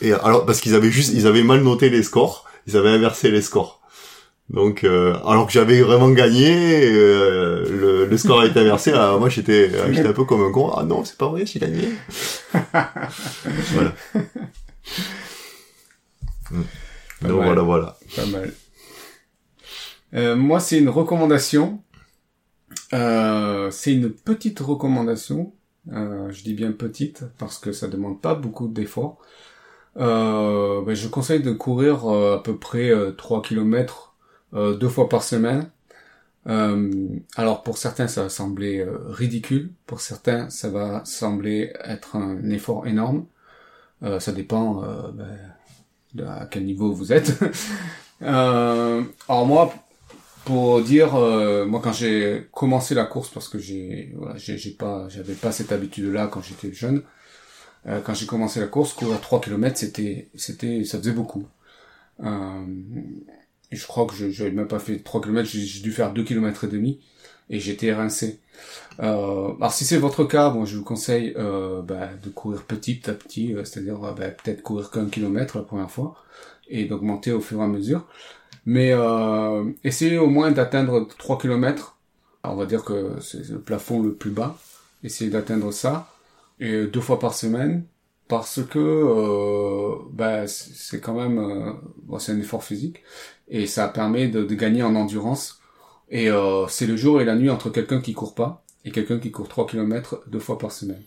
Et 0.00 0.12
alors 0.12 0.44
parce 0.44 0.60
qu'ils 0.60 0.74
avaient 0.74 0.90
juste, 0.90 1.12
ils 1.14 1.26
avaient 1.26 1.42
mal 1.42 1.62
noté 1.62 1.88
les 1.90 2.02
scores, 2.02 2.46
ils 2.66 2.76
avaient 2.76 2.90
inversé 2.90 3.30
les 3.30 3.42
scores. 3.42 3.80
Donc 4.50 4.84
euh, 4.84 5.14
alors 5.26 5.46
que 5.46 5.52
j'avais 5.52 5.80
vraiment 5.80 6.10
gagné, 6.10 6.86
euh, 6.86 7.66
le, 7.70 8.06
le, 8.06 8.16
score 8.18 8.40
a 8.40 8.46
été 8.46 8.60
inversé. 8.60 8.92
Alors 8.94 9.18
moi 9.18 9.28
j'étais, 9.28 9.70
euh, 9.72 9.92
j'étais 9.92 10.08
un 10.08 10.12
peu 10.12 10.24
comme 10.24 10.42
un 10.42 10.52
con. 10.52 10.70
Ah 10.76 10.84
non, 10.84 11.04
c'est 11.04 11.16
pas 11.16 11.28
vrai, 11.28 11.46
j'ai 11.46 11.60
gagné. 11.60 11.88
voilà. 12.72 13.92
Donc 17.22 17.42
voilà, 17.42 17.62
voilà. 17.62 17.96
Pas 18.14 18.26
mal. 18.26 18.52
Euh, 20.14 20.36
moi, 20.36 20.60
c'est 20.60 20.78
une 20.78 20.88
recommandation. 20.88 21.82
Euh, 22.92 23.70
c'est 23.70 23.92
une 23.92 24.10
petite 24.10 24.60
recommandation. 24.60 25.52
Euh, 25.92 26.30
je 26.30 26.42
dis 26.42 26.54
bien 26.54 26.72
petite 26.72 27.24
parce 27.38 27.58
que 27.58 27.72
ça 27.72 27.88
demande 27.88 28.20
pas 28.20 28.34
beaucoup 28.34 28.68
d'efforts. 28.68 29.18
Euh, 29.96 30.82
ben, 30.82 30.94
je 30.94 31.08
conseille 31.08 31.42
de 31.42 31.52
courir 31.52 32.08
à 32.08 32.42
peu 32.42 32.56
près 32.56 32.90
3 33.16 33.38
euh, 33.38 33.42
km 33.42 34.13
euh, 34.54 34.74
deux 34.74 34.88
fois 34.88 35.08
par 35.08 35.22
semaine. 35.22 35.70
alors 37.36 37.62
pour 37.62 37.78
certains 37.78 38.06
ça 38.06 38.24
va 38.24 38.28
sembler 38.28 38.86
ridicule, 39.08 39.72
pour 39.86 40.00
certains 40.00 40.50
ça 40.50 40.68
va 40.68 41.02
sembler 41.04 41.72
être 41.84 42.16
un 42.16 42.50
effort 42.50 42.86
énorme. 42.86 43.24
ça 44.18 44.32
dépend 44.32 44.82
ben, 45.14 45.38
de 46.14 46.24
à 46.24 46.46
quel 46.50 46.64
niveau 46.66 46.92
vous 46.92 47.12
êtes. 47.12 47.32
alors 48.20 49.46
moi, 49.46 49.72
pour 50.44 50.82
dire, 50.82 51.14
moi 51.66 51.80
quand 51.82 51.94
j'ai 51.94 52.46
commencé 52.52 52.94
la 52.94 53.06
course, 53.06 53.30
parce 53.30 53.48
que 53.48 53.58
j'ai, 53.58 54.12
voilà, 54.16 54.36
j'ai 54.36 54.70
pas, 54.72 55.08
j'avais 55.08 55.34
pas 55.34 55.50
cette 55.50 55.72
habitude-là 55.72 56.26
quand 56.26 56.42
j'étais 56.42 56.72
jeune. 56.74 57.02
Euh, 57.86 58.00
quand 58.00 58.14
j'ai 58.14 58.26
commencé 58.26 58.60
la 58.60 58.66
course, 58.66 58.92
courir 58.94 59.20
3 59.20 59.40
km, 59.40 59.76
c'était, 59.76 60.28
c'était, 60.34 60.84
ça 60.84 60.98
faisait 60.98 61.12
beaucoup. 61.12 61.46
Euh, 62.22 62.66
je 63.74 63.86
crois 63.86 64.06
que 64.06 64.14
je 64.14 64.26
n'avais 64.26 64.54
même 64.54 64.68
pas 64.68 64.78
fait 64.78 64.98
3 64.98 65.20
km, 65.22 65.48
j'ai 65.48 65.80
dû 65.80 65.92
faire 65.92 66.12
2 66.12 66.22
km 66.24 66.64
et 66.64 66.68
demi 66.68 67.00
et 67.50 67.60
j'étais 67.60 67.92
rincé. 67.92 68.40
Euh, 69.00 69.52
alors 69.56 69.72
si 69.72 69.84
c'est 69.84 69.98
votre 69.98 70.24
cas, 70.24 70.50
bon, 70.50 70.64
je 70.64 70.76
vous 70.76 70.84
conseille 70.84 71.34
euh, 71.36 71.82
bah, 71.82 72.10
de 72.22 72.30
courir 72.30 72.62
petit 72.62 73.02
à 73.10 73.12
petit, 73.14 73.54
euh, 73.54 73.64
c'est-à-dire 73.64 73.98
bah, 73.98 74.28
peut-être 74.30 74.62
courir 74.62 74.90
qu'un 74.90 75.06
kilomètre 75.06 75.58
la 75.58 75.64
première 75.64 75.90
fois 75.90 76.16
et 76.68 76.84
d'augmenter 76.86 77.32
au 77.32 77.40
fur 77.40 77.60
et 77.60 77.64
à 77.64 77.66
mesure. 77.66 78.06
Mais 78.66 78.92
euh, 78.92 79.64
essayez 79.84 80.18
au 80.18 80.28
moins 80.28 80.50
d'atteindre 80.50 81.06
3 81.18 81.38
km. 81.38 81.96
on 82.44 82.56
va 82.56 82.66
dire 82.66 82.84
que 82.84 83.16
c'est 83.20 83.48
le 83.50 83.60
plafond 83.60 84.02
le 84.02 84.14
plus 84.14 84.30
bas. 84.30 84.56
Essayez 85.02 85.30
d'atteindre 85.30 85.72
ça 85.72 86.08
et 86.60 86.86
deux 86.86 87.00
fois 87.00 87.18
par 87.18 87.34
semaine 87.34 87.84
parce 88.28 88.60
que 88.62 88.78
euh, 88.78 89.96
bah, 90.12 90.46
c'est 90.46 91.00
quand 91.00 91.14
même 91.14 91.38
euh, 91.38 91.72
bon, 92.04 92.18
c'est 92.18 92.32
un 92.32 92.40
effort 92.40 92.64
physique 92.64 93.02
et 93.48 93.66
ça 93.66 93.88
permet 93.88 94.28
de, 94.28 94.44
de 94.44 94.54
gagner 94.54 94.82
en 94.82 94.94
endurance 94.94 95.60
et 96.10 96.30
euh, 96.30 96.66
c'est 96.68 96.86
le 96.86 96.96
jour 96.96 97.20
et 97.20 97.24
la 97.24 97.34
nuit 97.34 97.50
entre 97.50 97.70
quelqu'un 97.70 98.00
qui 98.00 98.14
court 98.14 98.34
pas 98.34 98.64
et 98.84 98.90
quelqu'un 98.90 99.18
qui 99.18 99.30
court 99.30 99.48
3 99.48 99.66
km 99.66 100.22
deux 100.26 100.38
fois 100.38 100.58
par 100.58 100.72
semaine. 100.72 101.02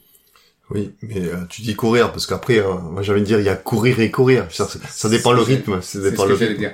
Oui, 0.70 0.94
mais 1.02 1.26
euh, 1.26 1.46
tu 1.50 1.62
dis 1.62 1.76
courir 1.76 2.12
parce 2.12 2.28
qu'après, 2.28 2.60
euh, 2.60 2.74
moi 2.78 3.02
j'avais 3.02 3.22
dire 3.22 3.40
il 3.40 3.46
y 3.46 3.50
a 3.50 3.56
courir 3.56 4.00
et 4.02 4.12
courir. 4.12 4.48
Ça, 4.52 4.68
ça 4.68 5.10
dépend 5.10 5.32
le 5.32 5.42
rythme. 5.42 5.82
Ça 5.82 6.00
dépend 6.02 6.24
ce 6.24 6.30
que 6.30 6.36
j'allais 6.36 6.56
dire. 6.56 6.74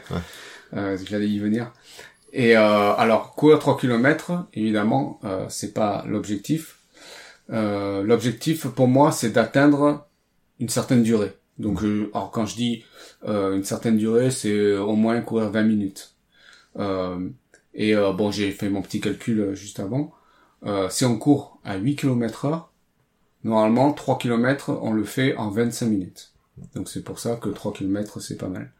Euh, 0.74 0.98
j'allais 1.08 1.30
y 1.30 1.40
venir. 1.40 1.72
Et 2.36 2.56
alors 2.56 3.36
courir 3.36 3.60
3 3.60 3.78
km, 3.78 4.48
évidemment, 4.56 5.22
c'est 5.50 5.72
pas 5.72 6.04
l'objectif. 6.08 6.78
Euh, 7.52 8.04
l'objectif 8.04 8.68
pour 8.68 8.88
moi, 8.88 9.12
c'est 9.12 9.30
d'atteindre 9.30 10.08
une 10.60 10.70
certaine 10.70 11.04
durée. 11.04 11.34
Donc, 11.60 11.82
alors 12.14 12.32
quand 12.32 12.46
je 12.46 12.56
dis 12.56 12.84
euh, 13.26 13.56
une 13.56 13.64
certaine 13.64 13.98
durée, 13.98 14.32
c'est 14.32 14.76
au 14.76 14.96
moins 14.96 15.22
courir 15.22 15.50
20 15.50 15.64
minutes. 15.64 16.16
Euh, 16.78 17.30
et 17.74 17.96
euh, 17.96 18.14
bon, 18.14 18.32
j'ai 18.32 18.52
fait 18.52 18.70
mon 18.70 18.82
petit 18.82 19.02
calcul 19.02 19.40
euh, 19.40 19.56
juste 19.56 19.80
avant. 19.80 20.14
Euh, 20.66 20.90
si 20.90 21.06
on 21.06 21.18
court 21.18 21.60
à 21.64 21.76
8 21.78 21.96
km 21.96 22.46
heure, 22.46 22.72
normalement 23.44 23.92
3 23.92 24.18
km 24.18 24.80
on 24.82 24.94
le 24.94 25.04
fait 25.04 25.36
en 25.36 25.50
25 25.50 25.88
minutes. 25.88 26.34
Donc 26.76 26.90
c'est 26.90 27.04
pour 27.04 27.20
ça 27.20 27.36
que 27.36 27.50
3 27.50 27.74
km 27.74 28.20
c'est 28.20 28.38
pas 28.38 28.48
mal. 28.48 28.72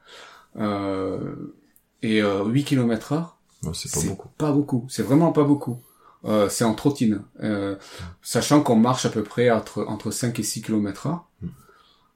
Euh, 0.58 1.54
et 2.02 2.22
euh, 2.22 2.46
8 2.46 2.64
km 2.64 3.14
heure, 3.14 3.38
c'est 3.74 3.92
pas 3.92 4.08
beaucoup. 4.08 4.30
pas 4.38 4.52
beaucoup. 4.52 4.86
C'est 4.90 5.04
vraiment 5.04 5.32
pas 5.32 5.44
beaucoup. 5.44 5.80
Euh, 6.26 6.48
c'est 6.48 6.64
en 6.64 6.74
trottine. 6.74 7.22
Euh, 7.42 7.76
sachant 8.22 8.62
qu'on 8.62 8.78
marche 8.78 9.06
à 9.06 9.10
peu 9.10 9.24
près 9.24 9.50
entre, 9.50 9.84
entre 9.88 10.12
5 10.12 10.40
et 10.40 10.44
6 10.44 10.62
km 10.62 11.08
heure. 11.08 11.26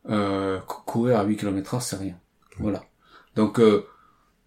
Euh, 0.10 0.60
cou- 0.60 0.82
courir 0.86 1.20
à 1.20 1.24
8 1.24 1.38
km 1.38 1.74
heure, 1.76 1.82
c'est 1.82 1.98
rien. 1.98 2.16
Voilà. 2.60 2.84
Donc, 3.36 3.60
euh, 3.60 3.86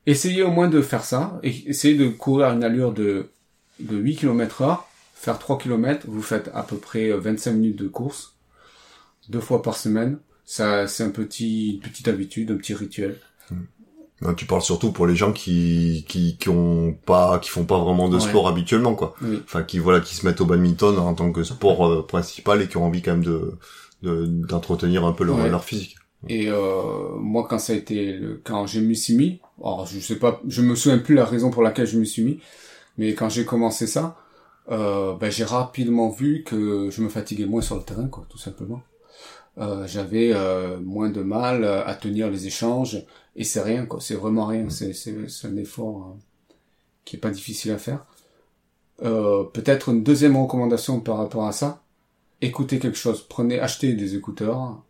essayez 0.06 0.42
au 0.42 0.50
moins 0.50 0.68
de 0.68 0.80
faire 0.80 1.04
ça. 1.04 1.38
Et 1.42 1.68
essayez 1.68 1.96
de 1.96 2.08
courir 2.08 2.46
à 2.48 2.52
une 2.52 2.64
allure 2.64 2.92
de, 2.92 3.30
de 3.78 3.96
8 3.96 4.16
km 4.16 4.62
heure. 4.62 4.86
Faire 5.14 5.38
3 5.38 5.58
km, 5.58 6.06
vous 6.08 6.22
faites 6.22 6.50
à 6.54 6.62
peu 6.62 6.76
près 6.76 7.10
euh, 7.10 7.18
25 7.18 7.52
minutes 7.52 7.76
de 7.76 7.88
course. 7.88 8.36
Deux 9.28 9.40
fois 9.40 9.62
par 9.62 9.76
semaine. 9.76 10.18
Ça, 10.44 10.88
c'est 10.88 11.04
un 11.04 11.10
petit, 11.10 11.74
une 11.74 11.80
petite 11.80 12.08
habitude, 12.08 12.50
un 12.50 12.56
petit 12.56 12.74
rituel. 12.74 13.18
Non, 14.22 14.34
tu 14.34 14.44
parles 14.44 14.60
surtout 14.62 14.92
pour 14.92 15.06
les 15.06 15.16
gens 15.16 15.32
qui 15.32 16.04
qui 16.06 16.36
qui 16.36 16.50
ont 16.50 16.92
pas 17.06 17.38
qui 17.38 17.48
font 17.48 17.64
pas 17.64 17.78
vraiment 17.78 18.10
de 18.10 18.16
Ouais. 18.16 18.20
sport 18.20 18.48
habituellement 18.48 18.94
quoi. 18.94 19.14
Oui. 19.22 19.40
Enfin 19.44 19.62
qui 19.62 19.78
voilà 19.78 20.00
qui 20.00 20.14
se 20.14 20.26
mettent 20.26 20.42
au 20.42 20.44
badminton 20.44 20.98
en 20.98 21.14
tant 21.14 21.32
que 21.32 21.42
sport 21.42 21.86
euh, 21.88 22.06
principal 22.06 22.60
et 22.60 22.68
qui 22.68 22.76
ont 22.76 22.84
envie 22.84 23.00
quand 23.00 23.12
même 23.12 23.24
de 23.24 23.52
de- 24.02 24.26
d'entretenir 24.26 25.04
un 25.04 25.12
peu 25.12 25.24
leur 25.24 25.36
Ouais. 25.38 25.50
leur 25.50 25.64
physique. 25.64 25.96
Et 26.28 26.48
euh, 26.50 27.16
moi, 27.18 27.46
quand 27.48 27.58
ça 27.58 27.72
a 27.72 27.76
été, 27.76 28.12
le, 28.12 28.40
quand 28.44 28.66
je 28.66 28.80
me 28.80 28.92
suis 28.94 29.14
mis, 29.14 29.40
alors 29.58 29.86
je 29.86 29.98
sais 30.00 30.16
pas, 30.18 30.40
je 30.46 30.60
me 30.62 30.74
souviens 30.74 30.98
plus 30.98 31.14
la 31.14 31.24
raison 31.24 31.50
pour 31.50 31.62
laquelle 31.62 31.86
je 31.86 31.98
me 31.98 32.04
suis 32.04 32.22
mis, 32.22 32.40
mais 32.98 33.14
quand 33.14 33.28
j'ai 33.30 33.44
commencé 33.46 33.86
ça, 33.86 34.16
euh, 34.70 35.14
ben, 35.16 35.30
j'ai 35.30 35.44
rapidement 35.44 36.10
vu 36.10 36.42
que 36.44 36.90
je 36.90 37.02
me 37.02 37.08
fatiguais 37.08 37.46
moins 37.46 37.62
sur 37.62 37.76
le 37.76 37.82
terrain, 37.82 38.06
quoi, 38.08 38.26
tout 38.28 38.38
simplement. 38.38 38.82
Euh, 39.58 39.86
j'avais 39.86 40.30
euh, 40.34 40.78
moins 40.80 41.08
de 41.10 41.22
mal 41.22 41.64
à 41.64 41.94
tenir 41.94 42.30
les 42.30 42.46
échanges, 42.46 43.02
et 43.36 43.44
c'est 43.44 43.62
rien, 43.62 43.86
quoi, 43.86 44.00
c'est 44.00 44.14
vraiment 44.14 44.46
rien, 44.46 44.68
c'est 44.68 44.92
c'est 44.92 45.28
c'est 45.28 45.48
un 45.48 45.56
effort 45.56 45.96
euh, 46.16 46.18
qui 47.06 47.16
est 47.16 47.18
pas 47.20 47.30
difficile 47.30 47.72
à 47.72 47.78
faire. 47.78 48.04
Euh, 49.02 49.44
Peut-être 49.44 49.88
une 49.88 50.02
deuxième 50.02 50.36
recommandation 50.36 51.00
par 51.00 51.16
rapport 51.18 51.46
à 51.46 51.52
ça, 51.52 51.82
écoutez 52.40 52.78
quelque 52.78 52.98
chose, 52.98 53.26
prenez, 53.28 53.58
achetez 53.60 53.94
des 53.94 54.16
écouteurs, 54.16 54.82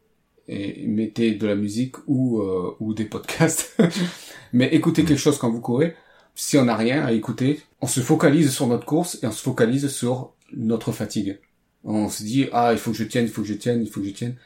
et 0.49 0.85
mettez 0.87 1.35
de 1.35 1.47
la 1.47 1.55
musique 1.55 1.97
ou 2.09 2.41
euh, 2.41 2.75
ou 2.81 2.93
des 2.93 3.05
podcasts. 3.05 3.81
Mais 4.53 4.69
écoutez 4.75 5.05
quelque 5.05 5.19
chose 5.19 5.39
quand 5.39 5.51
vous 5.51 5.61
courez. 5.61 5.95
Si 6.35 6.59
on 6.59 6.65
n'a 6.65 6.77
rien 6.77 7.05
à 7.05 7.13
écouter, 7.13 7.61
on 7.81 7.87
se 7.87 8.01
focalise 8.01 8.51
sur 8.51 8.67
notre 8.67 8.85
course 8.85 9.19
et 9.23 9.27
on 9.27 9.33
se 9.33 9.43
focalise 9.43 9.89
sur 9.89 10.33
notre 10.53 10.91
fatigue. 10.91 11.39
On 11.85 12.09
se 12.09 12.25
dit 12.25 12.49
ah 12.53 12.73
il 12.73 12.79
faut 12.79 12.91
que 12.91 12.97
je 12.97 13.05
tienne, 13.05 13.27
il 13.27 13.31
faut 13.31 13.43
que 13.43 13.49
je 13.49 13.55
tienne, 13.55 13.81
il 13.83 13.89
faut 13.89 14.01
que 14.01 14.07
je 14.07 14.13
tienne. 14.13 14.37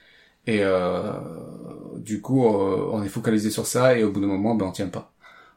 Et 0.46 0.58
euh, 0.60 1.12
du 1.96 2.20
coup 2.20 2.46
euh, 2.46 2.90
on 2.92 3.02
est 3.02 3.08
focalisé 3.08 3.50
sur 3.50 3.66
ça 3.66 3.96
et 3.96 4.04
au 4.04 4.12
bout 4.12 4.20
d'un 4.20 4.26
moment 4.26 4.54
ben 4.54 4.66
on 4.66 4.72
tient 4.72 4.88
pas. 4.88 5.14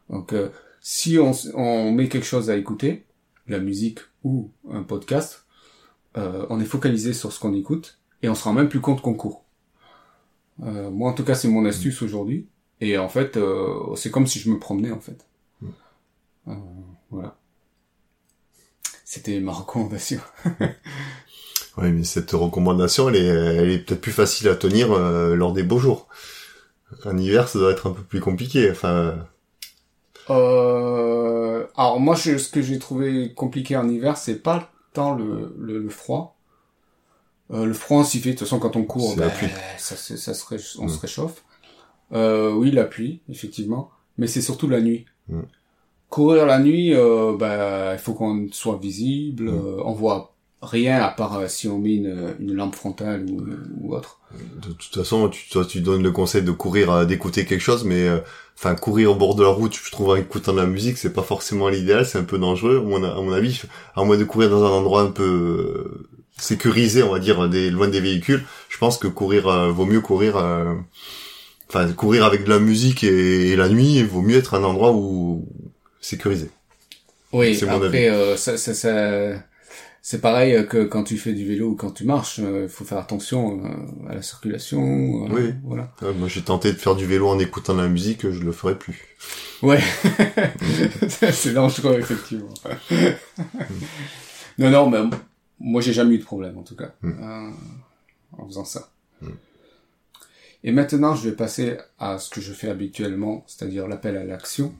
Donc 0.09 0.31
euh, 0.31 0.49
si 0.79 1.19
on, 1.19 1.31
on 1.55 1.91
met 1.91 2.07
quelque 2.07 2.25
chose 2.25 2.49
à 2.49 2.55
écouter, 2.55 3.03
la 3.47 3.59
musique 3.59 3.99
ou 4.23 4.51
un 4.71 4.83
podcast, 4.83 5.45
euh, 6.17 6.45
on 6.49 6.59
est 6.59 6.65
focalisé 6.65 7.13
sur 7.13 7.31
ce 7.31 7.39
qu'on 7.39 7.53
écoute 7.53 7.99
et 8.23 8.29
on 8.29 8.35
se 8.35 8.43
rend 8.43 8.53
même 8.53 8.69
plus 8.69 8.81
compte 8.81 9.01
qu'on 9.01 9.13
court. 9.15 9.45
Euh, 10.63 10.89
moi, 10.89 11.09
en 11.11 11.13
tout 11.13 11.23
cas, 11.23 11.35
c'est 11.35 11.47
mon 11.47 11.65
astuce 11.65 12.01
aujourd'hui. 12.01 12.47
Et 12.81 12.97
en 12.97 13.09
fait, 13.09 13.37
euh, 13.37 13.95
c'est 13.95 14.11
comme 14.11 14.27
si 14.27 14.39
je 14.39 14.49
me 14.49 14.59
promenais, 14.59 14.91
en 14.91 14.99
fait. 14.99 15.25
Euh, 16.47 16.53
voilà. 17.09 17.37
C'était 19.03 19.39
ma 19.39 19.53
recommandation. 19.53 20.21
Oui, 21.77 21.91
mais 21.91 22.03
cette 22.03 22.31
recommandation, 22.31 23.09
elle 23.09 23.15
est, 23.17 23.25
elle 23.27 23.69
est 23.69 23.79
peut-être 23.79 24.01
plus 24.01 24.11
facile 24.11 24.47
à 24.49 24.55
tenir 24.55 24.91
euh, 24.91 25.35
lors 25.35 25.53
des 25.53 25.63
beaux 25.63 25.79
jours. 25.79 26.07
En 27.05 27.17
hiver, 27.17 27.47
ça 27.49 27.59
doit 27.59 27.71
être 27.71 27.87
un 27.89 27.93
peu 27.93 28.03
plus 28.03 28.19
compliqué. 28.21 28.69
Enfin, 28.71 29.15
Euh, 30.29 31.65
alors 31.77 31.99
moi, 31.99 32.15
je, 32.15 32.37
ce 32.37 32.49
que 32.49 32.61
j'ai 32.61 32.79
trouvé 32.79 33.33
compliqué 33.33 33.77
en 33.77 33.87
hiver, 33.89 34.17
c'est 34.17 34.41
pas 34.41 34.71
tant 34.97 35.13
le, 35.15 35.55
le, 35.59 35.79
le 35.79 35.89
froid. 35.89 36.35
Euh, 37.51 37.65
le 37.65 37.73
froid, 37.73 38.03
s'il 38.03 38.21
fait, 38.21 38.31
de 38.31 38.37
toute 38.37 38.47
façon, 38.47 38.59
quand 38.59 38.75
on 38.75 38.83
court, 38.83 39.15
ben, 39.15 39.31
ça, 39.77 39.95
se- 39.95 40.17
ça 40.17 40.33
se 40.33 40.45
ré- 40.45 40.57
on 40.79 40.85
Mm. 40.85 40.89
se 40.89 40.99
réchauffe. 40.99 41.43
Euh, 42.13 42.51
oui, 42.53 42.71
la 42.71 42.83
pluie, 42.83 43.21
effectivement, 43.29 43.89
mais 44.17 44.27
c'est 44.27 44.41
surtout 44.41 44.67
la 44.67 44.81
nuit. 44.81 45.05
Mm. 45.29 45.41
Courir 46.09 46.45
la 46.45 46.59
nuit, 46.59 46.93
euh, 46.93 47.35
ben, 47.37 47.93
il 47.93 47.99
faut 47.99 48.13
qu'on 48.13 48.47
soit 48.51 48.77
visible. 48.77 49.45
Mm. 49.51 49.55
euh, 49.55 49.81
on 49.85 49.93
voit 49.93 50.33
rien 50.61 51.01
à 51.03 51.09
part 51.09 51.35
euh, 51.37 51.47
si 51.47 51.67
on 51.67 51.79
met 51.79 51.95
une, 51.95 52.35
une 52.39 52.53
lampe 52.53 52.75
frontale 52.75 53.25
ou, 53.29 53.45
ou 53.81 53.95
autre. 53.95 54.19
de 54.33 54.73
toute 54.73 54.93
façon, 54.95 55.29
tu, 55.29 55.49
toi, 55.49 55.65
tu 55.65 55.81
donnes 55.81 56.03
le 56.03 56.11
conseil 56.11 56.41
de 56.43 56.51
courir, 56.51 56.91
euh, 56.91 57.05
d'écouter 57.05 57.45
quelque 57.45 57.61
chose, 57.61 57.83
mais 57.85 58.07
euh, 58.07 58.19
enfin 58.57 58.75
courir 58.75 59.11
au 59.11 59.15
bord 59.15 59.35
de 59.35 59.43
la 59.43 59.49
route, 59.49 59.75
je 59.81 59.91
trouve 59.91 60.09
en 60.09 60.15
écoutant 60.15 60.53
de 60.53 60.59
la 60.59 60.65
musique, 60.65 60.97
c'est 60.97 61.13
pas 61.13 61.21
forcément 61.23 61.69
l'idéal, 61.69 62.05
c'est 62.05 62.17
un 62.17 62.23
peu 62.23 62.37
dangereux, 62.37 62.77
à 62.79 62.81
mon, 62.81 63.03
à 63.03 63.21
mon 63.21 63.31
avis. 63.31 63.61
À 63.95 64.03
moins 64.03 64.17
de 64.17 64.23
courir 64.25 64.49
dans 64.49 64.63
un 64.65 64.69
endroit 64.69 65.01
un 65.01 65.11
peu 65.11 65.23
euh, 65.23 66.07
sécurisé, 66.37 67.03
on 67.03 67.11
va 67.11 67.19
dire, 67.19 67.47
des, 67.49 67.69
loin 67.71 67.87
des 67.87 68.01
véhicules, 68.01 68.43
je 68.69 68.77
pense 68.77 68.97
que 68.97 69.07
courir 69.07 69.47
euh, 69.47 69.71
vaut 69.71 69.85
mieux 69.85 70.01
courir. 70.01 70.37
euh, 70.37 70.73
Enfin, 71.69 71.91
courir 71.93 72.25
avec 72.25 72.45
de 72.45 72.49
la 72.49 72.59
musique 72.59 73.03
et, 73.03 73.49
et 73.51 73.55
la 73.57 73.69
nuit, 73.69 73.95
il 73.97 74.07
vaut 74.07 74.21
mieux 74.21 74.37
être 74.37 74.53
à 74.53 74.57
un 74.57 74.63
endroit 74.63 74.91
où 74.93 75.47
sécurisé. 76.01 76.49
Oui, 77.33 77.59
C'est 77.59 77.65
mon 77.65 77.75
après, 77.75 78.09
euh, 78.09 78.37
ça, 78.37 78.57
ça, 78.57 78.73
ça- 78.73 79.43
c'est 80.09 80.21
pareil 80.21 80.53
euh, 80.55 80.63
que 80.63 80.85
quand 80.85 81.03
tu 81.03 81.17
fais 81.17 81.33
du 81.33 81.45
vélo 81.45 81.71
ou 81.71 81.75
quand 81.75 81.91
tu 81.91 82.05
marches, 82.05 82.37
il 82.37 82.69
faut 82.69 82.85
faire 82.85 82.97
attention 82.99 83.61
euh, 83.65 84.09
à 84.09 84.15
la 84.15 84.21
circulation. 84.21 84.79
euh, 85.25 85.29
Oui. 85.33 85.53
Voilà. 85.65 85.91
Ouais, 86.01 86.13
moi, 86.13 86.29
j'ai 86.29 86.41
tenté 86.41 86.71
de 86.71 86.77
faire 86.77 86.95
du 86.95 87.05
vélo 87.05 87.27
en 87.27 87.37
écoutant 87.39 87.75
de 87.75 87.81
la 87.81 87.89
musique, 87.89 88.21
je 88.31 88.41
le 88.41 88.53
ferai 88.53 88.77
plus. 88.79 89.05
Ouais. 89.61 89.81
c'est 91.09 91.53
dangereux, 91.53 91.99
effectivement. 91.99 92.47
non, 94.57 94.69
non, 94.69 94.89
mais 94.89 94.99
moi, 95.59 95.81
j'ai 95.81 95.91
jamais 95.91 96.15
eu 96.15 96.19
de 96.19 96.23
problème, 96.23 96.57
en 96.57 96.63
tout 96.63 96.77
cas, 96.77 96.93
Mm. 97.01 97.11
euh, 97.21 97.51
en 98.37 98.47
faisant 98.47 98.63
ça. 98.63 98.89
Mm. 99.21 99.27
Et 100.63 100.71
maintenant, 100.71 101.15
je 101.15 101.27
vais 101.29 101.35
passer 101.35 101.79
à 101.99 102.17
ce 102.17 102.29
que 102.29 102.39
je 102.39 102.53
fais 102.53 102.69
habituellement, 102.69 103.43
c'est-à-dire 103.45 103.89
l'appel 103.89 104.15
à 104.15 104.23
l'action. 104.23 104.73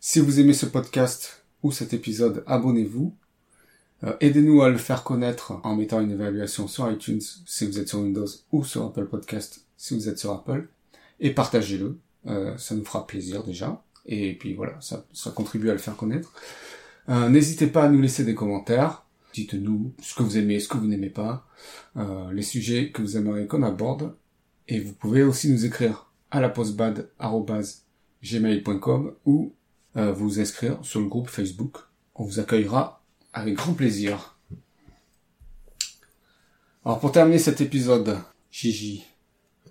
Si 0.00 0.20
vous 0.20 0.40
aimez 0.40 0.54
ce 0.54 0.64
podcast 0.64 1.44
ou 1.62 1.70
cet 1.70 1.92
épisode, 1.92 2.44
abonnez-vous. 2.46 3.14
Euh, 4.02 4.14
Aidez-nous 4.20 4.62
à 4.62 4.70
le 4.70 4.78
faire 4.78 5.04
connaître 5.04 5.60
en 5.62 5.76
mettant 5.76 6.00
une 6.00 6.10
évaluation 6.10 6.66
sur 6.66 6.90
iTunes 6.90 7.20
si 7.46 7.66
vous 7.66 7.78
êtes 7.78 7.88
sur 7.88 8.00
Windows 8.00 8.26
ou 8.52 8.64
sur 8.64 8.84
Apple 8.84 9.06
Podcast 9.06 9.64
si 9.76 9.94
vous 9.94 10.08
êtes 10.08 10.18
sur 10.18 10.32
Apple. 10.32 10.68
Et 11.20 11.30
partagez-le. 11.30 11.98
Euh, 12.26 12.56
ça 12.58 12.74
nous 12.74 12.84
fera 12.84 13.06
plaisir 13.06 13.44
déjà. 13.44 13.82
Et 14.06 14.34
puis 14.34 14.54
voilà, 14.54 14.76
ça, 14.80 15.04
ça 15.12 15.30
contribue 15.30 15.70
à 15.70 15.72
le 15.72 15.78
faire 15.78 15.96
connaître. 15.96 16.32
Euh, 17.08 17.28
N'hésitez 17.28 17.66
pas 17.66 17.84
à 17.84 17.88
nous 17.88 18.00
laisser 18.00 18.24
des 18.24 18.34
commentaires. 18.34 19.04
Dites-nous 19.34 19.92
ce 20.02 20.14
que 20.14 20.22
vous 20.22 20.38
aimez, 20.38 20.60
ce 20.60 20.68
que 20.68 20.78
vous 20.78 20.86
n'aimez 20.86 21.10
pas, 21.10 21.46
euh, 21.96 22.32
les 22.32 22.42
sujets 22.42 22.90
que 22.90 23.02
vous 23.02 23.16
aimeriez 23.16 23.46
qu'on 23.46 23.62
aborde. 23.62 24.14
Et 24.68 24.80
vous 24.80 24.92
pouvez 24.92 25.22
aussi 25.22 25.50
nous 25.50 25.66
écrire 25.66 26.10
à 26.30 26.40
la 26.40 26.48
postbad.gmail.com 26.48 29.12
ou 29.26 29.52
euh, 29.96 30.12
vous 30.12 30.40
inscrire 30.40 30.78
sur 30.82 31.00
le 31.00 31.06
groupe 31.06 31.28
Facebook. 31.28 31.76
On 32.14 32.24
vous 32.24 32.40
accueillera 32.40 33.03
avec 33.34 33.54
grand 33.54 33.74
plaisir. 33.74 34.36
Alors 36.84 37.00
pour 37.00 37.12
terminer 37.12 37.38
cet 37.38 37.60
épisode, 37.60 38.18
Gigi, 38.50 39.04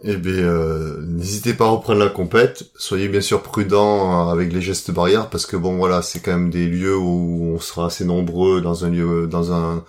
Eh 0.04 0.18
bien, 0.18 0.34
euh, 0.34 1.02
n'hésitez 1.02 1.54
pas 1.54 1.66
à 1.66 1.70
reprendre 1.70 2.00
la 2.00 2.10
compète. 2.10 2.66
Soyez 2.76 3.08
bien 3.08 3.22
sûr 3.22 3.42
prudents 3.42 4.30
avec 4.30 4.52
les 4.52 4.62
gestes 4.62 4.92
barrières 4.92 5.30
parce 5.30 5.46
que 5.46 5.56
bon, 5.56 5.78
voilà, 5.78 6.02
c'est 6.02 6.20
quand 6.20 6.34
même 6.34 6.50
des 6.50 6.68
lieux 6.68 6.98
où 6.98 7.54
on 7.56 7.60
sera 7.60 7.86
assez 7.88 8.04
nombreux 8.04 8.62
dans 8.62 8.84
un 8.84 8.90
lieu, 8.90 9.28
dans 9.28 9.54
un, 9.54 9.86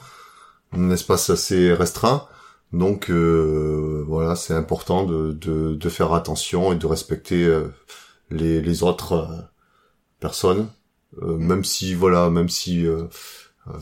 espace 0.91 1.31
assez 1.31 1.73
restreint. 1.73 2.27
Donc 2.73 3.11
euh, 3.11 4.05
voilà, 4.07 4.37
c'est 4.37 4.55
important 4.55 5.05
de, 5.05 5.33
de, 5.33 5.75
de 5.75 5.89
faire 5.89 6.13
attention 6.13 6.73
et 6.73 6.77
de 6.77 6.87
respecter 6.87 7.45
euh, 7.45 7.69
les, 8.31 8.61
les 8.61 8.83
autres 8.83 9.13
euh, 9.15 9.43
personnes, 10.21 10.69
Euh, 11.23 11.37
même 11.39 11.63
si 11.65 11.95
voilà, 11.95 12.29
même 12.29 12.49
si 12.49 12.85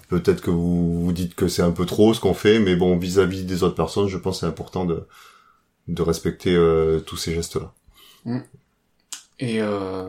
peut-être 0.09 0.41
que 0.41 0.51
vous 0.51 1.05
vous 1.05 1.13
dites 1.13 1.35
que 1.35 1.49
c'est 1.49 1.63
un 1.63 1.73
peu 1.73 1.87
trop 1.87 2.15
ce 2.15 2.21
qu'on 2.21 2.35
fait, 2.35 2.59
mais 2.61 2.77
bon, 2.77 2.97
vis-à-vis 2.97 3.45
des 3.45 3.63
autres 3.63 3.75
personnes, 3.75 4.09
je 4.09 4.17
pense 4.19 4.37
que 4.37 4.41
c'est 4.41 4.47
important 4.47 4.85
de 4.85 5.07
de 5.89 6.03
respecter 6.03 6.55
euh, 6.55 7.01
tous 7.01 7.17
ces 7.17 7.35
gestes-là. 7.35 7.73
et 9.41 9.61
euh, 9.61 10.07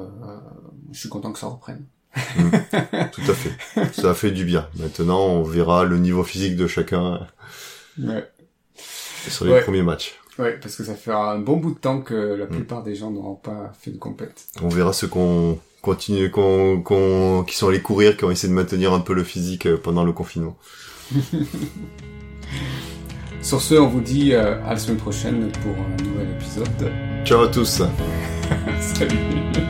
je 0.92 1.00
suis 1.00 1.10
content 1.10 1.32
que 1.34 1.40
ça 1.40 1.48
reprenne. 1.48 1.84
Tout 2.16 3.22
à 3.28 3.34
fait. 3.34 3.92
Ça 4.00 4.12
a 4.12 4.14
fait 4.14 4.30
du 4.30 4.46
bien. 4.46 4.68
Maintenant, 4.76 5.20
on 5.26 5.42
verra 5.44 5.84
le 5.84 5.98
niveau 5.98 6.24
physique 6.24 6.56
de 6.56 6.68
chacun 6.68 7.28
Ouais. 8.00 8.30
sur 9.28 9.46
les 9.46 9.52
Ouais. 9.54 9.62
premiers 9.64 9.82
matchs. 9.82 10.14
Ouais, 10.38 10.58
parce 10.62 10.76
que 10.76 10.84
ça 10.84 10.94
fait 10.96 11.12
un 11.12 11.40
bon 11.40 11.58
bout 11.58 11.74
de 11.74 11.80
temps 11.80 12.02
que 12.02 12.14
la 12.14 12.46
Mm. 12.46 12.50
plupart 12.50 12.84
des 12.84 12.94
gens 12.96 13.10
n'auront 13.12 13.36
pas 13.36 13.72
fait 13.80 13.90
de 13.92 13.98
compète. 13.98 14.46
On 14.62 14.68
verra 14.68 14.94
ceux 14.94 15.08
qu'on 15.08 15.60
continuent, 15.84 16.32
qu'on, 16.32 16.82
qu'on, 16.82 17.44
qui 17.46 17.56
sont 17.56 17.68
allés 17.68 17.82
courir, 17.82 18.18
qui 18.18 18.24
ont 18.24 18.32
essayé 18.32 18.50
de 18.50 18.56
maintenir 18.56 18.94
un 18.94 19.02
peu 19.02 19.14
le 19.14 19.24
physique 19.24 19.68
euh, 19.68 19.78
pendant 19.78 20.04
le 20.04 20.14
confinement. 20.14 20.58
Sur 23.42 23.62
ce, 23.62 23.76
on 23.76 23.90
vous 23.90 24.00
dit 24.00 24.34
euh, 24.34 24.64
à 24.66 24.72
la 24.72 24.78
semaine 24.78 24.98
prochaine 24.98 25.52
pour 25.52 25.74
un 25.74 26.04
nouvel 26.04 26.32
épisode. 26.32 26.92
Ciao 27.26 27.42
à 27.42 27.50
tous. 27.50 27.84
Salut. 28.80 29.63